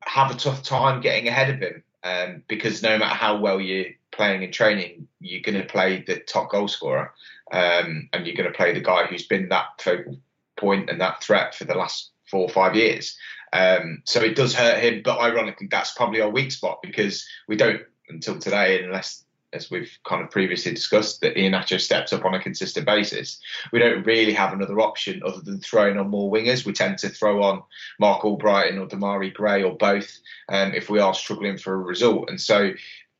have 0.00 0.30
a 0.30 0.34
tough 0.34 0.62
time 0.62 1.00
getting 1.00 1.28
ahead 1.28 1.48
of 1.48 1.60
him 1.60 1.82
um, 2.06 2.42
because 2.46 2.82
no 2.82 2.98
matter 2.98 3.14
how 3.14 3.38
well 3.38 3.60
you're 3.60 3.92
playing 4.12 4.42
in 4.42 4.52
training, 4.52 5.08
you're 5.20 5.42
going 5.42 5.60
to 5.60 5.66
play 5.66 6.04
the 6.06 6.20
top 6.20 6.50
goal 6.50 6.68
scorer, 6.68 7.12
um, 7.52 8.08
and 8.12 8.26
you're 8.26 8.36
going 8.36 8.50
to 8.50 8.56
play 8.56 8.72
the 8.72 8.80
guy 8.80 9.06
who's 9.06 9.26
been 9.26 9.48
that 9.48 9.80
focal 9.80 10.18
point 10.56 10.88
and 10.88 11.00
that 11.00 11.22
threat 11.22 11.54
for 11.54 11.64
the 11.64 11.74
last 11.74 12.10
four 12.30 12.42
or 12.42 12.48
five 12.48 12.76
years. 12.76 13.16
Um, 13.52 14.02
so 14.04 14.20
it 14.20 14.36
does 14.36 14.54
hurt 14.54 14.82
him, 14.82 15.02
but 15.04 15.20
ironically, 15.20 15.68
that's 15.70 15.92
probably 15.92 16.20
our 16.20 16.30
weak 16.30 16.52
spot 16.52 16.80
because 16.82 17.26
we 17.48 17.56
don't 17.56 17.82
until 18.08 18.38
today, 18.38 18.84
unless 18.84 19.24
as 19.56 19.70
we've 19.70 19.98
kind 20.04 20.22
of 20.22 20.30
previously 20.30 20.72
discussed, 20.72 21.20
that 21.20 21.34
Iheanacho 21.34 21.80
steps 21.80 22.12
up 22.12 22.24
on 22.24 22.34
a 22.34 22.40
consistent 22.40 22.86
basis. 22.86 23.40
We 23.72 23.80
don't 23.80 24.06
really 24.06 24.32
have 24.34 24.52
another 24.52 24.78
option 24.80 25.22
other 25.24 25.40
than 25.40 25.60
throwing 25.60 25.98
on 25.98 26.10
more 26.10 26.30
wingers. 26.30 26.64
We 26.64 26.72
tend 26.72 26.98
to 26.98 27.08
throw 27.08 27.42
on 27.42 27.62
Marc 27.98 28.22
Albrighton 28.22 28.80
or 28.80 28.86
Demarai 28.86 29.34
Gray 29.34 29.62
or 29.62 29.76
both 29.76 30.20
um, 30.48 30.72
if 30.74 30.88
we 30.88 31.00
are 31.00 31.14
struggling 31.14 31.58
for 31.58 31.74
a 31.74 31.78
result. 31.78 32.30
And 32.30 32.40
so 32.40 32.72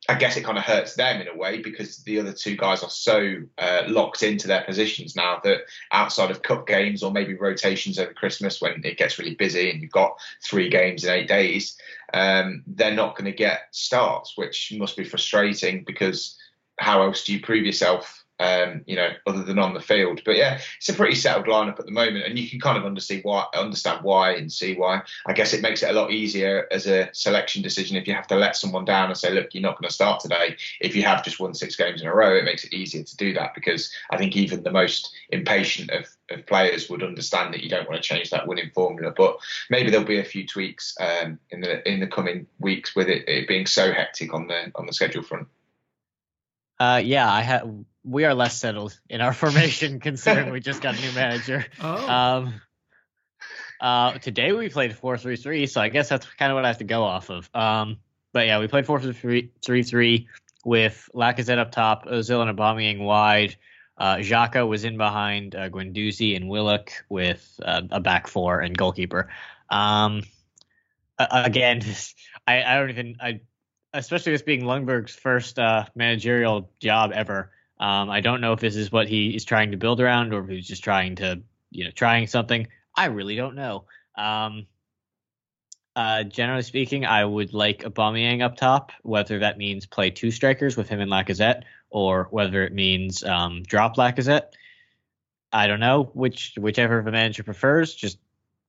I 0.09 0.15
guess 0.15 0.37
it 0.37 0.43
kind 0.45 0.57
of 0.57 0.63
hurts 0.63 0.95
them 0.95 1.19
in 1.19 1.27
a 1.27 1.35
way 1.35 1.61
because 1.61 1.97
the 2.03 2.19
other 2.19 2.31
two 2.31 2.55
guys 2.55 2.81
are 2.81 2.89
so 2.89 3.41
uh, 3.57 3.83
locked 3.87 4.23
into 4.23 4.47
their 4.47 4.63
positions 4.63 5.17
now 5.17 5.41
that 5.43 5.61
outside 5.91 6.31
of 6.31 6.41
cup 6.41 6.65
games 6.65 7.03
or 7.03 7.11
maybe 7.11 7.33
rotations 7.33 7.99
over 7.99 8.13
Christmas 8.13 8.61
when 8.61 8.81
it 8.85 8.97
gets 8.97 9.19
really 9.19 9.35
busy 9.35 9.69
and 9.69 9.81
you've 9.81 9.91
got 9.91 10.17
three 10.41 10.69
games 10.69 11.03
in 11.03 11.11
eight 11.11 11.27
days, 11.27 11.77
um, 12.13 12.63
they're 12.67 12.95
not 12.95 13.17
going 13.17 13.29
to 13.29 13.37
get 13.37 13.67
starts, 13.71 14.37
which 14.37 14.73
must 14.77 14.95
be 14.95 15.03
frustrating 15.03 15.83
because 15.85 16.37
how 16.79 17.01
else 17.01 17.25
do 17.25 17.33
you 17.33 17.41
prove 17.41 17.65
yourself 17.65 18.23
um, 18.39 18.83
you 18.85 18.95
know, 18.95 19.09
other 19.25 19.43
than 19.43 19.59
on 19.59 19.73
the 19.73 19.81
field. 19.81 20.21
But 20.25 20.37
yeah, 20.37 20.59
it's 20.77 20.89
a 20.89 20.93
pretty 20.93 21.15
settled 21.15 21.47
lineup 21.47 21.79
at 21.79 21.85
the 21.85 21.91
moment, 21.91 22.25
and 22.25 22.37
you 22.37 22.49
can 22.49 22.59
kind 22.59 22.77
of 22.77 22.85
understand 22.85 23.23
why, 23.23 23.45
understand 23.55 24.03
why, 24.03 24.31
and 24.31 24.51
see 24.51 24.75
why. 24.75 25.01
I 25.25 25.33
guess 25.33 25.53
it 25.53 25.61
makes 25.61 25.83
it 25.83 25.89
a 25.89 25.99
lot 25.99 26.11
easier 26.11 26.67
as 26.71 26.87
a 26.87 27.09
selection 27.13 27.61
decision 27.61 27.97
if 27.97 28.07
you 28.07 28.13
have 28.13 28.27
to 28.27 28.35
let 28.35 28.55
someone 28.55 28.85
down 28.85 29.09
and 29.09 29.17
say, 29.17 29.31
look, 29.31 29.53
you're 29.53 29.61
not 29.61 29.79
going 29.79 29.89
to 29.89 29.93
start 29.93 30.19
today. 30.19 30.55
If 30.79 30.95
you 30.95 31.03
have 31.03 31.23
just 31.23 31.39
won 31.39 31.53
six 31.53 31.75
games 31.75 32.01
in 32.01 32.07
a 32.07 32.13
row, 32.13 32.35
it 32.35 32.45
makes 32.45 32.63
it 32.63 32.73
easier 32.73 33.03
to 33.03 33.17
do 33.17 33.33
that 33.33 33.53
because 33.55 33.91
I 34.09 34.17
think 34.17 34.35
even 34.35 34.63
the 34.63 34.71
most 34.71 35.13
impatient 35.29 35.89
of, 35.91 36.05
of 36.29 36.45
players 36.45 36.89
would 36.89 37.03
understand 37.03 37.53
that 37.53 37.63
you 37.63 37.69
don't 37.69 37.89
want 37.89 38.01
to 38.01 38.07
change 38.07 38.29
that 38.29 38.47
winning 38.47 38.71
formula. 38.73 39.13
But 39.15 39.37
maybe 39.69 39.89
there'll 39.89 40.05
be 40.05 40.19
a 40.19 40.23
few 40.23 40.45
tweaks 40.45 40.95
um, 40.99 41.39
in 41.49 41.61
the 41.61 41.87
in 41.89 41.99
the 41.99 42.07
coming 42.07 42.47
weeks 42.59 42.95
with 42.95 43.09
it, 43.09 43.27
it 43.27 43.47
being 43.47 43.65
so 43.65 43.91
hectic 43.91 44.33
on 44.33 44.47
the 44.47 44.71
on 44.75 44.85
the 44.85 44.93
schedule 44.93 45.23
front. 45.23 45.47
Uh, 46.79 47.01
yeah, 47.03 47.31
I 47.31 47.41
have 47.41 47.67
we 48.07 48.23
are 48.25 48.33
less 48.33 48.57
settled 48.57 48.97
in 49.09 49.21
our 49.21 49.33
formation 49.43 49.99
considering 49.99 50.51
we 50.51 50.59
just 50.59 50.81
got 50.81 50.97
a 50.97 51.01
new 51.01 51.11
manager. 51.11 51.65
Oh. 51.81 52.09
Um, 52.09 52.61
uh, 53.79 54.13
today 54.13 54.53
we 54.53 54.69
played 54.69 54.91
4-3-3, 54.91 55.69
so 55.69 55.81
I 55.81 55.89
guess 55.89 56.09
that's 56.09 56.25
kind 56.25 56.51
of 56.51 56.55
what 56.55 56.65
I 56.65 56.69
have 56.69 56.79
to 56.79 56.83
go 56.83 57.03
off 57.03 57.29
of. 57.29 57.49
Um, 57.53 57.97
but 58.33 58.47
yeah, 58.47 58.59
we 58.59 58.67
played 58.67 58.85
4-3-3 58.85 60.25
with 60.65 61.09
Lacazette 61.13 61.59
up 61.59 61.71
top, 61.71 62.05
Ozil 62.05 62.47
and 62.47 62.57
Aubameyang 62.57 62.99
wide. 62.99 63.55
Uh, 63.97 64.17
Xhaka 64.17 64.67
was 64.67 64.83
in 64.83 64.97
behind 64.97 65.55
uh, 65.55 65.69
Guendouzi 65.69 66.35
and 66.35 66.49
Willock 66.49 66.91
with 67.09 67.59
uh, 67.63 67.81
a 67.89 67.99
back 67.99 68.27
four 68.27 68.61
and 68.61 68.77
goalkeeper. 68.77 69.29
Um, 69.69 70.23
again, 71.17 71.81
I, 72.47 72.63
I 72.63 72.77
don't 72.77 72.89
even 72.89 73.15
I, 73.19 73.41
especially 73.93 74.33
this 74.33 74.43
being 74.43 74.61
Ljungberg's 74.61 75.15
first 75.15 75.57
uh, 75.57 75.85
managerial 75.95 76.69
job 76.79 77.11
ever. 77.13 77.51
Um, 77.79 78.09
I 78.09 78.21
don't 78.21 78.41
know 78.41 78.53
if 78.53 78.59
this 78.59 78.75
is 78.75 78.91
what 78.91 79.07
he 79.07 79.35
is 79.35 79.45
trying 79.45 79.71
to 79.71 79.77
build 79.77 80.01
around 80.01 80.33
or 80.33 80.43
if 80.43 80.49
he's 80.49 80.67
just 80.67 80.83
trying 80.83 81.15
to, 81.17 81.41
you 81.69 81.85
know, 81.85 81.91
trying 81.91 82.27
something. 82.27 82.67
I 82.95 83.05
really 83.05 83.35
don't 83.35 83.55
know. 83.55 83.85
Um, 84.17 84.65
uh, 85.95 86.23
generally 86.23 86.63
speaking, 86.63 87.05
I 87.05 87.25
would 87.25 87.53
like 87.53 87.83
Aubameyang 87.83 88.43
up 88.43 88.55
top, 88.55 88.91
whether 89.01 89.39
that 89.39 89.57
means 89.57 89.85
play 89.85 90.11
two 90.11 90.31
strikers 90.31 90.77
with 90.77 90.89
him 90.89 90.99
and 90.99 91.11
Lacazette, 91.11 91.63
or 91.89 92.27
whether 92.29 92.63
it 92.63 92.73
means 92.73 93.23
um, 93.23 93.63
drop 93.63 93.95
Lacazette. 93.95 94.53
I 95.51 95.67
don't 95.67 95.79
know 95.79 96.03
which 96.13 96.53
whichever 96.57 97.01
the 97.01 97.11
manager 97.11 97.43
prefers. 97.43 97.95
Just 97.95 98.19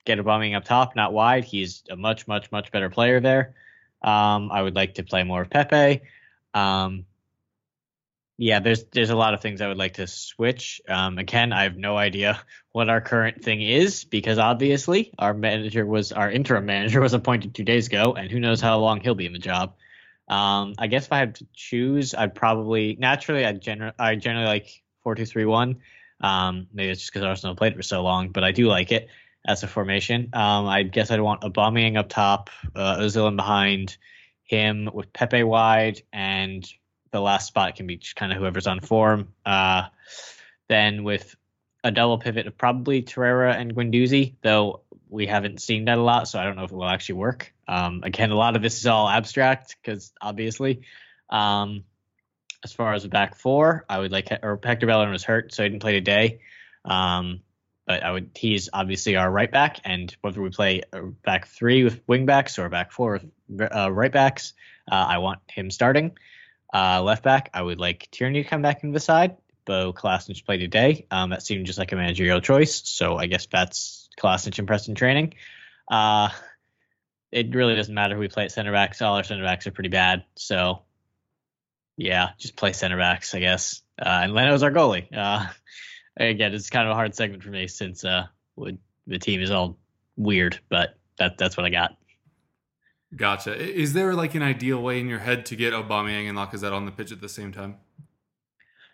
get 0.05 0.19
Aubameyang 0.19 0.57
up 0.57 0.65
top, 0.65 0.97
not 0.97 1.13
wide. 1.13 1.45
He's 1.45 1.83
a 1.91 1.97
much, 1.97 2.27
much, 2.27 2.51
much 2.51 2.73
better 2.73 2.89
player 2.89 3.21
there. 3.21 3.55
Um, 4.01 4.51
I 4.51 4.63
would 4.63 4.75
like 4.75 4.95
to 4.95 5.03
play 5.03 5.23
more 5.23 5.43
of 5.43 5.51
Pepe. 5.51 6.01
Um, 6.55 7.05
yeah, 8.41 8.61
there's 8.61 8.85
there's 8.93 9.11
a 9.11 9.17
lot 9.17 9.35
of 9.35 9.43
things 9.43 9.61
I 9.61 9.67
would 9.67 9.77
like 9.77 9.95
to 9.95 10.07
switch. 10.07 10.81
Um, 10.89 11.19
again, 11.19 11.53
I 11.53 11.65
have 11.65 11.77
no 11.77 11.97
idea 11.97 12.41
what 12.73 12.89
our 12.89 13.01
current 13.01 13.43
thing 13.43 13.61
is 13.61 14.05
because 14.05 14.39
obviously 14.39 15.13
our 15.19 15.35
manager 15.35 15.85
was 15.85 16.13
our 16.13 16.31
interim 16.31 16.65
manager 16.65 17.01
was 17.01 17.15
appointed 17.15 17.55
two 17.55 17.65
days 17.65 17.89
ago, 17.89 18.15
and 18.15 18.31
who 18.31 18.39
knows 18.39 18.61
how 18.61 18.79
long 18.79 19.01
he'll 19.01 19.17
be 19.17 19.27
in 19.27 19.33
the 19.33 19.41
job. 19.41 19.75
Um, 20.29 20.75
I 20.79 20.87
guess 20.87 21.07
if 21.07 21.13
I 21.13 21.19
had 21.19 21.35
to 21.37 21.47
choose, 21.53 22.15
I'd 22.15 22.35
probably 22.35 22.97
naturally 22.99 23.45
I 23.45 23.55
gener- 23.55 23.95
I 23.99 24.15
generally 24.15 24.47
like 24.47 24.83
four 25.03 25.17
two 25.17 25.27
three 25.27 25.45
one. 25.45 25.81
Um, 26.21 26.69
maybe 26.73 26.91
it's 26.91 27.01
just 27.01 27.13
because 27.13 27.27
Arsenal 27.27 27.57
played 27.57 27.75
for 27.75 27.83
so 27.83 28.03
long, 28.03 28.31
but 28.31 28.45
I 28.45 28.53
do 28.53 28.69
like 28.69 28.93
it 28.93 29.09
as 29.47 29.65
a 29.65 29.67
formation. 29.69 30.31
Um, 30.33 30.67
I 30.67 30.85
guess 30.85 31.11
I'd 31.11 31.21
want 31.21 31.43
Aubameyang 31.43 31.99
up 31.99 32.09
top, 32.09 32.51
uh, 32.77 32.99
Ozil 32.99 33.29
in 33.29 33.37
behind 33.37 33.97
him 34.45 34.89
with 34.93 35.13
Pepe 35.13 35.43
wide, 35.43 36.03
and 36.13 36.69
the 37.11 37.21
last 37.21 37.47
spot 37.47 37.77
can 37.77 37.87
be 37.87 38.01
kind 38.15 38.33
of 38.33 38.39
whoever's 38.39 38.67
on 38.67 38.81
form. 38.81 39.33
Uh, 39.45 39.85
then 40.69 41.05
with 41.05 41.35
a 41.85 41.91
double 41.91 42.19
pivot 42.19 42.47
of 42.47 42.59
probably 42.59 43.03
Torreira 43.03 43.55
and 43.55 43.75
Guendouzi, 43.75 44.35
though 44.43 44.83
we 45.09 45.27
haven't 45.27 45.61
seen 45.61 45.87
that 45.87 45.99
a 45.99 46.03
lot, 46.03 46.29
so 46.29 46.39
I 46.39 46.45
don't 46.45 46.57
know 46.57 46.65
if 46.65 46.73
it 46.73 46.77
will 46.77 46.85
actually 46.85 47.17
work. 47.17 47.53
Um, 47.67 48.03
again, 48.05 48.31
a 48.31 48.37
lot 48.37 48.57
of 48.57 48.63
this 48.63 48.79
is 48.79 48.87
all 48.87 49.09
abstract 49.09 49.77
because 49.83 50.13
obviously. 50.21 50.83
Um, 51.31 51.85
as 52.65 52.73
far 52.73 52.93
as 52.95 53.05
the 53.05 53.09
back 53.09 53.37
four, 53.37 53.85
I 53.89 53.99
would 53.99 54.13
like 54.13 54.31
or 54.43 54.59
Hector 54.63 54.87
Bellerin 54.87 55.13
was 55.13 55.25
hurt, 55.25 55.55
so 55.55 55.63
he 55.63 55.69
didn't 55.69 55.83
play 55.83 55.93
today. 55.93 56.41
Um, 56.85 57.41
but 57.87 58.03
I 58.03 58.11
would. 58.13 58.31
He's 58.37 58.69
obviously 58.73 59.17
our 59.17 59.31
right 59.31 59.51
back, 59.51 59.81
and 59.85 60.15
whether 60.21 60.43
we 60.43 60.51
play 60.51 60.83
back 61.25 61.47
three 61.47 61.85
with 61.85 62.01
wing 62.07 62.27
backs 62.27 62.59
or 62.59 62.69
back 62.69 62.93
four 62.93 63.21
with 63.49 63.73
uh, 63.75 63.91
right 63.91 64.13
backs, 64.13 64.53
uh, 64.91 65.07
I 65.09 65.19
want 65.19 65.41
him 65.49 65.71
starting. 65.71 66.17
Uh, 66.73 67.03
left 67.03 67.23
back, 67.23 67.51
I 67.55 67.63
would 67.63 67.79
like 67.79 68.09
Tierney 68.11 68.43
to 68.43 68.49
come 68.49 68.63
back 68.63 68.83
into 68.83 68.93
the 68.93 69.01
side. 69.01 69.37
Bo 69.65 69.93
Kolasinac 69.93 70.45
played 70.45 70.61
today. 70.61 71.07
Um, 71.11 71.31
that 71.31 71.43
seemed 71.43 71.67
just 71.67 71.79
like 71.79 71.93
a 71.93 71.97
managerial 71.97 72.41
choice, 72.41 72.83
so 72.89 73.17
I 73.17 73.27
guess 73.27 73.47
that's 73.47 74.09
Kolasinac 74.19 74.59
impressed 74.59 74.89
in 74.89 74.95
training. 74.95 75.35
Uh, 75.91 76.31
it 77.31 77.55
really 77.55 77.75
doesn't 77.77 77.95
matter 77.95 78.15
who 78.15 78.21
we 78.21 78.29
play 78.29 78.45
at 78.45 78.53
center 78.53 78.73
backs. 78.73 79.03
All 79.03 79.17
our 79.17 79.25
center 79.25 79.45
backs 79.45 79.67
are 79.67 79.71
pretty 79.71 79.91
bad, 79.91 80.25
so 80.37 80.83
yeah, 81.99 82.31
just 82.39 82.57
play 82.57 82.73
center 82.73 82.97
backs, 82.97 83.35
I 83.35 83.41
guess. 83.41 83.83
Uh, 84.01 84.21
and 84.23 84.33
Leno's 84.33 84.63
our 84.63 84.71
goalie. 84.71 85.07
Uh, 85.15 85.47
again, 86.17 86.55
it's 86.55 86.71
kind 86.71 86.89
of 86.89 86.93
a 86.93 86.95
hard 86.95 87.15
segment 87.15 87.43
for 87.43 87.51
me 87.51 87.69
since 87.69 88.05
uh, 88.05 88.27
the 88.57 89.19
team 89.19 89.43
is 89.43 89.51
all 89.51 89.77
weird, 90.17 90.59
but 90.71 90.97
that 91.19 91.37
that's 91.37 91.59
what 91.59 91.67
I 91.67 91.71
got. 91.71 91.98
Gotcha. 93.17 93.57
Is 93.57 93.95
there 93.95 94.15
like 94.15 94.35
an 94.35 94.43
ideal 94.43 94.83
way 94.83 95.01
in 95.01 95.09
your 95.09 95.19
head 95.19 95.47
to 95.47 95.57
get 95.57 95.73
Aubameyang 95.73 96.29
and 96.29 96.37
Lacazette 96.37 96.73
on 96.73 96.85
the 96.85 96.93
pitch 96.93 97.11
at 97.11 97.21
the 97.21 97.29
same 97.29 97.53
time? 97.53 97.77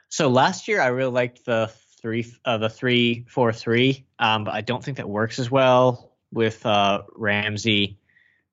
So 0.08 0.28
last 0.28 0.68
year 0.68 0.80
I 0.80 0.88
really 0.88 1.10
liked 1.10 1.44
the 1.44 1.72
three 2.00 2.32
uh, 2.44 2.58
the 2.58 2.68
three 2.68 3.24
four 3.28 3.52
three, 3.52 4.06
um, 4.18 4.44
but 4.44 4.54
I 4.54 4.60
don't 4.60 4.84
think 4.84 4.98
that 4.98 5.08
works 5.08 5.38
as 5.38 5.50
well 5.50 6.12
with 6.32 6.64
uh, 6.64 7.02
Ramsey 7.16 7.98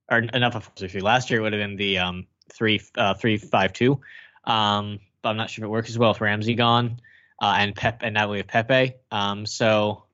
or 0.10 0.20
enough 0.20 0.56
of 0.56 0.72
three. 0.76 1.02
Last 1.02 1.30
year 1.30 1.40
it 1.40 1.44
would 1.44 1.54
have 1.54 1.62
been 1.62 1.76
the 1.76 2.00
um, 2.00 2.28
three 2.52 2.82
uh, 2.98 3.14
three 3.14 3.38
five 3.38 3.74
two, 3.74 4.02
um, 4.46 5.00
but 5.22 5.30
I'm 5.30 5.38
not 5.38 5.52
sure 5.52 5.64
if 5.64 5.68
it 5.68 5.72
works 5.72 5.90
as 5.90 5.98
well 6.00 6.12
with 6.12 6.22
Ramsey 6.22 6.56
gone 6.56 7.00
uh, 7.42 7.56
and 7.58 7.76
Pep 7.76 8.00
and 8.02 8.14
now 8.14 8.32
we 8.32 8.38
have 8.38 8.48
Pepe. 8.48 8.94
Um, 9.12 9.46
so 9.46 10.06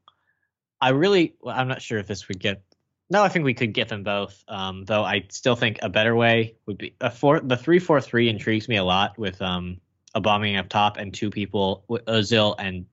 I 0.82 0.90
really 0.90 1.36
well, 1.42 1.56
I'm 1.56 1.68
not 1.68 1.82
sure 1.82 2.00
if 2.00 2.08
this 2.08 2.28
would 2.28 2.40
get 2.40 2.62
no, 3.10 3.24
I 3.24 3.30
think 3.30 3.46
we 3.46 3.54
could 3.54 3.74
get 3.74 3.88
them 3.90 4.04
both. 4.04 4.44
Um, 4.48 4.84
though 4.86 5.04
I 5.04 5.26
still 5.30 5.56
think 5.56 5.80
a 5.82 5.90
better 5.90 6.16
way 6.16 6.56
would 6.66 6.78
be 6.78 6.96
a 7.00 7.10
four. 7.10 7.40
The 7.40 7.58
three 7.58 7.80
four 7.80 8.02
three 8.02 8.30
intrigues 8.30 8.68
me 8.68 8.76
a 8.78 8.84
lot 8.84 9.18
with 9.18 9.42
um 9.42 9.80
Aubameyang 10.16 10.60
up 10.60 10.70
top 10.70 10.98
and 10.98 11.14
two 11.14 11.30
people 11.30 11.84
with 11.88 12.06
Ozil 12.06 12.56
and 12.58 12.86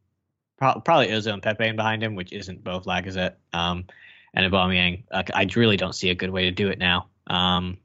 pro- 0.58 0.80
probably 0.80 1.08
Ozil 1.08 1.32
and 1.32 1.42
Pepe 1.42 1.72
behind 1.72 2.02
him, 2.02 2.14
which 2.14 2.32
isn't 2.32 2.62
both 2.62 2.84
Lacazette 2.84 3.34
um, 3.52 3.86
and 4.34 4.50
Aubameyang. 4.50 5.04
Uh, 5.10 5.22
I 5.32 5.48
really 5.56 5.76
don't 5.76 5.94
see 5.94 6.10
a 6.10 6.14
good 6.14 6.30
way 6.30 6.44
to 6.44 6.50
do 6.50 6.68
it 6.68 6.78
now 6.78 7.08
um, 7.26 7.78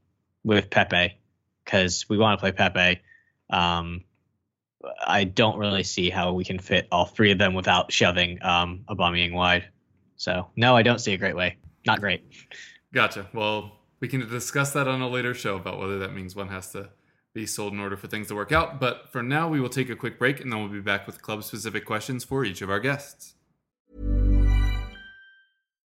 with 0.44 0.70
Pepe 0.70 1.18
because 1.64 2.08
we 2.10 2.18
want 2.18 2.38
to 2.38 2.42
play 2.42 2.52
Pepe. 2.52 3.02
Um, 3.50 4.04
I 5.06 5.24
don't 5.24 5.58
really 5.58 5.84
see 5.84 6.10
how 6.10 6.34
we 6.34 6.44
can 6.44 6.60
fit 6.60 6.88
all 6.92 7.06
three 7.06 7.32
of 7.32 7.38
them 7.38 7.54
without 7.54 7.92
shoving 7.92 8.44
um, 8.44 8.82
Aubameyang 8.90 9.34
wide. 9.34 9.70
So 10.18 10.50
no, 10.56 10.76
I 10.76 10.84
don't 10.84 11.00
see 11.00 11.14
a 11.14 11.18
great 11.18 11.36
way 11.36 11.58
not 11.90 12.00
great. 12.00 12.24
Gotcha. 12.94 13.28
Well, 13.34 13.80
we 14.00 14.08
can 14.08 14.28
discuss 14.30 14.74
that 14.74 14.88
on 14.88 15.02
a 15.02 15.08
later 15.08 15.34
show 15.34 15.56
about 15.56 15.80
whether 15.80 16.00
that 16.00 16.14
means 16.14 16.36
one 16.36 16.50
has 16.50 16.72
to 16.72 16.90
be 17.34 17.46
sold 17.46 17.74
in 17.74 17.80
order 17.80 17.98
for 17.98 18.08
things 18.08 18.28
to 18.28 18.36
work 18.36 18.52
out. 18.52 18.80
But 18.80 19.10
for 19.12 19.24
now, 19.24 19.50
we 19.50 19.60
will 19.60 19.70
take 19.70 19.90
a 19.90 19.96
quick 19.96 20.20
break 20.20 20.40
and 20.40 20.52
then 20.52 20.60
we'll 20.60 20.70
be 20.70 20.82
back 20.82 21.08
with 21.08 21.22
club 21.22 21.44
specific 21.44 21.86
questions 21.86 22.24
for 22.24 22.46
each 22.46 22.62
of 22.62 22.70
our 22.70 22.80
guests. 22.80 23.36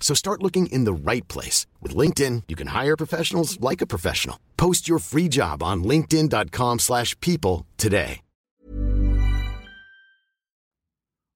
So 0.00 0.14
start 0.14 0.42
looking 0.42 0.66
in 0.66 0.82
the 0.82 0.92
right 0.92 1.26
place. 1.28 1.68
With 1.80 1.94
LinkedIn, 1.94 2.44
you 2.48 2.56
can 2.56 2.68
hire 2.68 2.96
professionals 2.96 3.60
like 3.60 3.80
a 3.80 3.86
professional. 3.86 4.40
Post 4.56 4.88
your 4.88 4.98
free 4.98 5.28
job 5.28 5.62
on 5.62 5.84
linkedin.com 5.84 6.80
slash 6.80 7.14
people 7.20 7.66
today. 7.76 8.22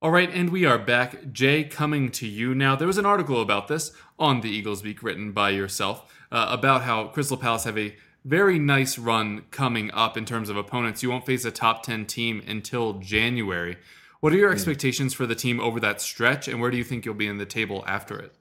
All 0.05 0.11
right, 0.11 0.31
and 0.31 0.51
we 0.51 0.67
are 0.67 0.77
back. 0.77 1.33
Jay, 1.33 1.65
coming 1.65 2.11
to 2.11 2.29
you 2.29 2.55
now. 2.55 2.77
There 2.77 2.87
was 2.87 2.99
an 2.99 3.07
article 3.07 3.41
about 3.41 3.69
this 3.69 3.91
on 4.19 4.43
the 4.43 4.51
Eagles 4.51 4.83
Beak 4.83 5.03
written 5.03 5.33
by 5.33 5.49
yourself 5.49 6.13
uh, 6.31 6.49
about 6.51 6.83
how 6.83 7.07
Crystal 7.07 7.39
Palace 7.39 7.65
have 7.65 7.79
a 7.79 7.97
very 8.23 8.59
nice 8.59 8.99
run 8.99 9.45
coming 9.51 9.91
up 9.93 10.19
in 10.19 10.27
terms 10.27 10.51
of 10.51 10.59
opponents. 10.59 11.03
You 11.03 11.09
won't 11.09 11.25
face 11.25 11.47
a 11.47 11.51
top 11.51 11.85
10 11.85 12.05
team 12.05 12.43
until 12.47 12.95
January. 12.95 13.79
What 14.25 14.33
are 14.33 14.37
your 14.37 14.49
hmm. 14.49 14.55
expectations 14.55 15.13
for 15.13 15.27
the 15.27 15.35
team 15.35 15.61
over 15.61 15.79
that 15.81 16.01
stretch, 16.01 16.49
and 16.49 16.59
where 16.59 16.71
do 16.71 16.79
you 16.79 16.85
think 16.85 17.05
you'll 17.05 17.13
be 17.13 17.27
in 17.27 17.37
the 17.37 17.45
table 17.45 17.85
after 17.87 18.19
it? 18.19 18.35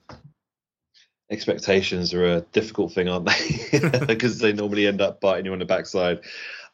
Expectations 1.30 2.14
are 2.14 2.24
a 2.24 2.40
difficult 2.40 2.94
thing, 2.94 3.06
aren't 3.06 3.26
they? 3.26 3.80
because 4.06 4.38
they 4.38 4.54
normally 4.54 4.86
end 4.86 5.02
up 5.02 5.20
biting 5.20 5.44
you 5.44 5.52
on 5.52 5.58
the 5.58 5.66
backside. 5.66 6.20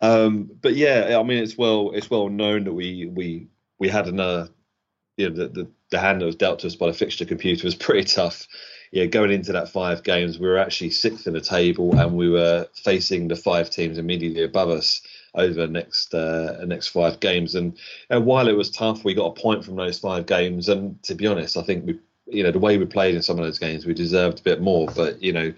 Um, 0.01 0.49
but 0.63 0.77
yeah, 0.77 1.19
I 1.19 1.25
mean, 1.25 1.43
it's 1.43 1.59
well, 1.59 1.91
it's 1.93 2.09
well 2.09 2.29
known 2.29 2.63
that 2.63 2.73
we 2.73 3.07
we 3.13 3.49
we 3.81 3.89
had 3.89 4.07
another, 4.07 4.49
you 5.17 5.29
know, 5.29 5.35
the, 5.35 5.49
the 5.49 5.71
the 5.91 5.99
hand 5.99 6.21
that 6.21 6.27
was 6.27 6.37
dealt 6.37 6.61
to 6.61 6.69
us 6.69 6.77
by 6.77 6.87
the 6.87 6.93
fixture 6.93 7.25
computer 7.25 7.67
was 7.67 7.75
pretty 7.75 8.05
tough 8.05 8.47
yeah, 8.93 9.07
going 9.07 9.31
into 9.31 9.53
that 9.53 9.69
five 9.69 10.03
games, 10.03 10.39
we 10.39 10.49
were 10.49 10.59
actually 10.59 10.91
sixth 10.91 11.27
in 11.27 11.33
the 11.33 11.41
table, 11.41 11.97
and 11.97 12.17
we 12.17 12.29
were 12.29 12.67
facing 12.75 13.29
the 13.29 13.37
five 13.37 13.71
teams 13.71 13.99
immediately 13.99 14.43
above 14.43 14.69
us 14.69 15.01
over 15.35 15.67
next 15.67 16.15
uh, 16.15 16.65
next 16.65 16.89
five 16.89 17.21
games. 17.21 17.55
And, 17.55 17.79
and 18.09 18.27
while 18.27 18.49
it 18.49 18.57
was 18.57 18.71
tough, 18.71 19.05
we 19.05 19.15
got 19.15 19.37
a 19.37 19.41
point 19.41 19.65
from 19.65 19.77
those 19.77 19.99
five 19.99 20.27
games. 20.27 20.69
And 20.69 21.03
to 21.05 21.15
be 21.15 21.27
honest, 21.27 21.57
I 21.57 21.63
think 21.63 21.87
we, 21.87 21.99
you 22.27 22.43
know, 22.43 22.51
the 22.51 22.59
way 22.59 22.79
we 22.79 22.87
played 22.87 23.15
in 23.15 23.23
some 23.23 23.39
of 23.39 23.45
those 23.45 23.59
games, 23.59 23.87
we 23.87 23.95
deserved 23.95 24.41
a 24.41 24.43
bit 24.43 24.61
more. 24.61 24.89
But 24.95 25.23
you 25.23 25.33
know, 25.33 25.53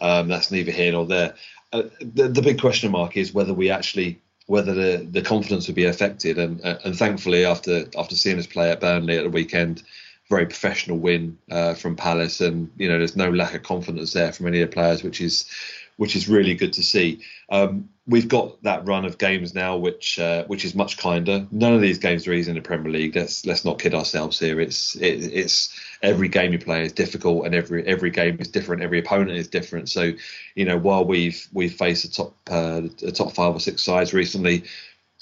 um, 0.00 0.28
that's 0.28 0.50
neither 0.50 0.72
here 0.72 0.92
nor 0.92 1.06
there. 1.06 1.34
Uh, 1.72 1.84
the, 2.00 2.28
the 2.28 2.42
big 2.42 2.60
question 2.60 2.90
mark 2.90 3.16
is 3.16 3.34
whether 3.34 3.54
we 3.54 3.70
actually 3.70 4.20
whether 4.46 4.74
the, 4.74 5.04
the 5.10 5.22
confidence 5.22 5.66
would 5.66 5.76
be 5.76 5.86
affected. 5.86 6.38
And 6.38 6.60
and 6.60 6.96
thankfully, 6.96 7.44
after 7.44 7.84
after 7.98 8.16
seeing 8.16 8.38
us 8.38 8.46
play 8.46 8.70
at 8.70 8.80
Burnley 8.80 9.18
at 9.18 9.24
the 9.24 9.30
weekend, 9.30 9.82
very 10.28 10.46
professional 10.46 10.98
win 10.98 11.38
uh, 11.50 11.74
from 11.74 11.96
Palace, 11.96 12.40
and 12.40 12.70
you 12.76 12.88
know 12.88 12.98
there's 12.98 13.16
no 13.16 13.30
lack 13.30 13.54
of 13.54 13.62
confidence 13.62 14.12
there 14.12 14.32
from 14.32 14.46
any 14.46 14.60
of 14.60 14.70
the 14.70 14.74
players, 14.74 15.02
which 15.02 15.20
is 15.20 15.50
which 15.96 16.16
is 16.16 16.28
really 16.28 16.54
good 16.54 16.72
to 16.74 16.82
see. 16.82 17.20
Um, 17.50 17.88
we've 18.06 18.28
got 18.28 18.62
that 18.62 18.86
run 18.86 19.04
of 19.04 19.18
games 19.18 19.54
now, 19.54 19.76
which 19.76 20.18
uh, 20.18 20.44
which 20.44 20.64
is 20.64 20.74
much 20.74 20.96
kinder. 20.96 21.46
None 21.50 21.74
of 21.74 21.80
these 21.80 21.98
games 21.98 22.26
are 22.26 22.32
easy 22.32 22.50
in 22.50 22.56
the 22.56 22.62
Premier 22.62 22.90
League. 22.90 23.16
Let's 23.16 23.44
let's 23.44 23.64
not 23.64 23.78
kid 23.78 23.94
ourselves 23.94 24.38
here. 24.38 24.60
It's 24.60 24.94
it, 24.96 25.32
it's 25.32 25.78
every 26.02 26.28
game 26.28 26.52
you 26.52 26.58
play 26.58 26.84
is 26.84 26.92
difficult, 26.92 27.46
and 27.46 27.54
every 27.54 27.86
every 27.86 28.10
game 28.10 28.38
is 28.40 28.48
different. 28.48 28.82
Every 28.82 28.98
opponent 28.98 29.32
is 29.32 29.48
different. 29.48 29.88
So, 29.88 30.12
you 30.54 30.64
know, 30.64 30.76
while 30.76 31.04
we've 31.04 31.46
we've 31.52 31.74
faced 31.74 32.04
the 32.04 32.10
top 32.10 32.34
uh, 32.50 32.82
top 33.12 33.32
five 33.32 33.54
or 33.54 33.60
six 33.60 33.82
sides 33.82 34.14
recently, 34.14 34.64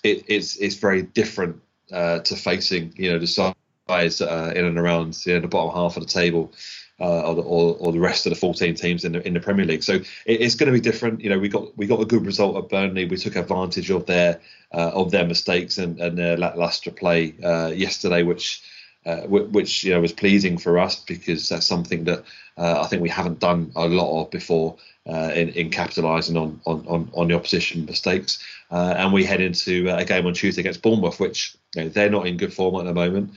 it, 0.02 0.24
it's 0.28 0.56
it's 0.56 0.76
very 0.76 1.02
different 1.02 1.60
uh, 1.92 2.20
to 2.20 2.36
facing 2.36 2.92
you 2.96 3.12
know 3.12 3.18
the 3.18 3.26
side 3.26 3.53
guys 3.88 4.20
uh, 4.20 4.52
in 4.54 4.64
and 4.64 4.78
around 4.78 5.16
you 5.26 5.34
know, 5.34 5.40
the 5.40 5.48
bottom 5.48 5.74
half 5.74 5.96
of 5.96 6.02
the 6.02 6.08
table. 6.08 6.52
uh, 7.00 7.22
or, 7.22 7.34
the, 7.34 7.42
or, 7.42 7.76
or, 7.80 7.92
the 7.92 7.98
rest 7.98 8.24
of 8.24 8.30
the 8.30 8.36
14 8.36 8.74
teams 8.76 9.04
in 9.04 9.12
the 9.12 9.26
in 9.26 9.34
the 9.34 9.40
Premier 9.40 9.64
League. 9.64 9.82
So 9.82 9.94
it, 9.94 10.06
it's 10.26 10.54
going 10.54 10.72
to 10.72 10.72
be 10.72 10.80
different. 10.80 11.20
You 11.20 11.30
know, 11.30 11.38
we 11.38 11.48
got 11.48 11.76
we 11.76 11.86
got 11.86 12.00
a 12.00 12.04
good 12.04 12.24
result 12.24 12.56
at 12.56 12.70
Burnley. 12.70 13.04
We 13.04 13.16
took 13.16 13.34
advantage 13.34 13.90
of 13.90 14.06
their 14.06 14.40
uh, 14.72 14.90
of 14.94 15.10
their 15.10 15.26
mistakes 15.26 15.78
and, 15.78 16.00
and 16.00 16.16
their 16.16 16.36
lackluster 16.36 16.90
play 16.90 17.34
uh, 17.42 17.68
yesterday, 17.68 18.22
which. 18.22 18.62
Uh, 19.06 19.26
which 19.26 19.84
you 19.84 19.92
know 19.92 20.00
was 20.00 20.12
pleasing 20.12 20.56
for 20.56 20.78
us 20.78 21.04
because 21.04 21.50
that's 21.50 21.66
something 21.66 22.04
that 22.04 22.24
uh, 22.56 22.80
I 22.80 22.86
think 22.86 23.02
we 23.02 23.10
haven't 23.10 23.38
done 23.38 23.70
a 23.76 23.86
lot 23.86 24.22
of 24.22 24.30
before 24.30 24.78
uh, 25.06 25.30
in, 25.34 25.50
in 25.50 25.68
capitalising 25.68 26.40
on, 26.40 26.58
on, 26.64 26.86
on 26.88 27.10
on 27.12 27.28
the 27.28 27.34
opposition 27.34 27.84
mistakes. 27.84 28.42
and 28.70 29.12
we 29.12 29.22
head 29.22 29.42
into 29.42 29.94
a 29.94 30.06
game 30.06 30.24
on 30.24 30.32
Tuesday 30.32 30.62
against 30.62 30.80
Bournemouth, 30.80 31.20
which 31.20 31.54
you 31.74 31.84
know, 31.84 31.88
they're 31.88 32.10
not 32.10 32.26
in 32.26 32.36
good 32.36 32.52
form 32.52 32.74
at 32.76 32.86
the 32.86 32.94
moment. 32.94 33.34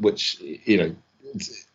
which 0.00 0.40
you 0.40 0.78
know 0.78 0.96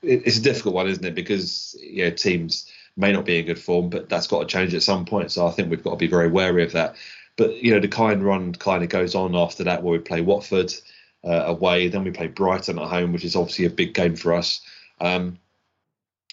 it's 0.01 0.37
a 0.37 0.41
difficult 0.41 0.75
one, 0.75 0.87
isn't 0.87 1.05
it? 1.05 1.15
Because 1.15 1.75
you 1.81 2.05
know, 2.05 2.11
teams 2.11 2.69
may 2.95 3.11
not 3.11 3.25
be 3.25 3.39
in 3.39 3.45
good 3.45 3.59
form, 3.59 3.89
but 3.89 4.09
that's 4.09 4.27
got 4.27 4.41
to 4.41 4.45
change 4.45 4.73
at 4.73 4.83
some 4.83 5.05
point. 5.05 5.31
So 5.31 5.47
I 5.47 5.51
think 5.51 5.69
we've 5.69 5.83
got 5.83 5.91
to 5.91 5.97
be 5.97 6.07
very 6.07 6.27
wary 6.27 6.63
of 6.63 6.73
that. 6.73 6.95
But 7.35 7.63
you 7.63 7.73
know, 7.73 7.79
the 7.79 7.87
kind 7.87 8.23
run 8.23 8.53
kind 8.53 8.83
of 8.83 8.89
goes 8.89 9.15
on 9.15 9.35
after 9.35 9.63
that, 9.65 9.83
where 9.83 9.93
we 9.93 9.99
play 9.99 10.21
Watford 10.21 10.73
uh, 11.23 11.43
away, 11.45 11.87
then 11.87 12.03
we 12.03 12.11
play 12.11 12.27
Brighton 12.27 12.79
at 12.79 12.87
home, 12.87 13.13
which 13.13 13.25
is 13.25 13.35
obviously 13.35 13.65
a 13.65 13.69
big 13.69 13.93
game 13.93 14.15
for 14.15 14.33
us. 14.33 14.61
Um, 15.01 15.39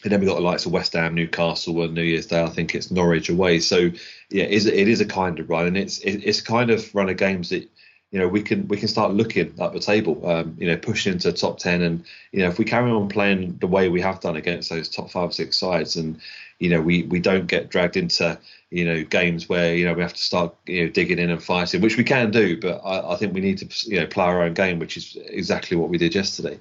and 0.03 0.11
then 0.11 0.21
we 0.21 0.27
got 0.27 0.37
the 0.37 0.41
likes 0.41 0.65
of 0.65 0.73
West 0.73 0.95
Ham, 0.95 1.15
Newcastle, 1.15 1.83
and 1.83 1.95
New 1.95 2.03
Year's 2.03 2.27
Day. 2.27 2.43
I 2.43 2.49
think 2.49 2.75
it's 2.75 2.91
Norwich 2.91 3.29
away. 3.29 3.61
So 3.61 3.91
yeah, 4.31 4.45
it 4.45 4.89
is, 4.89 5.01
a 5.01 5.07
kind 5.07 5.39
of 5.39 5.51
run, 5.51 5.67
and 5.67 5.77
it's 5.77 5.99
it, 5.99 6.23
it's 6.25 6.41
kind 6.41 6.71
of 6.71 6.95
run 6.95 7.11
of 7.11 7.17
games 7.17 7.51
that 7.51 7.71
you 8.11 8.19
know 8.19 8.29
we 8.29 8.43
can 8.43 8.67
we 8.69 8.77
can 8.77 8.89
start 8.89 9.13
looking 9.13 9.55
at 9.61 9.73
the 9.73 9.81
table 9.81 10.29
um, 10.29 10.57
you 10.59 10.67
know 10.67 10.77
pushing 10.77 11.13
into 11.13 11.33
top 11.33 11.59
10 11.59 11.83
and 11.83 12.05
you 12.33 12.41
know 12.41 12.49
if 12.49 12.59
we 12.59 12.65
carry 12.65 12.91
on 12.91 13.09
playing 13.09 13.57
the 13.61 13.67
way 13.67 13.89
we 13.89 14.01
have 14.01 14.21
done 14.21 14.37
against 14.37 14.71
those 14.71 14.89
top 14.89 15.11
five 15.11 15.33
six 15.33 15.57
sides 15.57 15.97
and 15.97 16.21
you 16.59 16.69
know 16.69 16.81
we 16.81 17.05
we 17.05 17.21
don't 17.21 17.47
get 17.47 17.71
dragged 17.71 17.97
into 17.97 18.39
you 18.71 18.85
know 18.85 19.03
games 19.05 19.49
where 19.49 19.75
you 19.75 19.85
know 19.85 19.95
we 19.95 20.03
have 20.03 20.15
to 20.15 20.23
start 20.23 20.55
you 20.67 20.85
know 20.85 20.91
digging 20.91 21.19
in 21.19 21.31
and 21.31 21.43
fighting 21.43 21.81
which 21.81 21.97
we 21.97 22.05
can 22.05 22.31
do 22.31 22.61
but 22.61 22.79
I, 22.85 23.13
I 23.13 23.17
think 23.17 23.33
we 23.33 23.41
need 23.41 23.59
to 23.59 23.91
you 23.91 24.01
know 24.01 24.07
play 24.07 24.25
our 24.25 24.43
own 24.43 24.55
game 24.55 24.79
which 24.79 24.97
is 24.97 25.17
exactly 25.27 25.77
what 25.77 25.89
we 25.89 25.99
did 25.99 26.15
yesterday 26.15 26.59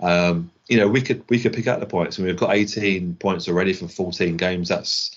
um, 0.00 0.50
you 0.68 0.76
know 0.76 0.88
we 0.88 1.00
could 1.00 1.24
we 1.28 1.40
could 1.40 1.52
pick 1.52 1.66
up 1.66 1.80
the 1.80 1.86
points 1.86 2.18
and 2.18 2.26
we've 2.26 2.36
got 2.36 2.54
18 2.54 3.16
points 3.16 3.48
already 3.48 3.72
from 3.72 3.88
14 3.88 4.36
games 4.36 4.68
that's 4.68 5.16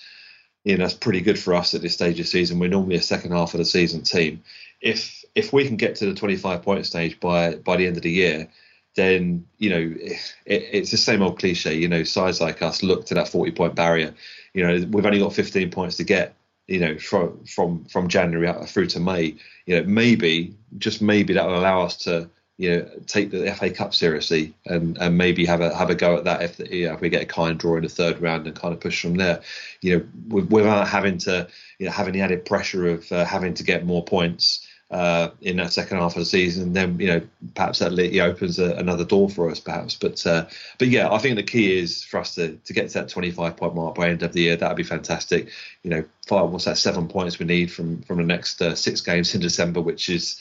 you 0.64 0.76
know 0.76 0.84
that's 0.84 0.94
pretty 0.94 1.20
good 1.20 1.38
for 1.38 1.54
us 1.54 1.74
at 1.74 1.82
this 1.82 1.94
stage 1.94 2.18
of 2.20 2.26
season 2.26 2.58
we're 2.58 2.68
normally 2.68 2.96
a 2.96 3.02
second 3.02 3.32
half 3.32 3.54
of 3.54 3.58
the 3.58 3.64
season 3.64 4.02
team 4.02 4.42
if 4.80 5.23
if 5.34 5.52
we 5.52 5.66
can 5.66 5.76
get 5.76 5.96
to 5.96 6.06
the 6.06 6.14
25 6.14 6.62
point 6.62 6.86
stage 6.86 7.18
by 7.20 7.56
by 7.56 7.76
the 7.76 7.86
end 7.86 7.96
of 7.96 8.02
the 8.02 8.10
year, 8.10 8.48
then 8.96 9.46
you 9.58 9.70
know 9.70 9.94
it, 9.98 10.32
it's 10.46 10.90
the 10.90 10.96
same 10.96 11.22
old 11.22 11.38
cliche. 11.38 11.74
You 11.74 11.88
know, 11.88 12.04
sides 12.04 12.40
like 12.40 12.62
us 12.62 12.82
look 12.82 13.06
to 13.06 13.14
that 13.14 13.28
40 13.28 13.52
point 13.52 13.74
barrier. 13.74 14.14
You 14.52 14.66
know, 14.66 14.86
we've 14.90 15.06
only 15.06 15.18
got 15.18 15.32
15 15.32 15.70
points 15.70 15.96
to 15.96 16.04
get. 16.04 16.34
You 16.66 16.80
know, 16.80 16.98
from 16.98 17.44
from 17.44 17.84
from 17.84 18.08
January 18.08 18.50
through 18.66 18.86
to 18.88 19.00
May. 19.00 19.36
You 19.66 19.80
know, 19.80 19.84
maybe 19.86 20.56
just 20.78 21.02
maybe 21.02 21.34
that 21.34 21.46
will 21.46 21.58
allow 21.58 21.82
us 21.82 21.96
to 22.04 22.30
you 22.56 22.70
know 22.70 22.90
take 23.06 23.30
the 23.30 23.52
FA 23.54 23.68
Cup 23.68 23.94
seriously 23.94 24.54
and 24.64 24.96
and 24.96 25.18
maybe 25.18 25.44
have 25.44 25.60
a 25.60 25.76
have 25.76 25.90
a 25.90 25.94
go 25.94 26.16
at 26.16 26.24
that 26.24 26.40
if 26.40 26.56
the, 26.56 26.84
if 26.84 27.00
we 27.02 27.10
get 27.10 27.22
a 27.22 27.26
kind 27.26 27.58
draw 27.58 27.76
in 27.76 27.82
the 27.82 27.88
third 27.90 28.18
round 28.22 28.46
and 28.46 28.56
kind 28.56 28.72
of 28.72 28.80
push 28.80 29.02
from 29.02 29.16
there. 29.16 29.42
You 29.82 30.08
know, 30.28 30.42
without 30.48 30.88
having 30.88 31.18
to 31.18 31.48
you 31.78 31.84
know 31.84 31.92
having 31.92 32.14
the 32.14 32.22
added 32.22 32.46
pressure 32.46 32.88
of 32.88 33.12
uh, 33.12 33.26
having 33.26 33.52
to 33.54 33.62
get 33.64 33.84
more 33.84 34.04
points 34.04 34.63
uh, 34.90 35.30
in 35.40 35.56
that 35.56 35.72
second 35.72 35.98
half 35.98 36.12
of 36.12 36.20
the 36.20 36.24
season, 36.24 36.72
then 36.72 36.98
you 37.00 37.06
know 37.06 37.20
perhaps 37.54 37.78
that 37.78 37.92
opens 38.20 38.58
a, 38.58 38.74
another 38.76 39.04
door 39.04 39.28
for 39.28 39.50
us, 39.50 39.58
perhaps. 39.58 39.96
But 39.96 40.24
uh, 40.26 40.46
but 40.78 40.88
yeah, 40.88 41.10
I 41.10 41.18
think 41.18 41.36
the 41.36 41.42
key 41.42 41.78
is 41.78 42.04
for 42.04 42.20
us 42.20 42.34
to, 42.36 42.56
to 42.56 42.72
get 42.72 42.88
to 42.88 42.94
that 42.94 43.08
25 43.08 43.56
point 43.56 43.74
mark 43.74 43.94
by 43.94 44.08
end 44.08 44.22
of 44.22 44.32
the 44.32 44.42
year. 44.42 44.56
That'd 44.56 44.76
be 44.76 44.82
fantastic. 44.82 45.48
You 45.82 45.90
know, 45.90 46.04
five 46.26 46.50
what's 46.50 46.66
that 46.66 46.78
seven 46.78 47.08
points 47.08 47.38
we 47.38 47.46
need 47.46 47.72
from 47.72 48.02
from 48.02 48.18
the 48.18 48.24
next 48.24 48.60
uh, 48.60 48.74
six 48.74 49.00
games 49.00 49.34
in 49.34 49.40
December, 49.40 49.80
which 49.80 50.08
is 50.08 50.40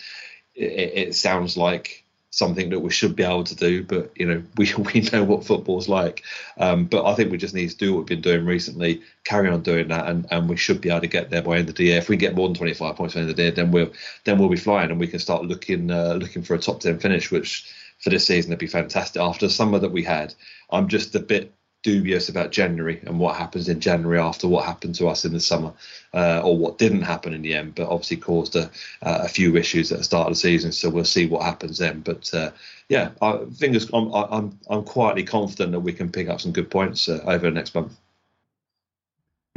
it, 0.55 1.07
it 1.07 1.15
sounds 1.15 1.57
like 1.57 2.02
something 2.34 2.71
that 2.71 2.79
we 2.79 2.89
should 2.89 3.15
be 3.15 3.21
able 3.21 3.43
to 3.43 3.55
do. 3.55 3.84
But 3.84 4.11
you 4.15 4.25
know, 4.25 4.43
we 4.57 4.73
we 4.93 5.01
know 5.13 5.23
what 5.23 5.45
football's 5.45 5.88
like. 5.88 6.23
Um, 6.57 6.86
but 6.86 7.05
I 7.05 7.13
think 7.13 7.31
we 7.31 7.38
just 7.38 7.53
need 7.53 7.69
to 7.69 7.77
do 7.77 7.93
what 7.93 7.99
we've 7.99 8.07
been 8.07 8.21
doing 8.21 8.45
recently, 8.45 9.01
carry 9.23 9.49
on 9.49 9.61
doing 9.61 9.88
that, 9.89 10.07
and, 10.07 10.25
and 10.31 10.49
we 10.49 10.57
should 10.57 10.81
be 10.81 10.89
able 10.89 11.01
to 11.01 11.07
get 11.07 11.29
there 11.29 11.43
by 11.43 11.53
the 11.53 11.59
end 11.59 11.69
of 11.69 11.75
the 11.75 11.86
year. 11.86 11.97
If 11.97 12.09
we 12.09 12.17
get 12.17 12.36
more 12.36 12.47
than 12.47 12.55
25 12.55 12.95
points 12.95 13.13
by 13.13 13.19
the 13.19 13.21
end 13.21 13.29
of 13.29 13.36
the 13.36 13.43
year, 13.43 13.51
then 13.51 13.71
we'll 13.71 13.91
then 14.23 14.39
we'll 14.39 14.49
be 14.49 14.57
flying, 14.57 14.89
and 14.89 14.99
we 14.99 15.07
can 15.07 15.19
start 15.19 15.45
looking 15.45 15.91
uh, 15.91 16.13
looking 16.13 16.41
for 16.41 16.55
a 16.55 16.59
top 16.59 16.79
10 16.79 16.99
finish, 16.99 17.31
which 17.31 17.71
for 17.99 18.09
this 18.09 18.25
season 18.25 18.49
would 18.49 18.59
be 18.59 18.67
fantastic. 18.67 19.21
After 19.21 19.47
the 19.47 19.53
summer 19.53 19.79
that 19.79 19.91
we 19.91 20.03
had, 20.03 20.34
I'm 20.71 20.88
just 20.88 21.15
a 21.15 21.19
bit 21.19 21.53
dubious 21.84 22.29
about 22.29 22.51
January 22.51 22.99
and 23.05 23.19
what 23.19 23.36
happens 23.36 23.69
in 23.69 23.79
January 23.79 24.19
after 24.19 24.47
what 24.47 24.65
happened 24.65 24.95
to 24.95 25.07
us 25.07 25.25
in 25.25 25.34
the 25.34 25.39
summer, 25.39 25.71
uh, 26.13 26.41
or 26.43 26.57
what 26.57 26.77
didn't 26.77 27.01
happen 27.01 27.34
in 27.34 27.41
the 27.41 27.53
end, 27.53 27.75
but 27.75 27.88
obviously 27.89 28.17
caused 28.17 28.55
a, 28.55 28.63
uh, 29.01 29.19
a 29.23 29.27
few 29.27 29.55
issues 29.55 29.91
at 29.91 29.97
the 29.99 30.03
start 30.03 30.27
of 30.27 30.34
the 30.34 30.39
season. 30.39 30.71
So 30.71 30.89
we'll 30.89 31.05
see 31.05 31.27
what 31.27 31.43
happens 31.43 31.77
then. 31.77 31.99
But 31.99 32.34
uh, 32.34 32.51
yeah, 32.89 33.11
I, 33.21 33.39
fingers, 33.57 33.89
I'm, 33.93 34.11
I'm 34.13 34.57
I'm 34.69 34.84
quietly 34.84 35.23
confident 35.23 35.73
that 35.73 35.81
we 35.81 35.93
can 35.93 36.11
pick 36.11 36.29
up 36.29 36.41
some 36.41 36.53
good 36.53 36.71
points 36.71 37.07
uh, 37.07 37.21
over 37.25 37.49
the 37.49 37.51
next 37.51 37.75
month. 37.75 37.93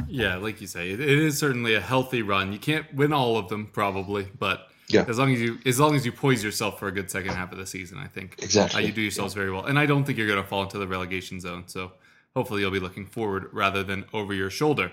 Yeah, 0.07 0.35
like 0.35 0.61
you 0.61 0.67
say, 0.67 0.91
it, 0.91 0.99
it 0.99 1.09
is 1.09 1.37
certainly 1.37 1.73
a 1.73 1.81
healthy 1.81 2.21
run. 2.21 2.53
You 2.53 2.59
can't 2.59 2.93
win 2.93 3.11
all 3.11 3.37
of 3.37 3.49
them 3.49 3.67
probably, 3.73 4.27
but 4.37 4.67
yeah. 4.89 5.03
As 5.07 5.19
long 5.19 5.33
as 5.33 5.41
you 5.41 5.57
as 5.65 5.79
long 5.81 5.95
as 5.95 6.05
you 6.05 6.13
poise 6.13 6.41
yourself 6.41 6.79
for 6.79 6.87
a 6.87 6.93
good 6.93 7.11
second 7.11 7.33
half 7.33 7.51
of 7.51 7.57
the 7.57 7.65
season, 7.65 7.97
I 7.97 8.07
think 8.07 8.35
exactly 8.41 8.83
uh, 8.83 8.87
you 8.87 8.93
do 8.93 9.01
yourselves 9.01 9.33
yeah. 9.33 9.39
very 9.39 9.51
well. 9.51 9.65
And 9.65 9.77
I 9.77 9.85
don't 9.85 10.05
think 10.05 10.17
you're 10.17 10.27
going 10.27 10.41
to 10.41 10.47
fall 10.47 10.63
into 10.63 10.77
the 10.77 10.87
relegation 10.87 11.41
zone. 11.41 11.65
So 11.67 11.91
hopefully 12.37 12.61
you'll 12.61 12.69
be 12.69 12.79
looking 12.79 13.07
forward 13.07 13.49
rather 13.51 13.81
than 13.81 14.05
over 14.13 14.31
your 14.31 14.51
shoulder. 14.51 14.91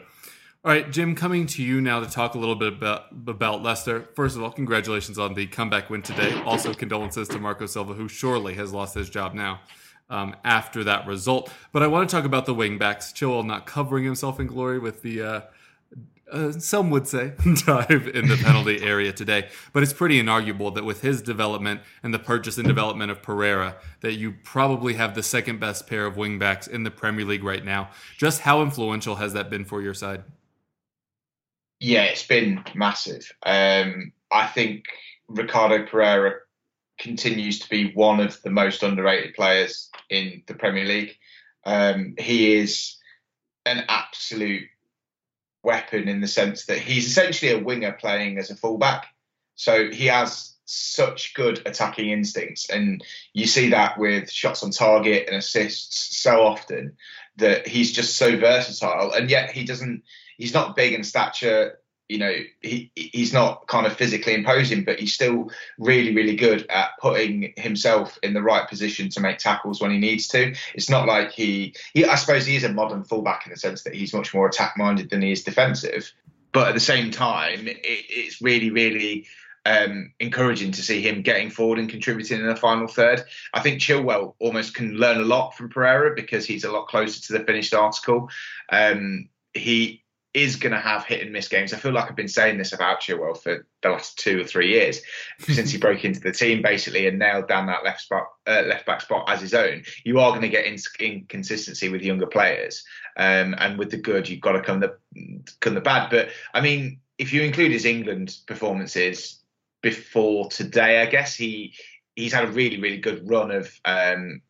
All 0.64 0.70
right, 0.70 0.90
Jim, 0.90 1.14
coming 1.14 1.46
to 1.48 1.62
you 1.62 1.78
now 1.78 2.00
to 2.00 2.08
talk 2.08 2.34
a 2.34 2.38
little 2.38 2.54
bit 2.54 2.72
about, 2.72 3.08
about 3.26 3.62
Leicester. 3.62 4.08
First 4.14 4.34
of 4.34 4.42
all, 4.42 4.50
congratulations 4.50 5.18
on 5.18 5.34
the 5.34 5.46
comeback 5.46 5.90
win 5.90 6.00
today. 6.00 6.40
Also, 6.46 6.72
condolences 6.72 7.28
to 7.28 7.38
Marco 7.38 7.66
Silva, 7.66 7.92
who 7.92 8.08
surely 8.08 8.54
has 8.54 8.72
lost 8.72 8.94
his 8.94 9.10
job 9.10 9.34
now 9.34 9.60
um, 10.08 10.34
after 10.42 10.82
that 10.84 11.06
result. 11.06 11.52
But 11.70 11.82
I 11.82 11.86
want 11.86 12.08
to 12.08 12.16
talk 12.16 12.24
about 12.24 12.46
the 12.46 12.54
wingbacks. 12.54 13.12
Chilwell 13.12 13.44
not 13.44 13.66
covering 13.66 14.04
himself 14.04 14.40
in 14.40 14.46
glory 14.46 14.78
with 14.78 15.02
the 15.02 15.20
uh, 15.20 15.40
uh, 16.30 16.52
some 16.52 16.90
would 16.90 17.06
say, 17.06 17.32
dive 17.66 18.08
in 18.08 18.28
the 18.28 18.40
penalty 18.42 18.82
area 18.82 19.12
today. 19.12 19.48
But 19.72 19.82
it's 19.82 19.92
pretty 19.92 20.20
inarguable 20.22 20.74
that 20.74 20.84
with 20.84 21.02
his 21.02 21.22
development 21.22 21.80
and 22.02 22.14
the 22.14 22.18
purchase 22.18 22.58
and 22.58 22.66
development 22.66 23.10
of 23.10 23.22
Pereira, 23.22 23.76
that 24.00 24.14
you 24.14 24.34
probably 24.42 24.94
have 24.94 25.14
the 25.14 25.22
second 25.22 25.60
best 25.60 25.86
pair 25.86 26.06
of 26.06 26.16
wingbacks 26.16 26.68
in 26.68 26.82
the 26.82 26.90
Premier 26.90 27.24
League 27.24 27.44
right 27.44 27.64
now. 27.64 27.90
Just 28.16 28.40
how 28.42 28.62
influential 28.62 29.16
has 29.16 29.32
that 29.34 29.50
been 29.50 29.64
for 29.64 29.82
your 29.82 29.94
side? 29.94 30.24
Yeah, 31.80 32.04
it's 32.04 32.26
been 32.26 32.64
massive. 32.74 33.30
Um, 33.44 34.12
I 34.30 34.46
think 34.46 34.86
Ricardo 35.28 35.84
Pereira 35.86 36.40
continues 36.98 37.58
to 37.58 37.68
be 37.68 37.92
one 37.92 38.20
of 38.20 38.40
the 38.42 38.50
most 38.50 38.82
underrated 38.82 39.34
players 39.34 39.90
in 40.10 40.42
the 40.46 40.54
Premier 40.54 40.84
League. 40.84 41.16
Um, 41.66 42.14
he 42.18 42.54
is 42.54 42.96
an 43.66 43.84
absolute 43.88 44.68
weapon 45.64 46.08
in 46.08 46.20
the 46.20 46.28
sense 46.28 46.66
that 46.66 46.78
he's 46.78 47.06
essentially 47.06 47.52
a 47.52 47.58
winger 47.58 47.92
playing 47.92 48.38
as 48.38 48.50
a 48.50 48.56
fullback. 48.56 49.06
So 49.56 49.90
he 49.90 50.06
has 50.06 50.56
such 50.64 51.34
good 51.34 51.62
attacking 51.66 52.10
instincts, 52.10 52.70
and 52.70 53.04
you 53.32 53.46
see 53.46 53.70
that 53.70 53.98
with 53.98 54.30
shots 54.30 54.62
on 54.62 54.70
target 54.70 55.26
and 55.26 55.36
assists 55.36 56.18
so 56.22 56.42
often 56.42 56.96
that 57.36 57.66
he's 57.66 57.92
just 57.92 58.16
so 58.16 58.36
versatile. 58.36 59.12
And 59.12 59.30
yet 59.30 59.50
he 59.50 59.64
doesn't. 59.64 60.02
He's 60.36 60.54
not 60.54 60.74
big 60.74 60.94
in 60.94 61.04
stature 61.04 61.78
you 62.08 62.18
know 62.18 62.32
he 62.60 62.90
he's 62.94 63.32
not 63.32 63.66
kind 63.66 63.86
of 63.86 63.96
physically 63.96 64.34
imposing 64.34 64.84
but 64.84 64.98
he's 64.98 65.14
still 65.14 65.50
really 65.78 66.14
really 66.14 66.36
good 66.36 66.66
at 66.70 66.90
putting 67.00 67.52
himself 67.56 68.18
in 68.22 68.34
the 68.34 68.42
right 68.42 68.68
position 68.68 69.08
to 69.08 69.20
make 69.20 69.38
tackles 69.38 69.80
when 69.80 69.90
he 69.90 69.98
needs 69.98 70.28
to 70.28 70.54
it's 70.74 70.90
not 70.90 71.06
like 71.06 71.32
he, 71.32 71.74
he 71.94 72.04
i 72.04 72.14
suppose 72.14 72.44
he 72.44 72.56
is 72.56 72.64
a 72.64 72.72
modern 72.72 73.04
fullback 73.04 73.46
in 73.46 73.52
the 73.52 73.56
sense 73.56 73.82
that 73.84 73.94
he's 73.94 74.12
much 74.12 74.34
more 74.34 74.46
attack 74.46 74.74
minded 74.76 75.08
than 75.10 75.22
he 75.22 75.32
is 75.32 75.42
defensive 75.42 76.12
but 76.52 76.68
at 76.68 76.74
the 76.74 76.80
same 76.80 77.10
time 77.10 77.66
it, 77.66 77.80
it's 77.82 78.42
really 78.42 78.70
really 78.70 79.26
um, 79.66 80.12
encouraging 80.20 80.72
to 80.72 80.82
see 80.82 81.00
him 81.00 81.22
getting 81.22 81.48
forward 81.48 81.78
and 81.78 81.88
contributing 81.88 82.38
in 82.38 82.46
the 82.46 82.54
final 82.54 82.86
third. 82.86 83.22
I 83.54 83.60
think 83.60 83.80
Chilwell 83.80 84.34
almost 84.38 84.74
can 84.74 84.92
learn 84.96 85.16
a 85.16 85.24
lot 85.24 85.52
from 85.52 85.70
Pereira 85.70 86.14
because 86.14 86.44
he's 86.44 86.64
a 86.64 86.70
lot 86.70 86.88
closer 86.88 87.18
to 87.22 87.32
the 87.32 87.44
finished 87.46 87.72
article. 87.72 88.28
Um, 88.70 89.30
he 89.54 90.03
is 90.34 90.56
going 90.56 90.72
to 90.72 90.80
have 90.80 91.04
hit 91.04 91.22
and 91.22 91.32
miss 91.32 91.46
games. 91.46 91.72
I 91.72 91.76
feel 91.76 91.92
like 91.92 92.10
I've 92.10 92.16
been 92.16 92.26
saying 92.26 92.58
this 92.58 92.72
about 92.72 93.00
Chilwell 93.00 93.40
for 93.40 93.64
the 93.82 93.88
last 93.88 94.18
two 94.18 94.40
or 94.40 94.44
three 94.44 94.68
years 94.68 95.00
since 95.38 95.70
he 95.70 95.78
broke 95.78 96.04
into 96.04 96.18
the 96.18 96.32
team 96.32 96.60
basically 96.60 97.06
and 97.06 97.20
nailed 97.20 97.46
down 97.46 97.66
that 97.66 97.84
left 97.84 98.00
spot, 98.00 98.26
uh, 98.46 98.64
left 98.66 98.84
back 98.84 99.00
spot 99.00 99.24
as 99.28 99.40
his 99.40 99.54
own. 99.54 99.84
You 100.04 100.18
are 100.18 100.30
going 100.30 100.42
to 100.42 100.48
get 100.48 100.66
inconsistency 100.98 101.88
with 101.88 102.02
younger 102.02 102.26
players, 102.26 102.84
um, 103.16 103.54
and 103.58 103.78
with 103.78 103.90
the 103.90 103.96
good, 103.96 104.28
you've 104.28 104.40
got 104.40 104.52
to 104.52 104.60
come 104.60 104.80
the 104.80 104.96
come 105.60 105.74
the 105.74 105.80
bad. 105.80 106.10
But 106.10 106.30
I 106.52 106.60
mean, 106.60 107.00
if 107.16 107.32
you 107.32 107.42
include 107.42 107.70
his 107.70 107.84
England 107.84 108.36
performances 108.46 109.40
before 109.82 110.48
today, 110.48 111.00
I 111.00 111.06
guess 111.06 111.36
he 111.36 111.74
he's 112.16 112.32
had 112.32 112.44
a 112.44 112.52
really 112.52 112.80
really 112.80 112.98
good 112.98 113.28
run 113.30 113.52
of 113.52 113.72
um, 113.84 114.42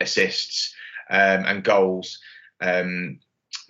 assists 0.00 0.74
um, 1.10 1.44
and 1.44 1.62
goals. 1.62 2.18
Um, 2.60 3.18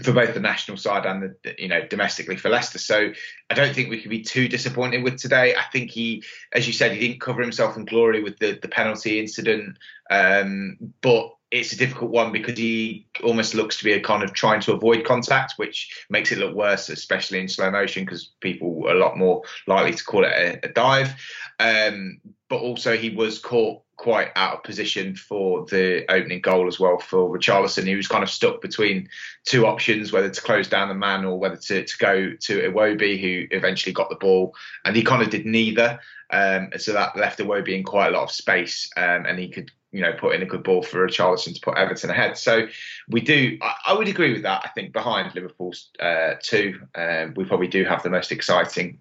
for 0.02 0.12
both 0.12 0.34
the 0.34 0.40
national 0.40 0.76
side 0.76 1.06
and 1.06 1.34
the 1.42 1.54
you 1.58 1.68
know 1.68 1.86
domestically 1.88 2.36
for 2.36 2.48
Leicester. 2.48 2.78
So 2.78 3.12
I 3.50 3.54
don't 3.54 3.74
think 3.74 3.88
we 3.88 4.00
can 4.00 4.10
be 4.10 4.22
too 4.22 4.48
disappointed 4.48 5.02
with 5.02 5.16
today. 5.16 5.54
I 5.54 5.64
think 5.72 5.90
he, 5.90 6.22
as 6.52 6.66
you 6.66 6.72
said, 6.72 6.92
he 6.92 7.00
didn't 7.00 7.20
cover 7.20 7.42
himself 7.42 7.76
in 7.76 7.84
glory 7.84 8.22
with 8.22 8.38
the 8.38 8.58
the 8.60 8.68
penalty 8.68 9.18
incident, 9.18 9.78
um, 10.10 10.76
but 11.00 11.32
it's 11.50 11.72
a 11.72 11.76
difficult 11.76 12.10
one 12.10 12.32
because 12.32 12.58
he 12.58 13.06
almost 13.22 13.54
looks 13.54 13.78
to 13.78 13.84
be 13.84 13.92
a 13.92 14.00
kind 14.00 14.22
of 14.22 14.32
trying 14.32 14.60
to 14.60 14.72
avoid 14.72 15.04
contact, 15.04 15.54
which 15.56 16.04
makes 16.10 16.32
it 16.32 16.38
look 16.38 16.54
worse, 16.54 16.88
especially 16.88 17.38
in 17.38 17.48
slow 17.48 17.70
motion, 17.70 18.04
because 18.04 18.32
people 18.40 18.82
are 18.86 18.96
a 18.96 18.98
lot 18.98 19.16
more 19.16 19.42
likely 19.66 19.94
to 19.94 20.04
call 20.04 20.24
it 20.24 20.32
a, 20.32 20.66
a 20.66 20.72
dive. 20.72 21.14
Um, 21.60 22.20
but 22.48 22.60
also, 22.60 22.96
he 22.96 23.10
was 23.10 23.38
caught 23.38 23.82
quite 23.96 24.28
out 24.36 24.54
of 24.54 24.62
position 24.62 25.16
for 25.16 25.64
the 25.66 26.04
opening 26.10 26.40
goal 26.40 26.68
as 26.68 26.78
well 26.78 26.98
for 26.98 27.28
Richarlison. 27.28 27.86
He 27.86 27.96
was 27.96 28.08
kind 28.08 28.22
of 28.22 28.30
stuck 28.30 28.60
between 28.60 29.08
two 29.44 29.66
options, 29.66 30.12
whether 30.12 30.28
to 30.28 30.40
close 30.42 30.68
down 30.68 30.88
the 30.88 30.94
man 30.94 31.24
or 31.24 31.38
whether 31.38 31.56
to, 31.56 31.84
to 31.84 31.98
go 31.98 32.32
to 32.40 32.70
Iwobi, 32.70 33.20
who 33.20 33.56
eventually 33.56 33.92
got 33.92 34.10
the 34.10 34.16
ball. 34.16 34.54
And 34.84 34.94
he 34.94 35.02
kind 35.02 35.22
of 35.22 35.30
did 35.30 35.46
neither. 35.46 35.98
Um, 36.30 36.70
so 36.76 36.92
that 36.92 37.16
left 37.16 37.38
Iwobi 37.38 37.76
in 37.76 37.84
quite 37.84 38.08
a 38.08 38.10
lot 38.10 38.24
of 38.24 38.30
space 38.30 38.90
um, 38.96 39.26
and 39.26 39.38
he 39.38 39.48
could 39.48 39.70
you 39.92 40.02
know, 40.02 40.12
put 40.12 40.34
in 40.34 40.42
a 40.42 40.46
good 40.46 40.62
ball 40.62 40.82
for 40.82 41.06
Richarlison 41.06 41.54
to 41.54 41.60
put 41.60 41.78
Everton 41.78 42.10
ahead. 42.10 42.36
So 42.36 42.66
we 43.08 43.22
do, 43.22 43.56
I, 43.62 43.74
I 43.86 43.92
would 43.94 44.08
agree 44.08 44.34
with 44.34 44.42
that. 44.42 44.62
I 44.62 44.68
think 44.68 44.92
behind 44.92 45.34
Liverpool's 45.34 45.88
uh, 45.98 46.34
two, 46.42 46.80
um, 46.94 47.32
we 47.34 47.44
probably 47.44 47.68
do 47.68 47.82
have 47.84 48.02
the 48.02 48.10
most 48.10 48.30
exciting 48.30 48.98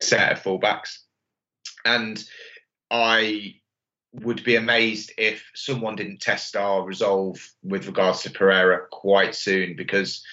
set 0.00 0.30
of 0.30 0.40
fullbacks. 0.40 0.98
And 1.84 2.22
I 2.88 3.56
would 4.12 4.42
be 4.44 4.56
amazed 4.56 5.12
if 5.18 5.44
someone 5.54 5.96
didn't 5.96 6.20
test 6.20 6.56
our 6.56 6.82
resolve 6.82 7.36
with 7.62 7.86
regards 7.86 8.22
to 8.22 8.30
Pereira 8.30 8.86
quite 8.90 9.34
soon 9.34 9.76
because 9.76 10.24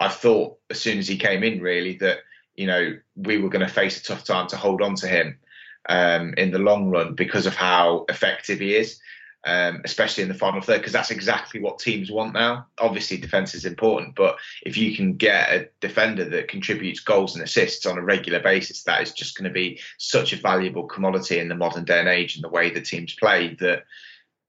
I 0.00 0.08
thought 0.08 0.58
as 0.70 0.80
soon 0.80 0.98
as 0.98 1.08
he 1.08 1.16
came 1.16 1.42
in, 1.42 1.60
really, 1.60 1.96
that, 1.98 2.18
you 2.54 2.66
know, 2.66 2.96
we 3.16 3.38
were 3.38 3.48
going 3.48 3.66
to 3.66 3.72
face 3.72 3.98
a 3.98 4.04
tough 4.04 4.24
time 4.24 4.46
to 4.48 4.56
hold 4.56 4.82
on 4.82 4.94
to 4.96 5.08
him 5.08 5.38
um, 5.88 6.34
in 6.36 6.50
the 6.50 6.58
long 6.58 6.90
run 6.90 7.14
because 7.14 7.46
of 7.46 7.54
how 7.54 8.04
effective 8.08 8.60
he 8.60 8.74
is 8.74 9.00
um, 9.46 9.82
especially 9.84 10.22
in 10.22 10.28
the 10.28 10.34
final 10.34 10.60
third, 10.60 10.78
because 10.78 10.92
that's 10.92 11.10
exactly 11.10 11.60
what 11.60 11.78
teams 11.78 12.10
want 12.10 12.32
now. 12.32 12.66
Obviously, 12.78 13.16
defense 13.16 13.54
is 13.54 13.64
important, 13.64 14.14
but 14.14 14.36
if 14.64 14.76
you 14.76 14.96
can 14.96 15.16
get 15.16 15.52
a 15.52 15.68
defender 15.80 16.24
that 16.24 16.48
contributes 16.48 17.00
goals 17.00 17.34
and 17.34 17.44
assists 17.44 17.86
on 17.86 17.98
a 17.98 18.02
regular 18.02 18.40
basis, 18.40 18.82
that 18.84 19.02
is 19.02 19.12
just 19.12 19.36
going 19.36 19.48
to 19.48 19.54
be 19.54 19.80
such 19.98 20.32
a 20.32 20.36
valuable 20.36 20.84
commodity 20.84 21.38
in 21.38 21.48
the 21.48 21.54
modern 21.54 21.84
day 21.84 22.00
and 22.00 22.08
age 22.08 22.36
and 22.36 22.44
the 22.44 22.48
way 22.48 22.70
the 22.70 22.80
teams 22.80 23.14
play 23.14 23.54
that 23.60 23.84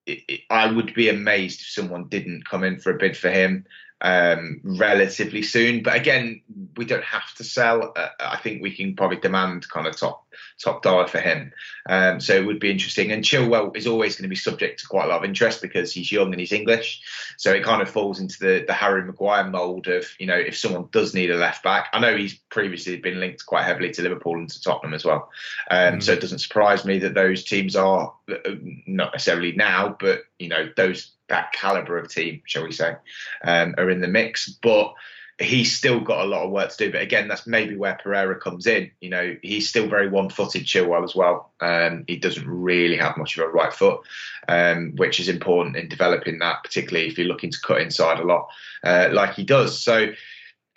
it, 0.06 0.20
it, 0.28 0.42
I 0.50 0.72
would 0.72 0.94
be 0.94 1.10
amazed 1.10 1.62
if 1.62 1.68
someone 1.68 2.08
didn't 2.08 2.48
come 2.48 2.64
in 2.64 2.80
for 2.80 2.92
a 2.92 2.98
bid 2.98 3.18
for 3.18 3.30
him 3.30 3.66
um, 4.02 4.62
relatively 4.64 5.42
soon. 5.42 5.84
But 5.84 5.96
again, 5.96 6.42
we 6.78 6.86
don't 6.86 7.04
have 7.04 7.34
to 7.36 7.44
sell. 7.44 7.94
Uh, 7.96 8.10
I 8.20 8.38
think 8.38 8.62
we 8.62 8.76
can 8.76 8.96
probably 8.96 9.18
demand 9.18 9.68
kind 9.70 9.88
of 9.88 9.98
top 9.98 10.24
top 10.62 10.82
dollar 10.82 11.08
for 11.08 11.20
him. 11.20 11.52
Um, 11.90 12.20
so 12.20 12.34
it 12.34 12.46
would 12.46 12.60
be 12.60 12.72
interesting. 12.72 13.12
And 13.12 13.24
Chilwell 13.24 13.76
is 13.76 13.88
always 13.88 14.16
going 14.16 14.24
to 14.24 14.30
be 14.30 14.36
subject 14.36 14.82
to 14.82 14.88
quite 14.88 15.06
a 15.06 15.08
lot 15.08 15.20
of 15.20 15.26
interest 15.26 15.62
because 15.62 15.94
he's 15.94 16.12
young 16.12 16.32
and 16.32 16.40
he's 16.40 16.52
English. 16.52 17.02
So 17.38 17.54
it 17.54 17.64
kind 17.64 17.82
of 17.82 17.90
falls 17.90 18.20
into 18.20 18.38
the, 18.40 18.64
the 18.68 18.74
Harry 18.74 19.04
Maguire 19.04 19.50
mould 19.50 19.88
of, 19.88 20.08
you 20.20 20.28
know, 20.28 20.38
if 20.38 20.58
someone 20.58 20.90
does 20.92 21.14
need 21.14 21.32
a 21.32 21.36
left 21.36 21.64
back, 21.64 21.88
I 21.94 22.00
know 22.00 22.16
he's 22.16 22.36
previously 22.50 22.98
been 22.98 23.20
linked 23.20 23.46
quite 23.46 23.66
heavily 23.66 23.92
to 23.92 24.02
Liverpool 24.02 24.36
and 24.36 24.50
to 24.50 24.62
Tottenham 24.62 24.94
as 24.94 25.06
well. 25.06 25.30
Um, 25.72 25.96
mm. 25.96 26.04
So 26.04 26.14
it 26.14 26.22
doesn't 26.22 26.40
surprise 26.40 26.86
me 26.86 27.00
that 27.00 27.14
those 27.14 27.44
teams 27.44 27.76
are 27.76 28.14
uh, 28.30 28.52
not 28.88 29.14
necessarily 29.14 29.54
now, 29.54 29.96
but, 30.00 30.24
you 30.40 30.50
know, 30.50 30.70
those 30.76 31.12
that 31.28 31.54
caliber 31.54 31.98
of 31.98 32.10
team, 32.10 32.42
shall 32.46 32.64
we 32.64 32.72
say, 32.72 32.96
um, 33.44 33.76
are 33.78 33.90
in 33.90 34.02
the 34.02 34.08
mix. 34.08 34.50
But 34.50 34.94
he's 35.38 35.76
still 35.76 36.00
got 36.00 36.24
a 36.24 36.30
lot 36.30 36.46
of 36.46 36.52
work 36.52 36.70
to 36.70 36.78
do. 36.78 36.92
But 36.92 37.02
again, 37.02 37.28
that's 37.28 37.46
maybe 37.46 37.76
where 37.76 38.00
Pereira 38.02 38.40
comes 38.40 38.68
in. 38.68 38.92
You 39.02 39.10
know, 39.10 39.36
he's 39.42 39.68
still 39.68 39.88
very 39.88 40.10
one-footed, 40.10 40.64
Chilwell 40.64 41.04
as 41.04 41.16
well. 41.16 41.52
Um, 41.60 42.06
he 42.08 42.16
doesn't 42.16 42.48
really 42.48 42.96
have 42.98 43.18
much 43.18 43.38
of 43.38 43.44
a 43.44 43.50
right 43.50 43.74
foot, 43.74 44.02
um, 44.48 44.94
which 44.96 45.20
is 45.20 45.28
important 45.28 45.76
in 45.76 45.90
developing 45.90 46.40
that, 46.40 46.64
particularly 46.64 47.08
if 47.08 47.18
you're 47.18 47.28
looking 47.28 47.52
to 47.52 47.62
cut 47.62 47.82
inside 47.82 48.20
a 48.20 48.24
lot, 48.24 48.50
uh, 48.84 49.10
like 49.12 49.34
he 49.34 49.44
does. 49.44 49.84
So 49.84 50.14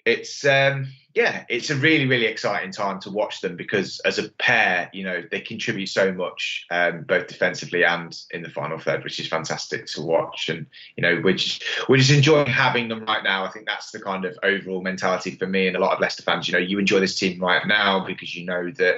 it's 0.04 0.44
um, 0.44 0.88
yeah, 1.14 1.44
it's 1.48 1.70
a 1.70 1.74
really, 1.74 2.06
really 2.06 2.26
exciting 2.26 2.70
time 2.70 3.00
to 3.00 3.10
watch 3.10 3.40
them 3.40 3.56
because 3.56 3.98
as 4.00 4.18
a 4.18 4.28
pair, 4.32 4.90
you 4.92 5.04
know, 5.04 5.22
they 5.30 5.40
contribute 5.40 5.88
so 5.88 6.12
much, 6.12 6.66
um, 6.70 7.02
both 7.02 7.26
defensively 7.26 7.82
and 7.82 8.16
in 8.30 8.42
the 8.42 8.50
final 8.50 8.78
third, 8.78 9.02
which 9.04 9.18
is 9.18 9.26
fantastic 9.26 9.86
to 9.86 10.02
watch. 10.02 10.50
And, 10.50 10.66
you 10.96 11.02
know, 11.02 11.20
we're 11.24 11.32
just, 11.32 11.64
we're 11.88 11.96
just 11.96 12.10
enjoying 12.10 12.46
having 12.46 12.88
them 12.88 13.04
right 13.06 13.24
now. 13.24 13.44
I 13.44 13.50
think 13.50 13.66
that's 13.66 13.90
the 13.90 14.00
kind 14.00 14.26
of 14.26 14.38
overall 14.42 14.82
mentality 14.82 15.30
for 15.30 15.46
me 15.46 15.66
and 15.66 15.76
a 15.76 15.80
lot 15.80 15.94
of 15.94 16.00
Leicester 16.00 16.22
fans. 16.22 16.46
You 16.46 16.52
know, 16.52 16.58
you 16.58 16.78
enjoy 16.78 17.00
this 17.00 17.18
team 17.18 17.40
right 17.40 17.66
now 17.66 18.04
because 18.04 18.34
you 18.34 18.44
know 18.44 18.70
that 18.72 18.96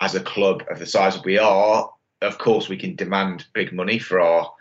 as 0.00 0.16
a 0.16 0.20
club 0.20 0.64
of 0.68 0.80
the 0.80 0.86
size 0.86 1.14
that 1.14 1.24
we 1.24 1.38
are, 1.38 1.90
of 2.22 2.38
course, 2.38 2.68
we 2.68 2.76
can 2.76 2.96
demand 2.96 3.46
big 3.52 3.72
money 3.72 4.00
for 4.00 4.20
our 4.20 4.52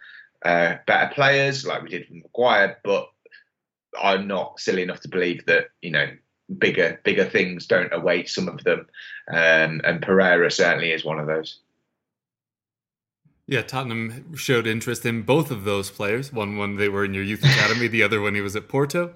uh, 0.46 0.76
better 0.86 1.12
players 1.14 1.66
like 1.66 1.82
we 1.82 1.90
did 1.90 2.08
with 2.10 2.24
Maguire, 2.24 2.78
but 2.84 3.10
I'm 4.02 4.28
not 4.28 4.60
silly 4.60 4.84
enough 4.84 5.02
to 5.02 5.10
believe 5.10 5.46
that, 5.48 5.70
you 5.82 5.92
know, 5.92 6.08
bigger 6.58 7.00
bigger 7.04 7.26
things 7.26 7.66
don't 7.66 7.94
await 7.94 8.30
some 8.30 8.48
of 8.48 8.64
them, 8.64 8.88
um, 9.30 9.82
and 9.84 10.02
Pereira 10.02 10.52
certainly 10.52 10.92
is 10.92 11.06
one 11.06 11.20
of 11.20 11.28
those. 11.28 11.60
Yeah, 13.48 13.64
Tottenham 13.64 14.36
showed 14.36 14.66
interest 14.66 15.06
in 15.06 15.24
both 15.24 15.52
of 15.52 15.66
those 15.66 15.92
players. 15.92 16.32
One 16.32 16.58
when 16.58 16.78
they 16.78 16.90
were 16.90 17.04
in 17.04 17.14
your 17.14 17.24
youth 17.24 17.44
academy, 17.44 17.88
the 17.88 18.04
other 18.04 18.22
when 18.22 18.36
he 18.36 18.42
was 18.42 18.56
at 18.56 18.70
Porto. 18.70 19.14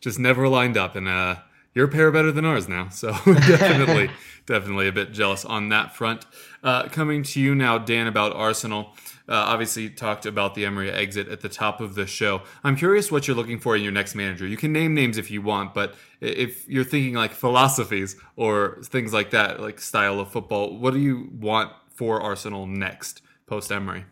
Just 0.00 0.18
never 0.18 0.46
lined 0.46 0.76
up, 0.76 0.94
and 0.94 1.08
uh, 1.08 1.36
your 1.78 1.86
pair 1.86 2.10
better 2.10 2.32
than 2.32 2.44
ours 2.44 2.68
now. 2.68 2.88
So 2.88 3.12
definitely, 3.24 4.10
definitely 4.46 4.88
a 4.88 4.92
bit 4.92 5.12
jealous 5.12 5.44
on 5.44 5.68
that 5.68 5.94
front. 5.94 6.26
Uh, 6.60 6.88
coming 6.88 7.22
to 7.22 7.40
you 7.40 7.54
now, 7.54 7.78
Dan, 7.78 8.08
about 8.08 8.34
Arsenal. 8.34 8.96
Uh, 9.28 9.34
obviously, 9.34 9.88
talked 9.88 10.26
about 10.26 10.56
the 10.56 10.66
Emery 10.66 10.90
exit 10.90 11.28
at 11.28 11.40
the 11.40 11.48
top 11.48 11.80
of 11.80 11.94
the 11.94 12.04
show. 12.04 12.42
I'm 12.64 12.74
curious 12.74 13.12
what 13.12 13.28
you're 13.28 13.36
looking 13.36 13.60
for 13.60 13.76
in 13.76 13.82
your 13.82 13.92
next 13.92 14.16
manager. 14.16 14.44
You 14.44 14.56
can 14.56 14.72
name 14.72 14.92
names 14.92 15.18
if 15.18 15.30
you 15.30 15.40
want, 15.40 15.72
but 15.72 15.94
if 16.20 16.68
you're 16.68 16.82
thinking 16.82 17.14
like 17.14 17.30
philosophies 17.30 18.16
or 18.34 18.78
things 18.82 19.12
like 19.12 19.30
that, 19.30 19.60
like 19.60 19.80
style 19.80 20.18
of 20.18 20.32
football, 20.32 20.76
what 20.78 20.94
do 20.94 20.98
you 20.98 21.30
want 21.32 21.70
for 21.94 22.20
Arsenal 22.20 22.66
next 22.66 23.22
post 23.46 23.70
Emery? 23.70 24.04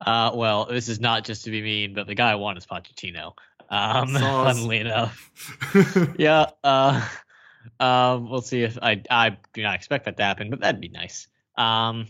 Uh, 0.00 0.30
well, 0.32 0.64
this 0.64 0.88
is 0.88 1.00
not 1.00 1.24
just 1.24 1.44
to 1.44 1.50
be 1.50 1.60
mean, 1.60 1.92
but 1.92 2.06
the 2.06 2.14
guy 2.14 2.30
I 2.30 2.36
want 2.36 2.56
is 2.56 2.64
Pochettino. 2.64 3.32
Um, 3.68 4.08
funnily 4.14 4.78
enough, 4.78 5.30
yeah. 6.18 6.46
Uh, 6.64 7.06
um, 7.80 8.30
we'll 8.30 8.42
see 8.42 8.62
if 8.62 8.78
I 8.80 9.02
I 9.10 9.36
do 9.52 9.62
not 9.62 9.74
expect 9.74 10.06
that 10.06 10.16
to 10.16 10.22
happen, 10.22 10.50
but 10.50 10.60
that'd 10.60 10.80
be 10.80 10.88
nice. 10.88 11.28
Um, 11.56 12.06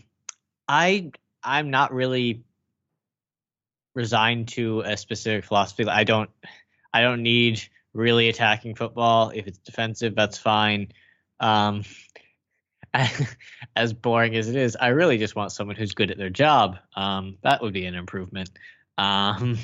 I 0.67 1.11
I'm 1.43 1.69
not 1.69 1.93
really 1.93 2.43
resigned 3.93 4.47
to 4.49 4.81
a 4.81 4.95
specific 4.97 5.45
philosophy. 5.45 5.85
I 5.85 6.03
don't 6.03 6.29
I 6.93 7.01
don't 7.01 7.23
need 7.23 7.61
really 7.93 8.29
attacking 8.29 8.75
football. 8.75 9.31
If 9.33 9.47
it's 9.47 9.57
defensive, 9.57 10.15
that's 10.15 10.37
fine. 10.37 10.91
Um, 11.39 11.83
as 13.75 13.93
boring 13.93 14.35
as 14.35 14.49
it 14.49 14.55
is, 14.55 14.75
I 14.79 14.87
really 14.87 15.17
just 15.17 15.35
want 15.35 15.51
someone 15.51 15.75
who's 15.75 15.93
good 15.93 16.11
at 16.11 16.17
their 16.17 16.29
job. 16.29 16.77
Um, 16.95 17.37
that 17.43 17.61
would 17.61 17.73
be 17.73 17.85
an 17.85 17.95
improvement. 17.95 18.49
Um, 18.97 19.57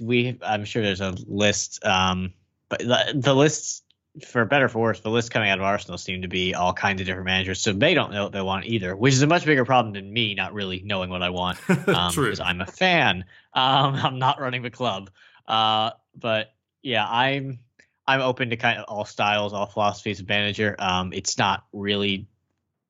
we, 0.00 0.38
I'm 0.42 0.64
sure 0.64 0.82
there's 0.82 1.00
a 1.00 1.14
list, 1.26 1.84
um, 1.84 2.32
but 2.68 2.80
the, 2.80 3.12
the 3.14 3.34
lists 3.34 3.82
for 4.26 4.44
better 4.44 4.68
for 4.68 4.80
worse, 4.80 5.00
the 5.00 5.10
list 5.10 5.30
coming 5.30 5.50
out 5.50 5.58
of 5.58 5.64
Arsenal 5.64 5.96
seem 5.96 6.22
to 6.22 6.28
be 6.28 6.54
all 6.54 6.72
kinds 6.72 7.00
of 7.00 7.06
different 7.06 7.26
managers, 7.26 7.60
so 7.60 7.72
they 7.72 7.94
don't 7.94 8.12
know 8.12 8.24
what 8.24 8.32
they 8.32 8.40
want 8.40 8.66
either, 8.66 8.96
which 8.96 9.14
is 9.14 9.22
a 9.22 9.26
much 9.26 9.44
bigger 9.44 9.64
problem 9.64 9.94
than 9.94 10.12
me 10.12 10.34
not 10.34 10.52
really 10.52 10.82
knowing 10.84 11.10
what 11.10 11.22
I 11.22 11.30
want. 11.30 11.58
Um, 11.90 12.14
because 12.14 12.40
I'm 12.40 12.60
a 12.60 12.66
fan. 12.66 13.24
Um, 13.52 13.94
I'm 14.04 14.18
not 14.18 14.40
running 14.40 14.62
the 14.62 14.70
club. 14.70 15.10
Uh, 15.46 15.90
but 16.14 16.52
yeah, 16.82 17.06
I'm 17.08 17.58
I'm 18.06 18.20
open 18.20 18.50
to 18.50 18.56
kind 18.56 18.78
of 18.78 18.84
all 18.86 19.04
styles, 19.04 19.52
all 19.52 19.66
philosophies 19.66 20.20
of 20.20 20.28
manager. 20.28 20.76
Um, 20.78 21.12
it's 21.12 21.38
not 21.38 21.64
really, 21.72 22.26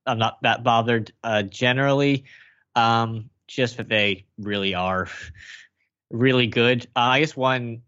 I'm 0.06 0.18
not 0.18 0.42
that 0.42 0.64
bothered 0.64 1.12
uh, 1.22 1.42
generally. 1.42 2.24
Um, 2.74 3.30
just 3.46 3.78
that 3.78 3.88
they 3.88 4.26
really 4.38 4.74
are 4.74 5.08
really 6.11 6.46
good. 6.46 6.86
Uh, 6.96 7.00
I 7.00 7.20
guess 7.20 7.36
one 7.36 7.82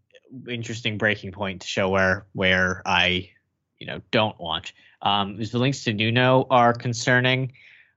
interesting 0.47 0.97
breaking 0.97 1.31
point 1.31 1.61
to 1.61 1.67
show 1.67 1.89
where 1.89 2.25
where 2.33 2.81
I, 2.85 3.29
you 3.77 3.87
know, 3.87 4.01
don't 4.11 4.39
want. 4.39 4.73
Um, 5.01 5.39
is 5.39 5.51
the 5.51 5.59
links 5.59 5.83
to 5.83 5.93
Nuno 5.93 6.47
are 6.49 6.73
concerning. 6.73 7.53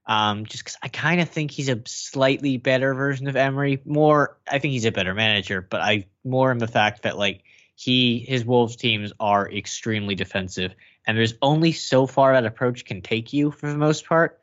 Um, 0.09 0.47
just 0.47 0.63
because 0.63 0.77
I 0.83 0.89
kind 0.89 1.21
of 1.21 1.29
think 1.29 1.51
he's 1.51 1.69
a 1.69 1.81
slightly 1.87 2.59
better 2.59 2.95
version 2.95 3.27
of 3.27 3.35
Emery. 3.35 3.81
More, 3.85 4.39
I 4.49 4.61
think 4.61 4.73
he's 4.73 4.85
a 4.85 4.93
better 4.93 5.15
manager, 5.15 5.61
but 5.61 5.81
I 5.81 6.07
more 6.25 6.53
in 6.53 6.59
the 6.59 6.69
fact 6.69 7.03
that 7.03 7.19
like 7.19 7.43
he 7.75 8.21
his 8.21 8.45
Wolves 8.45 8.77
teams 8.77 9.13
are 9.19 9.51
extremely 9.51 10.15
defensive, 10.15 10.75
and 11.07 11.19
there's 11.19 11.35
only 11.43 11.73
so 11.73 12.07
far 12.07 12.35
that 12.35 12.47
approach 12.47 12.85
can 12.85 13.03
take 13.03 13.33
you 13.33 13.51
for 13.51 13.69
the 13.69 13.79
most 13.79 14.07
part. 14.07 14.41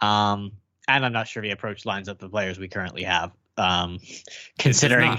Um, 0.00 0.52
and 0.86 1.04
I'm 1.04 1.12
not 1.12 1.26
sure 1.26 1.42
the 1.42 1.50
approach 1.50 1.84
lines 1.84 2.08
up 2.08 2.18
the 2.18 2.28
players 2.28 2.58
we 2.58 2.68
currently 2.68 3.02
have. 3.02 3.32
Um, 3.58 3.98
considering 4.58 5.18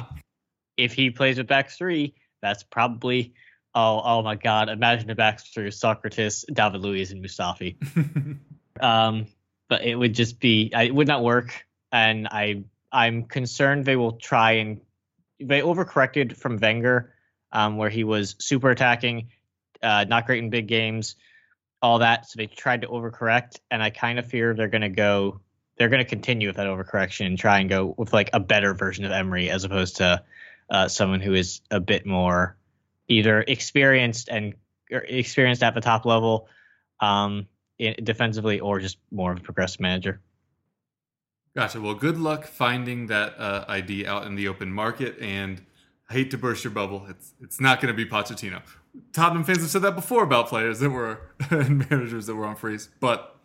if 0.78 0.94
he 0.94 1.12
plays 1.12 1.38
with 1.38 1.48
back 1.48 1.70
three, 1.70 2.16
that's 2.42 2.64
probably 2.64 3.34
oh 3.76 4.02
oh 4.04 4.22
my 4.24 4.36
god! 4.36 4.70
Imagine 4.70 5.10
a 5.10 5.16
back 5.16 5.42
three: 5.42 5.70
Sokratis, 5.70 6.46
David 6.52 6.82
Luiz, 6.82 7.12
and 7.12 7.24
Mustafi. 7.24 7.76
Um, 8.80 9.28
but 9.68 9.84
it 9.84 9.96
would 9.96 10.14
just 10.14 10.40
be 10.40 10.72
it 10.74 10.94
would 10.94 11.08
not 11.08 11.24
work, 11.24 11.66
and 11.92 12.28
I 12.30 12.64
I'm 12.92 13.24
concerned 13.24 13.86
they 13.86 13.96
will 13.96 14.14
try 14.14 14.54
and 14.54 14.82
they 15.40 15.62
overcorrected 15.62 16.36
from 16.36 16.58
Wenger, 16.58 17.14
um, 17.52 17.78
where 17.78 17.90
he 17.90 18.04
was 18.04 18.36
super 18.40 18.72
attacking, 18.72 19.30
uh, 19.82 20.06
not 20.08 20.26
great 20.26 20.44
in 20.44 20.50
big 20.50 20.68
games, 20.68 21.16
all 21.82 22.00
that. 22.00 22.30
So 22.30 22.38
they 22.38 22.48
tried 22.48 22.82
to 22.82 22.88
overcorrect, 22.88 23.60
and 23.70 23.82
I 23.82 23.90
kind 23.90 24.20
of 24.20 24.26
fear 24.26 24.54
they're 24.54 24.68
going 24.68 24.82
to 24.82 24.90
go. 24.90 25.42
They're 25.80 25.90
going 25.90 26.04
to 26.04 26.10
continue 26.10 26.48
with 26.48 26.58
that 26.58 26.68
overcorrection 26.68 27.26
and 27.26 27.40
try 27.40 27.60
and 27.60 27.70
go 27.70 27.96
with 27.98 28.14
like 28.14 28.30
a 28.34 28.40
better 28.40 28.74
version 28.74 29.06
of 29.06 29.12
Emery 29.12 29.50
as 29.50 29.64
opposed 29.64 29.96
to 29.98 30.22
uh, 30.70 30.88
someone 30.88 31.22
who 31.22 31.34
is 31.34 31.62
a 31.72 31.80
bit 31.80 32.06
more 32.06 32.56
either 33.08 33.42
experienced 33.42 34.30
and 34.30 34.54
experienced 34.92 35.64
at 35.64 35.74
the 35.74 35.82
top 35.82 36.06
level 36.06 36.48
um, 37.00 37.48
defensively 38.04 38.60
or 38.60 38.80
just 38.80 38.98
more 39.10 39.32
of 39.32 39.40
a 39.40 39.42
progressive 39.42 39.80
manager. 39.80 40.20
Gotcha. 41.56 41.82
Well, 41.82 41.96
good 41.96 42.18
luck 42.18 42.46
finding 42.46 43.08
that 43.08 43.40
uh, 43.40 43.66
ID 43.68 44.06
out 44.06 44.28
in 44.28 44.36
the 44.36 44.48
open 44.48 44.72
market. 44.72 45.18
And 45.20 45.62
I 46.10 46.14
hate 46.14 46.32
to 46.32 46.38
burst 46.38 46.64
your 46.64 46.72
bubble. 46.72 47.06
It's 47.10 47.34
it's 47.42 47.60
not 47.60 47.82
going 47.82 47.94
to 47.94 47.98
be 47.98 48.10
Pochettino. 48.10 48.62
Tottenham 49.14 49.44
fans 49.44 49.60
have 49.60 49.70
said 49.70 49.82
that 49.84 49.96
before 49.96 50.24
about 50.24 50.48
players 50.48 50.80
that 50.80 50.90
were 50.90 51.22
and 51.50 51.90
managers 51.90 52.26
that 52.28 52.36
were 52.36 52.46
on 52.46 52.56
freeze, 52.56 52.90
but 53.00 53.39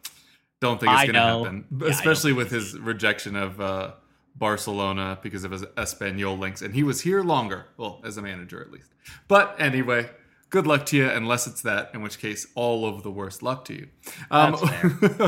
don't 0.64 0.80
think 0.80 0.92
it's 0.92 1.02
going 1.02 1.14
to 1.14 1.20
happen. 1.20 1.64
Yeah, 1.80 1.88
Especially 1.88 2.32
with 2.32 2.50
his 2.50 2.78
rejection 2.78 3.36
of 3.36 3.60
uh, 3.60 3.92
Barcelona 4.34 5.18
because 5.22 5.44
of 5.44 5.50
his 5.50 5.62
Espanyol 5.62 6.38
links, 6.38 6.62
and 6.62 6.74
he 6.74 6.82
was 6.82 7.02
here 7.02 7.22
longer. 7.22 7.66
Well, 7.76 8.00
as 8.04 8.16
a 8.16 8.22
manager 8.22 8.60
at 8.60 8.70
least. 8.70 8.90
But 9.28 9.56
anyway. 9.58 10.10
Good 10.50 10.68
luck 10.68 10.86
to 10.86 10.96
you, 10.96 11.08
unless 11.08 11.48
it's 11.48 11.62
that, 11.62 11.90
in 11.94 12.00
which 12.00 12.20
case, 12.20 12.46
all 12.54 12.86
of 12.86 13.02
the 13.02 13.10
worst 13.10 13.42
luck 13.42 13.64
to 13.64 13.74
you. 13.74 13.88
Um, 14.30 14.54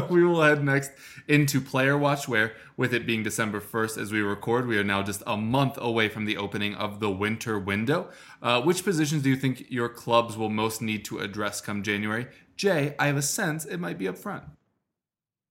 we 0.08 0.22
will 0.22 0.40
head 0.40 0.62
next 0.62 0.92
into 1.26 1.60
Player 1.60 1.98
Watch, 1.98 2.28
where, 2.28 2.52
with 2.76 2.94
it 2.94 3.06
being 3.06 3.24
December 3.24 3.60
1st 3.60 4.00
as 4.00 4.12
we 4.12 4.20
record, 4.20 4.68
we 4.68 4.78
are 4.78 4.84
now 4.84 5.02
just 5.02 5.24
a 5.26 5.36
month 5.36 5.78
away 5.78 6.08
from 6.08 6.26
the 6.26 6.36
opening 6.36 6.76
of 6.76 7.00
the 7.00 7.10
winter 7.10 7.58
window. 7.58 8.08
Uh, 8.40 8.62
which 8.62 8.84
positions 8.84 9.24
do 9.24 9.30
you 9.30 9.34
think 9.34 9.64
your 9.68 9.88
clubs 9.88 10.36
will 10.36 10.50
most 10.50 10.80
need 10.80 11.04
to 11.06 11.18
address 11.18 11.60
come 11.60 11.82
January? 11.82 12.28
Jay, 12.56 12.94
I 12.96 13.08
have 13.08 13.16
a 13.16 13.22
sense 13.22 13.64
it 13.64 13.78
might 13.78 13.98
be 13.98 14.06
up 14.06 14.16
front. 14.16 14.44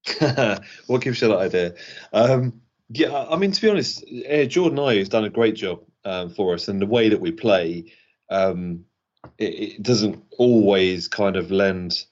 what 0.87 1.01
gives 1.01 1.21
you 1.21 1.29
that 1.29 1.37
idea? 1.37 1.73
Um, 2.13 2.61
yeah, 2.89 3.25
I 3.29 3.35
mean, 3.37 3.51
to 3.51 3.61
be 3.61 3.69
honest, 3.69 4.03
Jordan 4.47 4.77
Ayew 4.77 4.99
has 4.99 5.09
done 5.09 5.25
a 5.25 5.29
great 5.29 5.55
job 5.55 5.81
um, 6.03 6.29
for 6.29 6.53
us, 6.53 6.67
and 6.67 6.81
the 6.81 6.85
way 6.85 7.09
that 7.09 7.19
we 7.19 7.31
play, 7.31 7.91
um, 8.29 8.85
it, 9.37 9.53
it 9.77 9.83
doesn't 9.83 10.23
always 10.37 11.07
kind 11.07 11.35
of 11.35 11.51
lend 11.51 12.05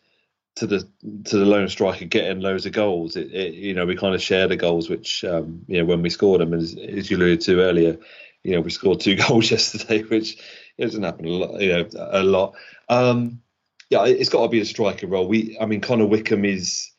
to 0.56 0.68
the 0.68 0.88
to 1.26 1.38
the 1.38 1.46
lone 1.46 1.68
striker 1.68 2.06
getting 2.06 2.40
loads 2.40 2.66
of 2.66 2.74
goals. 2.74 3.16
It, 3.16 3.32
it 3.32 3.54
you 3.54 3.74
know 3.74 3.86
we 3.86 3.96
kind 3.96 4.16
of 4.16 4.22
share 4.22 4.48
the 4.48 4.56
goals, 4.56 4.90
which 4.90 5.24
um, 5.24 5.64
you 5.68 5.80
know 5.80 5.86
when 5.86 6.02
we 6.02 6.10
scored 6.10 6.42
them, 6.42 6.54
as, 6.54 6.76
as 6.76 7.10
you 7.10 7.18
alluded 7.18 7.42
to 7.42 7.62
earlier, 7.62 7.98
you 8.44 8.54
know 8.54 8.62
we 8.62 8.72
scored 8.72 9.00
two 9.00 9.16
goals 9.28 9.52
yesterday, 9.52 10.02
which 10.04 10.38
it 10.78 10.86
doesn't 10.86 11.04
happen 11.04 11.26
a 11.26 11.30
lot. 11.30 11.62
You 11.62 11.70
know 11.70 11.90
a 11.96 12.24
lot. 12.24 12.56
Um, 12.90 13.42
yeah, 13.90 14.06
it's 14.06 14.30
got 14.30 14.42
to 14.42 14.50
be 14.50 14.62
a 14.62 14.66
striker 14.66 15.06
role. 15.06 15.28
We, 15.28 15.56
I 15.62 15.68
mean, 15.68 15.82
Connor 15.82 16.08
Wickham 16.08 16.46
is 16.46 16.93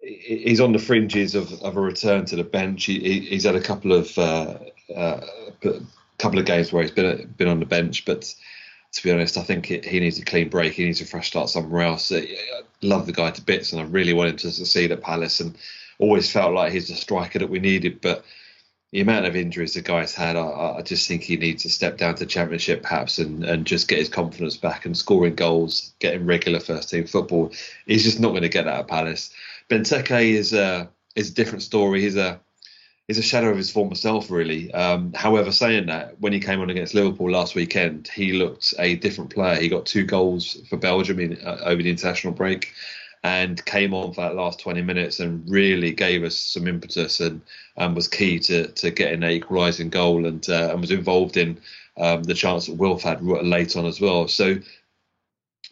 he's 0.00 0.60
on 0.60 0.72
the 0.72 0.78
fringes 0.78 1.34
of, 1.34 1.52
of 1.62 1.76
a 1.76 1.80
return 1.80 2.24
to 2.26 2.36
the 2.36 2.44
bench. 2.44 2.84
He, 2.84 2.98
he- 3.00 3.20
he's 3.28 3.44
had 3.44 3.56
a 3.56 3.60
couple 3.60 3.92
of 3.92 4.16
uh, 4.18 4.58
uh, 4.94 5.20
couple 6.18 6.38
of 6.38 6.46
games 6.46 6.72
where 6.72 6.82
he's 6.82 6.92
been 6.92 7.32
been 7.36 7.48
on 7.48 7.60
the 7.60 7.66
bench, 7.66 8.04
but 8.04 8.34
to 8.92 9.02
be 9.02 9.10
honest, 9.12 9.36
I 9.36 9.42
think 9.42 9.66
he 9.66 10.00
needs 10.00 10.18
a 10.18 10.24
clean 10.24 10.48
break. 10.48 10.72
He 10.72 10.84
needs 10.84 11.00
a 11.00 11.06
fresh 11.06 11.28
start 11.28 11.50
somewhere 11.50 11.82
else. 11.82 12.10
I 12.10 12.26
love 12.82 13.06
the 13.06 13.12
guy 13.12 13.30
to 13.30 13.42
bits, 13.42 13.72
and 13.72 13.80
I 13.82 13.84
really 13.84 14.14
want 14.14 14.30
him 14.30 14.36
to 14.38 14.50
succeed 14.50 14.92
at 14.92 15.02
Palace, 15.02 15.40
and 15.40 15.56
always 15.98 16.30
felt 16.32 16.54
like 16.54 16.72
he's 16.72 16.88
the 16.88 16.94
striker 16.94 17.38
that 17.38 17.50
we 17.50 17.58
needed, 17.60 18.00
but. 18.00 18.24
The 18.90 19.02
amount 19.02 19.26
of 19.26 19.36
injuries 19.36 19.74
the 19.74 19.82
guy's 19.82 20.14
had, 20.14 20.36
I, 20.36 20.76
I 20.78 20.82
just 20.82 21.06
think 21.06 21.22
he 21.22 21.36
needs 21.36 21.62
to 21.64 21.68
step 21.68 21.98
down 21.98 22.14
to 22.14 22.24
Championship 22.24 22.82
perhaps 22.82 23.18
and, 23.18 23.44
and 23.44 23.66
just 23.66 23.86
get 23.86 23.98
his 23.98 24.08
confidence 24.08 24.56
back 24.56 24.86
and 24.86 24.96
scoring 24.96 25.34
goals, 25.34 25.92
getting 25.98 26.24
regular 26.24 26.58
first 26.58 26.88
team 26.88 27.06
football. 27.06 27.52
He's 27.84 28.04
just 28.04 28.18
not 28.18 28.30
going 28.30 28.42
to 28.44 28.48
get 28.48 28.64
that 28.64 28.80
at 28.80 28.88
Palace. 28.88 29.28
Benteke 29.68 30.32
is 30.32 30.52
a 30.52 30.88
is 31.14 31.30
a 31.30 31.34
different 31.34 31.62
story. 31.62 32.02
He's 32.02 32.16
a 32.16 32.40
he's 33.06 33.18
a 33.18 33.22
shadow 33.22 33.50
of 33.50 33.56
his 33.56 33.70
former 33.70 33.94
self, 33.94 34.30
really. 34.30 34.72
Um, 34.72 35.12
however, 35.14 35.50
saying 35.50 35.86
that, 35.86 36.20
when 36.20 36.32
he 36.32 36.40
came 36.40 36.60
on 36.60 36.70
against 36.70 36.94
Liverpool 36.94 37.30
last 37.30 37.54
weekend, 37.54 38.08
he 38.08 38.32
looked 38.32 38.74
a 38.78 38.96
different 38.96 39.30
player. 39.30 39.60
He 39.60 39.68
got 39.68 39.86
two 39.86 40.04
goals 40.04 40.58
for 40.68 40.76
Belgium 40.76 41.18
in, 41.18 41.38
uh, 41.44 41.58
over 41.64 41.82
the 41.82 41.90
international 41.90 42.34
break, 42.34 42.72
and 43.24 43.64
came 43.64 43.94
on 43.94 44.12
for 44.12 44.20
that 44.20 44.36
last 44.36 44.60
20 44.60 44.82
minutes 44.82 45.20
and 45.20 45.48
really 45.50 45.92
gave 45.92 46.22
us 46.22 46.36
some 46.36 46.68
impetus 46.68 47.20
and, 47.20 47.40
and 47.76 47.96
was 47.96 48.08
key 48.08 48.38
to 48.38 48.68
to 48.68 48.90
getting 48.90 49.22
an 49.22 49.30
equalising 49.30 49.88
goal 49.88 50.26
and 50.26 50.48
uh, 50.48 50.70
and 50.70 50.80
was 50.80 50.90
involved 50.90 51.36
in 51.36 51.58
um, 51.96 52.22
the 52.22 52.34
chance 52.34 52.66
that 52.66 52.76
Wilf 52.76 53.02
had 53.02 53.22
late 53.22 53.76
on 53.76 53.86
as 53.86 54.00
well. 54.00 54.28
So 54.28 54.56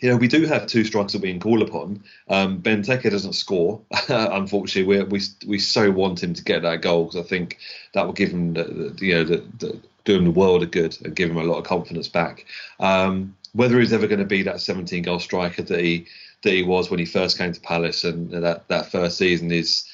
you 0.01 0.11
know, 0.11 0.17
we 0.17 0.29
do 0.29 0.45
have 0.45 0.67
two 0.67 0.85
strikers 0.85 1.13
that 1.13 1.23
we 1.23 1.31
can 1.31 1.41
call 1.41 1.63
upon. 1.63 2.03
Um, 2.29 2.61
Benteke 2.61 3.11
doesn't 3.11 3.33
score, 3.33 3.81
unfortunately. 4.09 4.99
We 4.99 5.05
we 5.05 5.21
we 5.47 5.59
so 5.59 5.91
want 5.91 6.23
him 6.23 6.35
to 6.35 6.45
get 6.45 6.63
that 6.63 6.83
goal 6.83 7.05
because 7.05 7.25
I 7.25 7.29
think 7.29 7.59
that 7.95 8.05
will 8.05 8.13
give 8.13 8.31
him 8.31 8.55
the, 8.55 8.65
the 8.65 9.07
you 9.07 9.15
know 9.15 9.25
the, 9.25 9.45
the 9.59 9.81
the 10.05 10.31
world 10.31 10.63
of 10.63 10.71
good 10.71 10.97
and 11.05 11.17
give 11.17 11.31
him 11.31 11.39
a 11.39 11.45
lot 11.45 11.59
of 11.59 11.65
confidence 11.65 12.09
back. 12.09 12.47
Um, 12.79 13.37
whether 13.55 13.81
he's 13.81 13.93
ever 13.93 14.07
going 14.07 14.21
to 14.21 14.27
be 14.27 14.43
that 14.43 14.61
17 14.61 15.03
goal 15.03 15.19
striker 15.19 15.63
that 15.63 15.81
he 15.81 16.07
that 16.43 16.53
he 16.53 16.63
was 16.63 16.91
when 16.91 17.01
he 17.01 17.07
first 17.07 17.39
came 17.39 17.53
to 17.53 17.61
Palace 17.61 18.05
and 18.05 18.31
that 18.31 18.69
that 18.69 18.93
first 18.93 19.19
season 19.19 19.51
is 19.51 19.89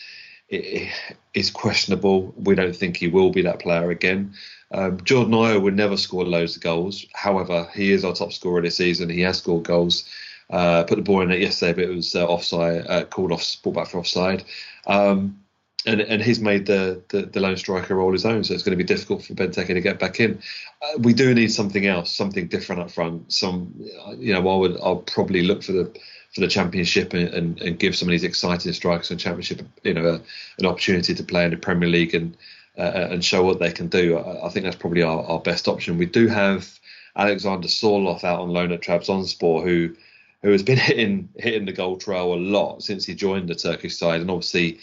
is 0.48 1.50
questionable. 1.50 2.34
We 2.36 2.55
don't 2.55 2.76
think 2.76 2.96
he 2.96 3.09
will 3.09 3.30
be 3.30 3.42
that 3.42 3.61
player 3.61 3.90
again. 3.90 4.34
Um, 4.73 5.03
Jordan 5.05 5.35
Ayew 5.35 5.62
would 5.62 5.77
never 5.77 5.97
score 5.97 6.25
loads 6.25 6.57
of 6.57 6.62
goals. 6.62 7.07
However, 7.14 7.68
he 7.75 7.93
is 7.93 8.05
our 8.05 8.14
top 8.14 8.33
scorer 8.33 8.62
this 8.62 8.77
season. 8.77 9.11
He 9.11 9.20
has 9.20 9.39
scored 9.39 9.64
goals. 9.64 10.09
Uh, 10.51 10.85
put 10.85 10.97
the 10.97 11.03
ball 11.03 11.23
in 11.23 11.31
it 11.31 11.41
yesterday, 11.41 11.73
but 11.73 11.85
it 11.85 11.95
was 11.95 12.14
uh, 12.14 12.27
offside, 12.27 12.87
uh, 12.87 13.05
called 13.05 13.33
off, 13.33 13.57
brought 13.62 13.75
back 13.77 13.89
for 13.89 13.99
offside. 13.99 14.45
Um, 14.87 15.39
and 15.87 16.01
and 16.01 16.23
he's 16.23 16.41
made 16.41 16.66
the, 16.66 17.03
the 17.09 17.23
the 17.23 17.41
lone 17.41 17.57
striker 17.57 17.97
role 17.97 18.12
his 18.12 18.25
own, 18.25 18.45
so 18.45 18.55
it's 18.55 18.62
going 18.62 18.77
to 18.77 18.85
be 18.85 18.87
difficult 18.87 19.25
for 19.25 19.35
Benteke 19.35 19.66
to 19.66 19.81
get 19.81 19.99
back 19.99 20.20
in. 20.20 20.41
Uh, 20.81 20.99
we 20.99 21.12
do 21.12 21.35
need 21.35 21.51
something 21.51 21.87
else, 21.87 22.14
something 22.14 22.47
different 22.47 22.83
up 22.83 22.91
front. 22.91 23.33
Some, 23.33 23.75
you 24.18 24.33
know, 24.33 24.49
I 24.49 24.57
would 24.57 24.79
I'll 24.81 24.97
probably 24.97 25.43
look 25.43 25.62
for 25.62 25.73
the 25.73 25.93
for 26.35 26.41
the 26.41 26.49
championship 26.49 27.12
and, 27.12 27.29
and, 27.29 27.61
and 27.61 27.79
give 27.79 27.95
some 27.95 28.09
of 28.09 28.12
these 28.12 28.25
exciting 28.25 28.73
strikers 28.73 29.11
in 29.11 29.18
championship, 29.18 29.62
you 29.83 29.93
know, 29.93 30.07
a, 30.07 30.20
an 30.59 30.66
opportunity 30.66 31.14
to 31.14 31.23
play 31.23 31.45
in 31.45 31.51
the 31.51 31.57
Premier 31.59 31.89
League 31.89 32.14
and 32.14 32.37
and 32.77 33.25
show 33.25 33.43
what 33.43 33.59
they 33.59 33.70
can 33.70 33.89
do. 33.89 34.18
I, 34.18 34.47
I 34.47 34.49
think 34.51 34.64
that's 34.64 34.77
probably 34.77 35.03
our, 35.03 35.23
our 35.25 35.41
best 35.41 35.68
option. 35.68 35.99
We 35.99 36.07
do 36.07 36.27
have 36.29 36.68
Alexander 37.16 37.68
Sorloth 37.68 38.25
out 38.25 38.41
on 38.41 38.51
loan 38.51 38.73
at 38.73 38.81
Trabzonspor, 38.81 39.64
who 39.64 39.95
who 40.43 40.51
has 40.51 40.62
been 40.62 40.79
hitting 40.91 41.29
hitting 41.37 41.66
the 41.66 41.73
goal 41.73 41.97
trail 41.97 42.35
a 42.35 42.37
lot 42.37 42.83
since 42.83 43.05
he 43.05 43.14
joined 43.14 43.49
the 43.49 43.55
Turkish 43.55 43.97
side, 43.97 44.20
and 44.20 44.31
obviously 44.31 44.79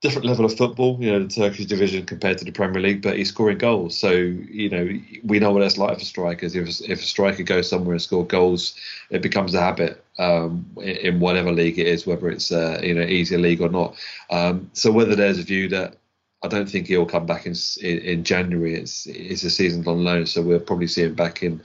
different 0.00 0.26
level 0.26 0.46
of 0.46 0.56
football, 0.56 0.96
you 0.98 1.12
know, 1.12 1.18
the 1.18 1.28
Turkish 1.28 1.66
division 1.66 2.06
compared 2.06 2.38
to 2.38 2.44
the 2.44 2.52
Premier 2.52 2.80
League, 2.80 3.02
but 3.02 3.18
he's 3.18 3.28
scoring 3.28 3.58
goals. 3.58 3.96
So, 3.96 4.12
you 4.12 4.70
know, 4.70 4.88
we 5.22 5.38
know 5.38 5.52
what 5.52 5.60
that's 5.60 5.76
like 5.76 5.98
for 5.98 6.04
strikers. 6.06 6.56
If, 6.56 6.80
if 6.88 7.00
a 7.00 7.04
striker 7.04 7.42
goes 7.42 7.68
somewhere 7.68 7.92
and 7.92 8.00
scores 8.00 8.28
goals, 8.28 8.74
it 9.10 9.20
becomes 9.20 9.54
a 9.54 9.60
habit 9.60 10.02
um, 10.18 10.64
in, 10.78 10.96
in 10.96 11.20
whatever 11.20 11.52
league 11.52 11.78
it 11.78 11.86
is, 11.86 12.06
whether 12.06 12.30
it's, 12.30 12.50
uh, 12.50 12.80
you 12.82 12.94
know, 12.94 13.02
easier 13.02 13.38
league 13.38 13.60
or 13.60 13.68
not. 13.68 13.94
Um, 14.30 14.70
so 14.72 14.90
whether 14.90 15.14
there's 15.14 15.38
a 15.38 15.42
view 15.42 15.68
that 15.68 15.96
I 16.42 16.48
don't 16.48 16.68
think 16.68 16.86
he'll 16.86 17.06
come 17.06 17.26
back 17.26 17.46
in 17.46 17.54
in, 17.80 17.98
in 17.98 18.24
January. 18.24 18.74
It's 18.74 19.06
it's 19.06 19.44
a 19.44 19.50
season 19.50 19.86
on 19.86 20.04
loan, 20.04 20.26
so 20.26 20.42
we'll 20.42 20.60
probably 20.60 20.86
see 20.86 21.02
him 21.02 21.14
back 21.14 21.42
in 21.42 21.60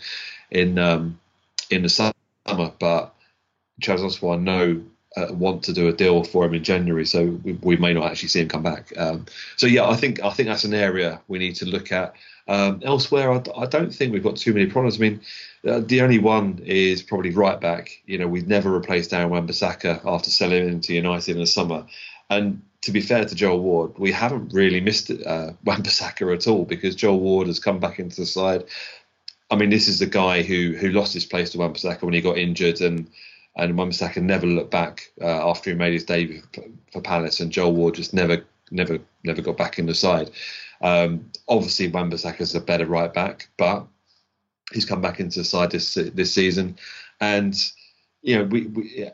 in 0.51 0.77
um, 0.77 1.19
in 1.69 1.83
the 1.83 1.89
summer. 1.89 2.13
But 2.45 3.13
Trabzonspor 3.81 4.41
know 4.41 4.81
uh, 5.15 5.33
want 5.33 5.63
to 5.63 5.73
do 5.73 5.87
a 5.87 5.93
deal 5.93 6.23
for 6.23 6.45
him 6.45 6.53
in 6.53 6.63
January, 6.63 7.05
so 7.05 7.25
we, 7.43 7.53
we 7.61 7.77
may 7.77 7.93
not 7.93 8.11
actually 8.11 8.29
see 8.29 8.41
him 8.41 8.49
come 8.49 8.63
back. 8.63 8.91
Um, 8.97 9.25
so 9.55 9.67
yeah, 9.67 9.87
I 9.87 9.95
think 9.95 10.21
I 10.23 10.29
think 10.31 10.49
that's 10.49 10.65
an 10.65 10.73
area 10.73 11.21
we 11.27 11.39
need 11.39 11.55
to 11.57 11.65
look 11.65 11.91
at. 11.91 12.15
Um, 12.47 12.81
elsewhere, 12.83 13.31
I, 13.31 13.41
I 13.57 13.65
don't 13.65 13.93
think 13.93 14.13
we've 14.13 14.23
got 14.23 14.35
too 14.35 14.53
many 14.53 14.67
problems. 14.67 14.97
I 14.97 14.99
mean, 14.99 15.21
uh, 15.67 15.79
the 15.79 16.01
only 16.01 16.19
one 16.19 16.61
is 16.63 17.01
probably 17.01 17.31
right 17.31 17.59
back. 17.59 18.01
You 18.05 18.19
know, 18.19 18.27
we've 18.27 18.47
never 18.47 18.71
replaced 18.71 19.11
Darren 19.11 19.29
Wan-Bissaka 19.29 20.05
after 20.05 20.29
selling 20.29 20.67
him 20.67 20.81
to 20.81 20.93
United 20.93 21.31
in 21.31 21.39
the 21.39 21.47
summer, 21.47 21.85
and 22.29 22.61
to 22.85 22.91
be 22.91 23.01
fair 23.01 23.25
to 23.25 23.33
Joel 23.33 23.61
Ward, 23.61 23.97
we 23.97 24.11
haven't 24.11 24.53
really 24.53 24.79
missed 24.79 25.09
uh, 25.09 25.53
Wan-Bissaka 25.65 26.31
at 26.33 26.47
all 26.47 26.65
because 26.65 26.95
Joel 26.95 27.19
Ward 27.19 27.47
has 27.47 27.59
come 27.59 27.79
back 27.79 27.99
into 27.99 28.17
the 28.17 28.27
side. 28.27 28.65
I 29.49 29.55
mean, 29.55 29.71
this 29.71 29.87
is 29.87 29.99
the 29.99 30.05
guy 30.05 30.43
who 30.43 30.73
who 30.73 30.89
lost 30.89 31.13
his 31.13 31.25
place 31.25 31.49
to 31.51 31.57
Wan-Bissaka 31.57 32.03
when 32.03 32.13
he 32.13 32.21
got 32.21 32.37
injured, 32.37 32.81
and 32.81 33.09
and 33.55 33.75
Wan-Bissaka 33.75 34.21
never 34.21 34.45
looked 34.45 34.69
back 34.69 35.11
uh, 35.19 35.49
after 35.49 35.71
he 35.71 35.75
made 35.75 35.93
his 35.93 36.03
debut 36.03 36.43
for, 36.91 37.01
Palace, 37.01 37.39
and 37.39 37.51
Joel 37.51 37.73
Ward 37.73 37.95
just 37.95 38.13
never 38.13 38.45
never 38.69 38.99
never 39.23 39.41
got 39.41 39.57
back 39.57 39.79
in 39.79 39.87
the 39.87 39.95
side. 39.95 40.29
Um, 40.81 41.31
obviously, 41.47 41.87
Wan-Bissaka's 41.87 42.53
a 42.53 42.61
better 42.61 42.85
right 42.85 43.11
back, 43.11 43.49
but 43.57 43.87
he's 44.73 44.85
come 44.85 45.01
back 45.01 45.19
into 45.19 45.39
the 45.39 45.45
side 45.45 45.71
this 45.71 45.95
this 45.95 46.33
season, 46.33 46.77
and 47.19 47.55
you 48.21 48.37
know 48.37 48.43
we, 48.43 48.67
we 48.67 49.09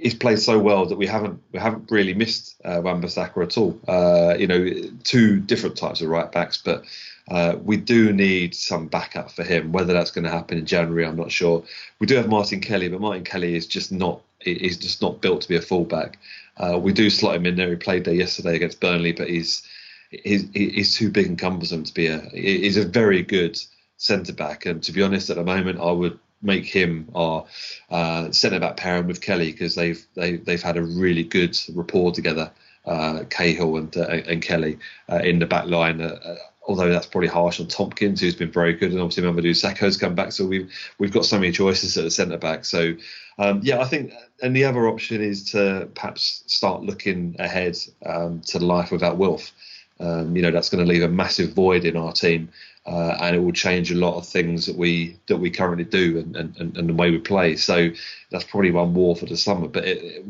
he's 0.00 0.14
played 0.14 0.38
so 0.38 0.58
well 0.58 0.86
that 0.86 0.96
we 0.96 1.06
haven't 1.06 1.40
we 1.52 1.58
haven't 1.58 1.90
really 1.90 2.14
missed 2.14 2.60
uh, 2.64 2.80
Wan-Bissaka 2.82 3.42
at 3.42 3.58
all. 3.58 3.78
Uh, 3.86 4.34
you 4.38 4.46
know, 4.46 4.68
two 5.04 5.40
different 5.40 5.76
types 5.76 6.00
of 6.00 6.08
right 6.08 6.30
backs, 6.30 6.56
but 6.56 6.84
uh, 7.30 7.56
we 7.62 7.76
do 7.76 8.12
need 8.12 8.54
some 8.54 8.88
backup 8.88 9.30
for 9.30 9.44
him. 9.44 9.72
Whether 9.72 9.92
that's 9.92 10.10
going 10.10 10.24
to 10.24 10.30
happen 10.30 10.58
in 10.58 10.66
January, 10.66 11.06
I'm 11.06 11.16
not 11.16 11.30
sure. 11.30 11.62
We 11.98 12.06
do 12.06 12.16
have 12.16 12.28
Martin 12.28 12.60
Kelly, 12.60 12.88
but 12.88 13.00
Martin 13.00 13.24
Kelly 13.24 13.54
is 13.54 13.66
just 13.66 13.92
not 13.92 14.22
he's 14.40 14.78
just 14.78 15.02
not 15.02 15.20
built 15.20 15.42
to 15.42 15.48
be 15.48 15.56
a 15.56 15.62
fullback. 15.62 16.18
Uh, 16.56 16.78
we 16.78 16.92
do 16.92 17.10
slot 17.10 17.36
him 17.36 17.46
in 17.46 17.56
there. 17.56 17.70
He 17.70 17.76
played 17.76 18.04
there 18.04 18.14
yesterday 18.14 18.56
against 18.56 18.80
Burnley, 18.80 19.12
but 19.12 19.28
he's 19.28 19.62
he's, 20.10 20.48
he's 20.52 20.96
too 20.96 21.10
big 21.10 21.26
and 21.26 21.38
cumbersome 21.38 21.84
to 21.84 21.94
be 21.94 22.06
a. 22.06 22.20
He's 22.32 22.76
a 22.76 22.84
very 22.84 23.22
good 23.22 23.58
centre 23.98 24.32
back, 24.32 24.66
and 24.66 24.82
to 24.82 24.92
be 24.92 25.02
honest, 25.02 25.30
at 25.30 25.36
the 25.36 25.44
moment, 25.44 25.78
I 25.78 25.92
would 25.92 26.18
make 26.42 26.64
him 26.64 27.08
our 27.14 27.44
uh, 27.90 28.30
centre 28.32 28.60
back 28.60 28.76
pairing 28.76 29.06
with 29.06 29.20
Kelly 29.20 29.52
because 29.52 29.74
they've 29.74 30.04
they, 30.14 30.36
they've 30.36 30.62
had 30.62 30.76
a 30.76 30.82
really 30.82 31.24
good 31.24 31.58
rapport 31.74 32.12
together. 32.12 32.50
Uh, 32.86 33.24
Cahill 33.28 33.76
and 33.76 33.94
uh, 33.96 34.06
and 34.06 34.40
Kelly 34.40 34.78
uh, 35.10 35.18
in 35.18 35.38
the 35.38 35.46
back 35.46 35.66
line. 35.66 36.00
Uh, 36.00 36.18
uh, 36.24 36.36
although 36.66 36.88
that's 36.88 37.06
probably 37.06 37.28
harsh 37.28 37.60
on 37.60 37.66
Tomkins, 37.66 38.20
who's 38.20 38.34
been 38.34 38.50
very 38.50 38.72
good, 38.72 38.92
and 38.92 39.00
obviously 39.00 39.24
Mamadou 39.24 39.50
Sakho's 39.50 39.96
come 39.96 40.14
back. 40.14 40.32
So 40.32 40.46
we've 40.46 40.72
we've 40.98 41.12
got 41.12 41.26
so 41.26 41.38
many 41.38 41.52
choices 41.52 41.96
at 41.98 42.04
the 42.04 42.10
centre 42.10 42.38
back. 42.38 42.64
So 42.64 42.94
um, 43.38 43.60
yeah, 43.62 43.80
I 43.80 43.84
think, 43.84 44.12
and 44.42 44.56
the 44.56 44.64
other 44.64 44.88
option 44.88 45.22
is 45.22 45.50
to 45.52 45.88
perhaps 45.94 46.42
start 46.46 46.82
looking 46.82 47.36
ahead 47.38 47.76
um, 48.04 48.40
to 48.46 48.58
life 48.58 48.90
without 48.90 49.18
Wilf. 49.18 49.52
Um, 49.98 50.34
you 50.34 50.40
know, 50.40 50.50
that's 50.50 50.70
going 50.70 50.84
to 50.84 50.90
leave 50.90 51.02
a 51.02 51.08
massive 51.08 51.52
void 51.52 51.84
in 51.84 51.96
our 51.96 52.12
team 52.12 52.48
uh, 52.90 53.16
and 53.20 53.36
it 53.36 53.38
will 53.38 53.52
change 53.52 53.92
a 53.92 53.94
lot 53.94 54.16
of 54.16 54.26
things 54.26 54.66
that 54.66 54.76
we 54.76 55.16
that 55.28 55.36
we 55.36 55.50
currently 55.50 55.84
do 55.84 56.18
and, 56.18 56.36
and, 56.36 56.76
and 56.76 56.88
the 56.88 56.94
way 56.94 57.10
we 57.10 57.18
play. 57.18 57.54
So 57.54 57.90
that's 58.30 58.44
probably 58.44 58.72
one 58.72 58.94
war 58.94 59.14
for 59.14 59.26
the 59.26 59.36
summer. 59.36 59.68
But 59.68 59.84
it, 59.84 60.24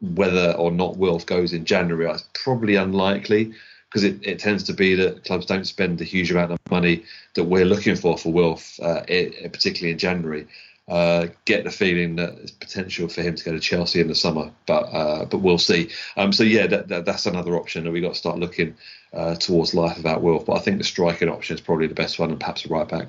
whether 0.00 0.52
or 0.52 0.70
not 0.70 0.96
Wilf 0.96 1.26
goes 1.26 1.52
in 1.52 1.64
January, 1.64 2.08
it's 2.08 2.28
probably 2.34 2.76
unlikely 2.76 3.52
because 3.88 4.04
it, 4.04 4.24
it 4.24 4.38
tends 4.38 4.62
to 4.64 4.72
be 4.72 4.94
that 4.94 5.24
clubs 5.24 5.46
don't 5.46 5.66
spend 5.66 5.98
the 5.98 6.04
huge 6.04 6.30
amount 6.30 6.52
of 6.52 6.58
money 6.70 7.04
that 7.34 7.44
we're 7.44 7.64
looking 7.64 7.96
for 7.96 8.16
for 8.16 8.32
Wilf, 8.32 8.78
uh, 8.80 9.02
it, 9.08 9.52
particularly 9.52 9.92
in 9.92 9.98
January. 9.98 10.46
Uh, 10.88 11.26
get 11.44 11.64
the 11.64 11.70
feeling 11.70 12.16
that 12.16 12.34
there's 12.36 12.50
potential 12.50 13.08
for 13.08 13.20
him 13.20 13.34
to 13.34 13.44
go 13.44 13.52
to 13.52 13.60
Chelsea 13.60 14.00
in 14.00 14.08
the 14.08 14.14
summer, 14.14 14.50
but 14.66 14.84
uh, 14.84 15.26
but 15.26 15.38
we'll 15.38 15.58
see. 15.58 15.90
Um, 16.16 16.32
so 16.32 16.44
yeah, 16.44 16.66
that, 16.66 16.88
that, 16.88 17.04
that's 17.04 17.26
another 17.26 17.56
option 17.56 17.84
that 17.84 17.90
we 17.90 18.00
got 18.00 18.14
to 18.14 18.18
start 18.18 18.38
looking 18.38 18.74
uh, 19.12 19.34
towards 19.34 19.74
life 19.74 19.98
without 19.98 20.22
Wilf. 20.22 20.46
But 20.46 20.56
I 20.56 20.60
think 20.60 20.78
the 20.78 20.84
striking 20.84 21.28
option 21.28 21.54
is 21.54 21.60
probably 21.60 21.88
the 21.88 21.94
best 21.94 22.18
one, 22.18 22.30
and 22.30 22.40
perhaps 22.40 22.64
a 22.64 22.68
right 22.68 22.88
back. 22.88 23.08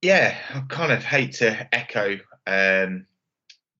Yeah, 0.00 0.36
I 0.54 0.60
kind 0.68 0.92
of 0.92 1.02
hate 1.02 1.32
to 1.34 1.74
echo 1.74 2.18
um, 2.46 3.06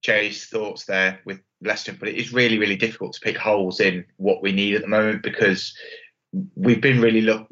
thoughts 0.03 0.85
there 0.85 1.19
with 1.25 1.39
Leicester, 1.61 1.95
but 1.97 2.09
it 2.09 2.15
is 2.15 2.33
really, 2.33 2.57
really 2.57 2.75
difficult 2.75 3.13
to 3.13 3.21
pick 3.21 3.37
holes 3.37 3.79
in 3.79 4.05
what 4.17 4.41
we 4.41 4.51
need 4.51 4.75
at 4.75 4.81
the 4.81 4.87
moment 4.87 5.23
because 5.23 5.75
we've 6.55 6.81
been 6.81 7.01
really 7.01 7.21
look 7.21 7.47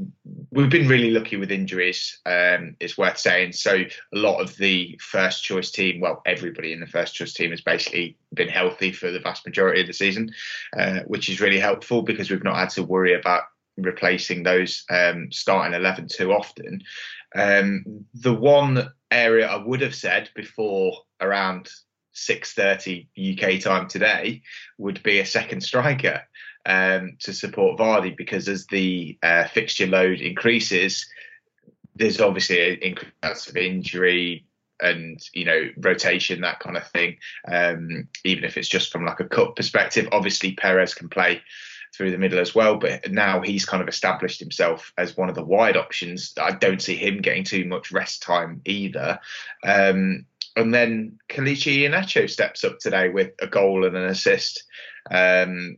we've 0.51 0.69
been 0.69 0.87
really 0.87 1.11
lucky 1.11 1.35
with 1.35 1.51
injuries. 1.51 2.19
Um, 2.25 2.75
it's 2.79 2.97
worth 2.97 3.17
saying. 3.17 3.53
So 3.53 3.75
a 3.75 4.17
lot 4.17 4.39
of 4.39 4.55
the 4.57 4.99
first 5.01 5.43
choice 5.43 5.71
team, 5.71 5.99
well, 5.99 6.21
everybody 6.25 6.73
in 6.73 6.79
the 6.79 6.87
first 6.87 7.15
choice 7.15 7.33
team 7.33 7.51
has 7.51 7.61
basically 7.61 8.17
been 8.33 8.49
healthy 8.49 8.91
for 8.91 9.09
the 9.09 9.19
vast 9.19 9.45
majority 9.45 9.81
of 9.81 9.87
the 9.87 9.93
season, 9.93 10.31
uh, 10.77 10.99
which 11.07 11.29
is 11.29 11.41
really 11.41 11.59
helpful 11.59 12.03
because 12.03 12.29
we've 12.29 12.43
not 12.43 12.57
had 12.57 12.69
to 12.71 12.83
worry 12.83 13.13
about 13.13 13.43
replacing 13.77 14.43
those 14.43 14.85
um, 14.91 15.31
starting 15.31 15.73
11 15.73 16.07
too 16.07 16.31
often. 16.31 16.81
Um, 17.35 18.05
the 18.13 18.33
one 18.33 18.91
area 19.09 19.47
I 19.47 19.63
would 19.63 19.81
have 19.81 19.95
said 19.95 20.29
before 20.35 20.97
around 21.19 21.69
6:30 22.13 23.07
UK 23.17 23.59
time 23.59 23.87
today 23.87 24.43
would 24.77 25.01
be 25.01 25.19
a 25.19 25.25
second 25.25 25.61
striker 25.61 26.21
um, 26.65 27.17
to 27.21 27.33
support 27.33 27.79
Vardy 27.79 28.15
because 28.15 28.47
as 28.47 28.65
the 28.67 29.17
uh, 29.21 29.45
fixture 29.45 29.87
load 29.87 30.21
increases, 30.21 31.07
there's 31.95 32.21
obviously 32.21 32.73
an 32.73 32.79
increase 32.81 33.47
of 33.47 33.57
injury 33.57 34.45
and 34.81 35.21
you 35.33 35.45
know 35.45 35.69
rotation 35.77 36.41
that 36.41 36.59
kind 36.59 36.77
of 36.77 36.87
thing. 36.87 37.17
Um, 37.47 38.07
even 38.23 38.43
if 38.43 38.57
it's 38.57 38.67
just 38.67 38.91
from 38.91 39.05
like 39.05 39.19
a 39.19 39.27
cup 39.27 39.55
perspective, 39.55 40.07
obviously 40.11 40.53
Perez 40.53 40.93
can 40.93 41.09
play 41.09 41.41
through 41.95 42.11
the 42.11 42.17
middle 42.17 42.39
as 42.39 42.55
well. 42.55 42.77
But 42.77 43.11
now 43.11 43.41
he's 43.41 43.65
kind 43.65 43.81
of 43.81 43.87
established 43.87 44.39
himself 44.39 44.91
as 44.97 45.15
one 45.15 45.29
of 45.29 45.35
the 45.35 45.43
wide 45.43 45.77
options. 45.77 46.33
I 46.41 46.51
don't 46.51 46.81
see 46.81 46.95
him 46.95 47.21
getting 47.21 47.43
too 47.43 47.65
much 47.65 47.91
rest 47.91 48.23
time 48.23 48.61
either. 48.65 49.19
Um, 49.63 50.25
and 50.55 50.73
then 50.73 51.19
Kelechi 51.29 51.79
Iheanacho 51.79 52.29
steps 52.29 52.63
up 52.63 52.79
today 52.79 53.09
with 53.09 53.31
a 53.41 53.47
goal 53.47 53.85
and 53.85 53.95
an 53.95 54.05
assist. 54.05 54.63
Um, 55.09 55.77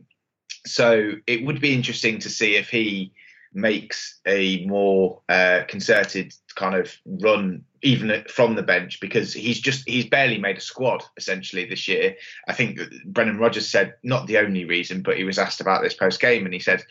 so 0.66 1.12
it 1.26 1.44
would 1.44 1.60
be 1.60 1.74
interesting 1.74 2.18
to 2.20 2.30
see 2.30 2.56
if 2.56 2.68
he 2.68 3.12
makes 3.52 4.20
a 4.26 4.64
more 4.66 5.22
uh, 5.28 5.62
concerted 5.66 6.34
kind 6.54 6.74
of 6.74 6.94
run 7.06 7.64
even 7.82 8.24
from 8.28 8.54
the 8.54 8.62
bench 8.62 9.00
because 9.00 9.32
he's 9.32 9.60
just 9.60 9.88
he's 9.88 10.06
barely 10.06 10.38
made 10.38 10.58
a 10.58 10.60
squad 10.60 11.02
essentially 11.16 11.64
this 11.64 11.88
year. 11.88 12.16
I 12.48 12.52
think 12.52 12.78
Brendan 13.06 13.38
Rodgers 13.38 13.68
said 13.68 13.94
not 14.02 14.26
the 14.26 14.38
only 14.38 14.64
reason, 14.64 15.02
but 15.02 15.16
he 15.16 15.24
was 15.24 15.38
asked 15.38 15.60
about 15.60 15.82
this 15.82 15.94
post 15.94 16.20
game 16.20 16.44
and 16.44 16.52
he 16.52 16.60
said 16.60 16.82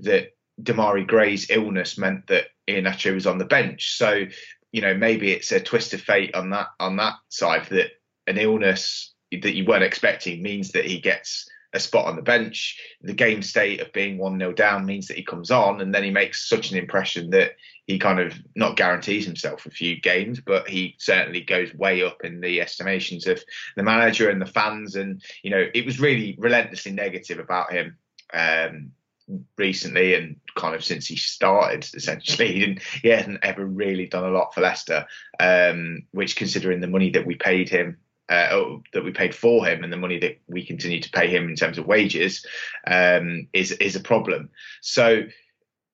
that 0.00 0.34
Demarai 0.62 1.06
Gray's 1.06 1.50
illness 1.50 1.98
meant 1.98 2.26
that 2.28 2.46
Iheanacho 2.68 3.14
was 3.14 3.26
on 3.26 3.38
the 3.38 3.44
bench. 3.44 3.96
So 3.96 4.26
you 4.70 4.80
know 4.80 4.94
maybe 4.94 5.32
it's 5.32 5.52
a 5.52 5.60
twist 5.60 5.92
of 5.94 6.00
fate 6.00 6.34
on 6.34 6.50
that 6.50 6.68
on 6.80 6.96
that 6.96 7.14
side 7.28 7.66
that 7.70 7.90
an 8.26 8.38
illness 8.38 9.12
that 9.30 9.54
you 9.54 9.64
weren't 9.64 9.84
expecting 9.84 10.42
means 10.42 10.72
that 10.72 10.84
he 10.84 10.98
gets 10.98 11.48
a 11.72 11.80
spot 11.80 12.06
on 12.06 12.16
the 12.16 12.22
bench. 12.22 12.78
The 13.00 13.14
game 13.14 13.42
state 13.42 13.80
of 13.80 13.92
being 13.92 14.18
1 14.18 14.38
0 14.38 14.52
down 14.52 14.84
means 14.84 15.08
that 15.08 15.16
he 15.16 15.22
comes 15.22 15.50
on 15.50 15.80
and 15.80 15.94
then 15.94 16.04
he 16.04 16.10
makes 16.10 16.48
such 16.48 16.70
an 16.70 16.78
impression 16.78 17.30
that 17.30 17.52
he 17.86 17.98
kind 17.98 18.20
of 18.20 18.34
not 18.54 18.76
guarantees 18.76 19.24
himself 19.24 19.66
a 19.66 19.70
few 19.70 20.00
games, 20.00 20.40
but 20.40 20.68
he 20.68 20.94
certainly 20.98 21.40
goes 21.40 21.74
way 21.74 22.02
up 22.02 22.18
in 22.24 22.40
the 22.40 22.60
estimations 22.60 23.26
of 23.26 23.42
the 23.76 23.82
manager 23.82 24.30
and 24.30 24.40
the 24.40 24.46
fans. 24.46 24.96
And, 24.96 25.22
you 25.42 25.50
know, 25.50 25.66
it 25.74 25.84
was 25.84 26.00
really 26.00 26.36
relentlessly 26.38 26.92
negative 26.92 27.38
about 27.38 27.72
him. 27.72 27.96
Um, 28.32 28.92
recently 29.56 30.14
and 30.14 30.36
kind 30.56 30.74
of 30.74 30.84
since 30.84 31.06
he 31.06 31.16
started 31.16 31.88
essentially 31.94 32.48
he 32.52 32.58
didn't 32.58 32.82
he 33.02 33.08
hasn't 33.08 33.38
ever 33.42 33.64
really 33.64 34.06
done 34.06 34.24
a 34.24 34.30
lot 34.30 34.52
for 34.52 34.60
Leicester 34.60 35.06
um, 35.38 36.02
which 36.10 36.36
considering 36.36 36.80
the 36.80 36.88
money 36.88 37.10
that 37.10 37.24
we 37.24 37.36
paid 37.36 37.68
him 37.68 37.98
uh, 38.32 38.48
oh, 38.50 38.82
that 38.94 39.04
we 39.04 39.10
paid 39.10 39.34
for 39.34 39.66
him 39.66 39.84
and 39.84 39.92
the 39.92 39.96
money 39.98 40.18
that 40.18 40.38
we 40.48 40.64
continue 40.64 41.00
to 41.00 41.10
pay 41.10 41.28
him 41.28 41.50
in 41.50 41.54
terms 41.54 41.76
of 41.76 41.86
wages 41.86 42.46
um, 42.86 43.46
is 43.52 43.72
is 43.72 43.94
a 43.94 44.00
problem. 44.00 44.48
So 44.80 45.24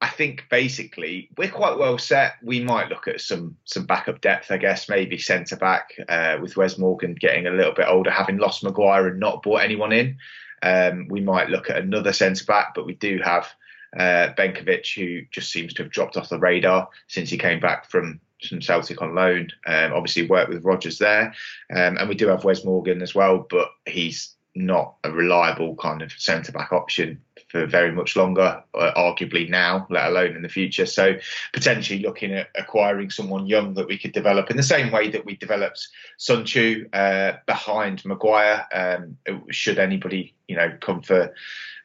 I 0.00 0.08
think 0.08 0.44
basically 0.48 1.30
we're 1.36 1.50
quite 1.50 1.78
well 1.78 1.98
set. 1.98 2.34
We 2.40 2.62
might 2.62 2.90
look 2.90 3.08
at 3.08 3.20
some 3.20 3.56
some 3.64 3.86
backup 3.86 4.20
depth, 4.20 4.52
I 4.52 4.56
guess, 4.56 4.88
maybe 4.88 5.18
centre 5.18 5.56
back 5.56 5.90
uh, 6.08 6.38
with 6.40 6.56
Wes 6.56 6.78
Morgan 6.78 7.16
getting 7.18 7.48
a 7.48 7.50
little 7.50 7.74
bit 7.74 7.88
older, 7.88 8.10
having 8.10 8.38
lost 8.38 8.62
Maguire 8.62 9.08
and 9.08 9.18
not 9.18 9.42
brought 9.42 9.64
anyone 9.64 9.92
in. 9.92 10.16
Um, 10.62 11.08
we 11.08 11.20
might 11.20 11.50
look 11.50 11.70
at 11.70 11.78
another 11.78 12.12
centre 12.12 12.44
back, 12.44 12.72
but 12.74 12.86
we 12.86 12.94
do 12.94 13.18
have 13.24 13.48
uh, 13.98 14.28
Benkovic, 14.38 14.94
who 14.94 15.22
just 15.32 15.50
seems 15.50 15.74
to 15.74 15.82
have 15.82 15.90
dropped 15.90 16.16
off 16.16 16.28
the 16.28 16.38
radar 16.38 16.88
since 17.08 17.30
he 17.30 17.38
came 17.38 17.58
back 17.58 17.90
from 17.90 18.20
from 18.46 18.60
Celtic 18.60 19.02
on 19.02 19.14
loan. 19.14 19.48
Um, 19.66 19.92
obviously, 19.92 20.26
worked 20.26 20.50
with 20.50 20.64
Rodgers 20.64 20.98
there, 20.98 21.34
um, 21.74 21.96
and 21.98 22.08
we 22.08 22.14
do 22.14 22.28
have 22.28 22.44
Wes 22.44 22.64
Morgan 22.64 23.02
as 23.02 23.14
well, 23.14 23.46
but 23.48 23.68
he's 23.86 24.34
not 24.54 24.96
a 25.04 25.12
reliable 25.12 25.76
kind 25.76 26.02
of 26.02 26.12
centre 26.12 26.52
back 26.52 26.72
option 26.72 27.20
for 27.48 27.66
very 27.66 27.92
much 27.92 28.14
longer, 28.14 28.62
uh, 28.74 28.92
arguably 28.96 29.48
now, 29.48 29.86
let 29.90 30.08
alone 30.08 30.36
in 30.36 30.42
the 30.42 30.48
future. 30.48 30.86
So 30.86 31.16
potentially 31.52 32.00
looking 32.00 32.32
at 32.32 32.48
acquiring 32.54 33.10
someone 33.10 33.46
young 33.46 33.74
that 33.74 33.88
we 33.88 33.98
could 33.98 34.12
develop 34.12 34.50
in 34.50 34.56
the 34.56 34.62
same 34.62 34.92
way 34.92 35.10
that 35.10 35.24
we 35.24 35.36
developed 35.36 35.88
Soyuncu 36.18 36.88
uh, 36.92 37.38
behind 37.46 38.04
Maguire. 38.04 38.66
Um, 38.72 39.16
should 39.50 39.78
anybody, 39.78 40.34
you 40.46 40.56
know, 40.56 40.76
come 40.80 41.00
for 41.00 41.34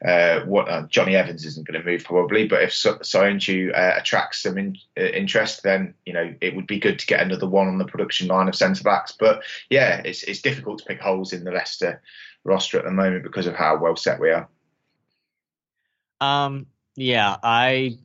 uh, 0.04 0.40
what 0.40 0.68
uh, 0.68 0.86
Jonny 0.88 1.16
Evans 1.16 1.46
isn't 1.46 1.66
going 1.66 1.80
to 1.80 1.90
move 1.90 2.04
probably, 2.04 2.46
but 2.46 2.62
if 2.62 2.70
Soyuncu 2.70 3.76
uh, 3.76 3.98
attracts 3.98 4.42
some 4.42 4.58
in, 4.58 4.76
uh, 4.98 5.02
interest, 5.02 5.62
then 5.62 5.94
you 6.04 6.12
know 6.12 6.34
it 6.42 6.54
would 6.54 6.66
be 6.66 6.78
good 6.78 6.98
to 6.98 7.06
get 7.06 7.20
another 7.20 7.48
one 7.48 7.68
on 7.68 7.78
the 7.78 7.86
production 7.86 8.28
line 8.28 8.48
of 8.48 8.54
centre 8.54 8.84
backs. 8.84 9.12
But 9.18 9.42
yeah, 9.70 10.02
it's 10.04 10.22
it's 10.24 10.42
difficult 10.42 10.80
to 10.80 10.84
pick 10.84 11.00
holes 11.00 11.32
in 11.32 11.44
the 11.44 11.52
Leicester 11.52 12.02
roster 12.44 12.78
at 12.78 12.84
the 12.84 12.90
moment 12.90 13.22
because 13.22 13.46
of 13.46 13.54
how 13.54 13.78
well 13.78 13.96
set 13.96 14.20
we 14.20 14.30
are. 14.30 14.46
Um. 16.24 16.66
Yeah, 16.96 17.36
I 17.42 17.98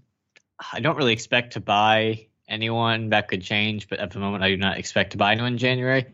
I 0.74 0.80
don't 0.80 0.98
really 0.98 1.14
expect 1.14 1.54
to 1.54 1.60
buy 1.60 2.28
anyone. 2.48 3.10
That 3.10 3.28
could 3.28 3.44
change, 3.44 3.88
but 3.88 4.00
at 4.00 4.12
the 4.12 4.20
moment, 4.20 4.44
I 4.44 4.50
do 4.50 4.58
not 4.58 4.78
expect 4.78 5.12
to 5.12 5.18
buy 5.18 5.32
anyone 5.32 5.54
in 5.54 5.58
January. 5.58 6.06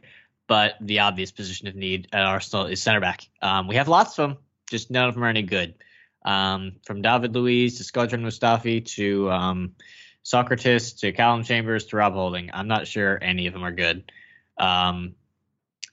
But 0.47 0.75
the 0.81 0.99
obvious 0.99 1.31
position 1.31 1.67
of 1.67 1.75
need 1.75 2.09
at 2.13 2.23
Arsenal 2.23 2.67
is 2.67 2.81
center 2.81 2.99
back. 2.99 3.27
Um, 3.41 3.67
we 3.67 3.75
have 3.75 3.87
lots 3.87 4.19
of 4.19 4.29
them 4.29 4.37
just 4.69 4.91
none 4.91 5.07
of 5.07 5.15
them 5.15 5.23
are 5.23 5.29
any 5.29 5.43
good. 5.43 5.75
Um, 6.23 6.73
from 6.83 7.01
David 7.01 7.35
Luiz 7.35 7.77
to 7.77 7.83
Shkodran 7.83 8.21
Mustafi 8.21 8.83
to 8.95 9.31
um, 9.31 9.75
Sokratis 10.23 10.99
to 10.99 11.11
Callum 11.11 11.43
Chambers 11.43 11.85
to 11.87 11.97
Rob 11.97 12.13
Holding. 12.13 12.49
I'm 12.53 12.67
not 12.67 12.87
sure 12.87 13.19
any 13.21 13.47
of 13.47 13.53
them 13.53 13.63
are 13.63 13.71
good. 13.71 14.11
Um, 14.57 15.15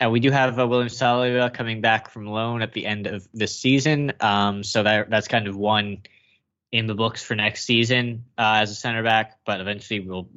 and 0.03 0.11
we 0.11 0.19
do 0.19 0.33
have 0.33 0.59
uh, 0.59 0.67
William 0.67 0.89
Saliba 0.89 1.55
coming 1.55 1.81
back 1.81 2.11
from 2.11 2.27
loan 2.27 2.61
at 2.61 2.73
the 2.73 2.87
end 2.87 3.07
of 3.07 3.29
this 3.33 3.57
season. 3.57 4.13
Um, 4.19 4.65
so 4.65 4.83
that 4.83 5.09
that's 5.11 5.29
kind 5.29 5.47
of 5.47 5.57
one 5.57 6.03
in 6.73 6.89
the 6.89 6.95
books 6.97 7.23
for 7.23 7.37
next 7.37 7.65
season 7.65 8.25
uh, 8.37 8.59
as 8.63 8.73
a 8.73 8.75
center 8.75 9.05
back. 9.05 9.39
But 9.47 9.61
eventually 9.61 10.01
we'll 10.01 10.29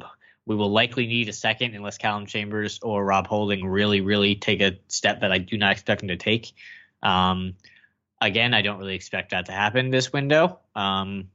we 0.46 0.56
will 0.56 0.70
likely 0.70 1.08
need 1.08 1.30
a 1.30 1.34
second 1.34 1.74
unless 1.74 1.98
Callum 1.98 2.28
Chambers 2.28 2.80
or 2.84 3.04
Rob 3.04 3.26
Holding 3.26 3.66
really, 3.66 4.02
really 4.02 4.36
take 4.36 4.62
a 4.62 4.78
step 4.88 5.22
that 5.22 5.32
I 5.32 5.40
do 5.40 5.58
not 5.58 5.72
expect 5.72 6.02
them 6.02 6.10
to 6.10 6.18
take. 6.18 6.54
Um, 7.02 7.56
again, 8.22 8.54
I 8.54 8.62
don't 8.62 8.78
really 8.78 8.94
expect 8.94 9.32
that 9.32 9.48
to 9.48 9.52
happen 9.52 9.90
this 9.90 10.14
window. 10.14 10.60
Um, 10.76 11.30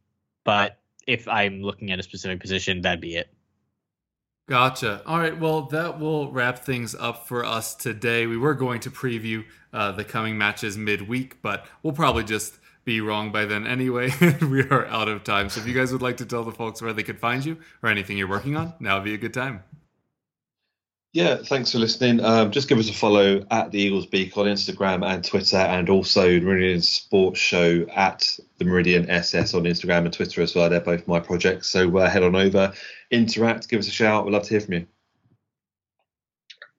but 0.44 0.78
if 1.04 1.26
I'm 1.26 1.62
looking 1.62 1.90
at 1.90 1.98
a 1.98 2.04
specific 2.04 2.38
position, 2.38 2.82
that'd 2.82 3.00
be 3.00 3.16
it. 3.16 3.34
Gotcha. 4.50 5.00
All 5.06 5.20
right. 5.20 5.38
Well, 5.38 5.62
that 5.66 6.00
will 6.00 6.32
wrap 6.32 6.58
things 6.58 6.96
up 6.96 7.28
for 7.28 7.44
us 7.44 7.72
today. 7.72 8.26
We 8.26 8.36
were 8.36 8.54
going 8.54 8.80
to 8.80 8.90
preview 8.90 9.44
uh, 9.72 9.92
the 9.92 10.02
coming 10.02 10.36
matches 10.36 10.76
midweek, 10.76 11.40
but 11.40 11.66
we'll 11.84 11.92
probably 11.92 12.24
just 12.24 12.58
be 12.84 13.00
wrong 13.00 13.30
by 13.30 13.44
then 13.44 13.64
anyway. 13.64 14.10
we 14.42 14.62
are 14.62 14.86
out 14.86 15.06
of 15.06 15.22
time. 15.22 15.50
So 15.50 15.60
if 15.60 15.68
you 15.68 15.72
guys 15.72 15.92
would 15.92 16.02
like 16.02 16.16
to 16.16 16.26
tell 16.26 16.42
the 16.42 16.50
folks 16.50 16.82
where 16.82 16.92
they 16.92 17.04
could 17.04 17.20
find 17.20 17.44
you 17.44 17.58
or 17.84 17.90
anything 17.90 18.18
you're 18.18 18.26
working 18.26 18.56
on, 18.56 18.74
now 18.80 18.96
would 18.96 19.04
be 19.04 19.14
a 19.14 19.18
good 19.18 19.32
time. 19.32 19.62
Yeah, 21.12 21.38
thanks 21.38 21.72
for 21.72 21.78
listening. 21.78 22.24
Um, 22.24 22.52
just 22.52 22.68
give 22.68 22.78
us 22.78 22.88
a 22.88 22.92
follow 22.92 23.44
at 23.50 23.72
the 23.72 23.80
Eagles 23.80 24.06
Beak 24.06 24.36
on 24.38 24.46
Instagram 24.46 25.04
and 25.04 25.24
Twitter, 25.24 25.56
and 25.56 25.90
also 25.90 26.38
Meridian 26.40 26.82
Sports 26.82 27.40
Show 27.40 27.84
at 27.92 28.38
the 28.58 28.64
Meridian 28.64 29.10
SS 29.10 29.54
on 29.54 29.64
Instagram 29.64 30.04
and 30.04 30.12
Twitter 30.12 30.40
as 30.40 30.54
well. 30.54 30.70
They're 30.70 30.80
both 30.80 31.08
my 31.08 31.18
projects. 31.18 31.68
So 31.68 31.98
uh, 31.98 32.08
head 32.08 32.22
on 32.22 32.36
over, 32.36 32.72
interact, 33.10 33.68
give 33.68 33.80
us 33.80 33.88
a 33.88 33.90
shout. 33.90 34.24
We'd 34.24 34.32
love 34.32 34.44
to 34.44 34.50
hear 34.50 34.60
from 34.60 34.74
you. 34.74 34.86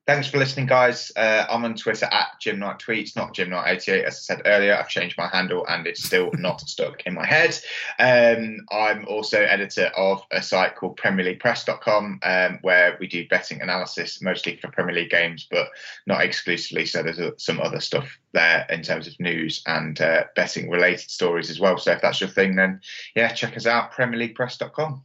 Thanks 0.08 0.28
for 0.28 0.40
listening, 0.40 0.66
guys. 0.66 1.12
Uh, 1.16 1.46
I'm 1.48 1.64
on 1.64 1.76
Twitter 1.76 2.08
at 2.08 2.30
Jim 2.40 2.58
Knight 2.58 2.80
Tweets, 2.80 3.16
not 3.16 3.36
Jim 3.36 3.52
Knight 3.52 3.72
88 3.88 4.06
As 4.06 4.16
I 4.16 4.18
said 4.18 4.42
earlier, 4.46 4.76
I've 4.76 4.90
changed 4.90 5.16
my 5.16 5.28
handle 5.28 5.64
and 5.68 5.86
it's 5.86 6.04
still 6.04 6.32
not 6.40 6.62
stuck 6.62 7.04
in 7.06 7.14
my 7.14 7.26
head. 7.26 7.56
Um, 8.00 8.66
I'm 8.72 9.06
also 9.08 9.40
editor 9.40 9.92
of 9.96 10.24
a 10.32 10.42
site 10.42 10.76
called 10.76 11.00
PremierLeaguePress.com, 11.00 12.20
um, 12.24 12.60
where 12.64 12.98
we 13.00 13.06
do 13.06 13.28
betting 13.28 13.62
analysis 13.62 14.24
mostly 14.24 14.58
for 14.58 14.72
Premier 14.72 14.96
League 14.96 15.12
games, 15.12 15.48
but 15.52 15.68
not 16.08 16.22
exclusively. 16.22 16.88
So 16.88 17.04
there's 17.04 17.20
uh, 17.20 17.32
some 17.38 17.62
other 17.62 17.80
stuff 17.80 18.18
there 18.32 18.66
in 18.72 18.82
terms 18.82 19.08
of 19.08 19.20
news 19.20 19.62
and 19.68 20.02
uh, 20.02 20.24
betting 20.36 20.72
related 20.72 21.12
stories 21.12 21.52
as 21.52 21.60
well. 21.60 21.78
So 21.78 21.92
if 21.92 22.02
that's 22.02 22.22
your 22.22 22.30
thing, 22.32 22.56
then 22.56 22.82
yeah, 23.16 23.32
check 23.34 23.56
us 23.56 23.68
out, 23.68 23.92
PremierLeaguePress.com. 23.94 25.04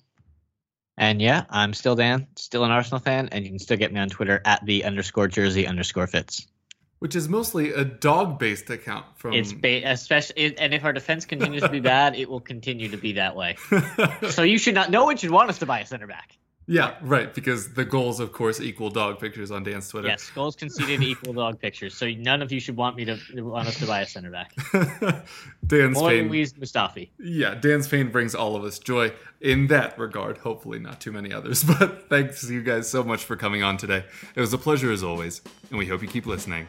And 0.99 1.21
yeah, 1.21 1.45
I'm 1.51 1.75
still 1.75 1.95
Dan, 1.95 2.27
still 2.37 2.65
an 2.65 2.71
Arsenal 2.71 3.01
fan, 3.01 3.29
and 3.31 3.45
you 3.45 3.51
can 3.51 3.59
still 3.59 3.77
get 3.77 3.93
me 3.93 4.01
on 4.01 4.09
Twitter 4.09 4.41
at 4.45 4.65
the 4.65 4.85
underscore 4.85 5.29
jersey 5.29 5.67
underscore 5.67 6.07
fits. 6.07 6.47
Which 6.99 7.15
is 7.15 7.29
mostly 7.29 7.73
a 7.73 7.85
dog 7.85 8.39
based 8.39 8.71
account 8.71 9.05
from. 9.17 9.35
It's 9.35 9.53
ba- 9.53 9.83
especially, 9.85 10.57
and 10.57 10.73
if 10.73 10.83
our 10.85 10.95
defense 10.95 11.27
continues 11.27 11.63
to 11.63 11.69
be 11.69 11.81
bad, 11.95 12.17
it 12.17 12.31
will 12.31 12.41
continue 12.41 12.89
to 12.89 12.97
be 12.97 13.13
that 13.13 13.37
way. 13.37 13.57
so 14.31 14.43
you 14.43 14.57
should 14.57 14.75
not. 14.75 14.91
No 14.91 15.05
one 15.05 15.19
should 15.19 15.31
want 15.31 15.51
us 15.51 15.59
to 15.59 15.67
buy 15.67 15.81
a 15.81 15.87
center 15.87 16.07
back. 16.07 16.39
Yeah, 16.69 16.97
right. 17.01 17.33
Because 17.33 17.75
the 17.75 17.85
goals, 17.85 18.19
of 18.19 18.33
course, 18.33 18.61
equal 18.61 18.91
dog 18.91 19.21
pictures 19.21 19.51
on 19.51 19.63
Dan's 19.63 19.89
Twitter. 19.89 20.09
Yes, 20.09 20.31
goals 20.31 20.57
conceded 20.57 21.03
equal 21.03 21.33
dog 21.33 21.61
pictures. 21.61 21.97
So 21.97 22.11
none 22.11 22.43
of 22.43 22.51
you 22.51 22.59
should 22.59 22.77
want 22.77 22.97
me 22.97 23.05
to 23.05 23.19
want 23.41 23.69
us 23.69 23.79
to 23.79 23.87
buy 23.87 24.01
a 24.01 24.07
center 24.07 24.31
back. 24.31 24.55
Dan's 25.67 25.97
More 25.97 26.11
pain. 26.11 26.29
Luis 26.29 26.53
Mustafi. 26.55 27.11
Yeah, 27.19 27.55
Dan's 27.55 27.87
pain 27.87 28.11
brings 28.11 28.35
all 28.35 28.57
of 28.57 28.65
us 28.65 28.79
joy 28.79 29.13
in 29.41 29.69
that 29.69 29.97
regard. 29.99 30.39
Hopefully, 30.39 30.79
not 30.79 31.01
too 31.01 31.13
many 31.13 31.33
others. 31.33 31.65
But 31.79 32.09
thanks 32.09 32.49
you 32.49 32.63
guys 32.63 32.89
so 32.89 33.05
much 33.05 33.25
for 33.25 33.37
coming 33.37 33.63
on 33.63 33.77
today. 33.77 34.05
It 34.35 34.41
was 34.41 34.53
a 34.53 34.59
pleasure 34.59 34.91
as 34.91 35.03
always, 35.03 35.43
and 35.69 35.79
we 35.79 35.87
hope 35.87 36.01
you 36.01 36.09
keep 36.09 36.25
listening. 36.25 36.69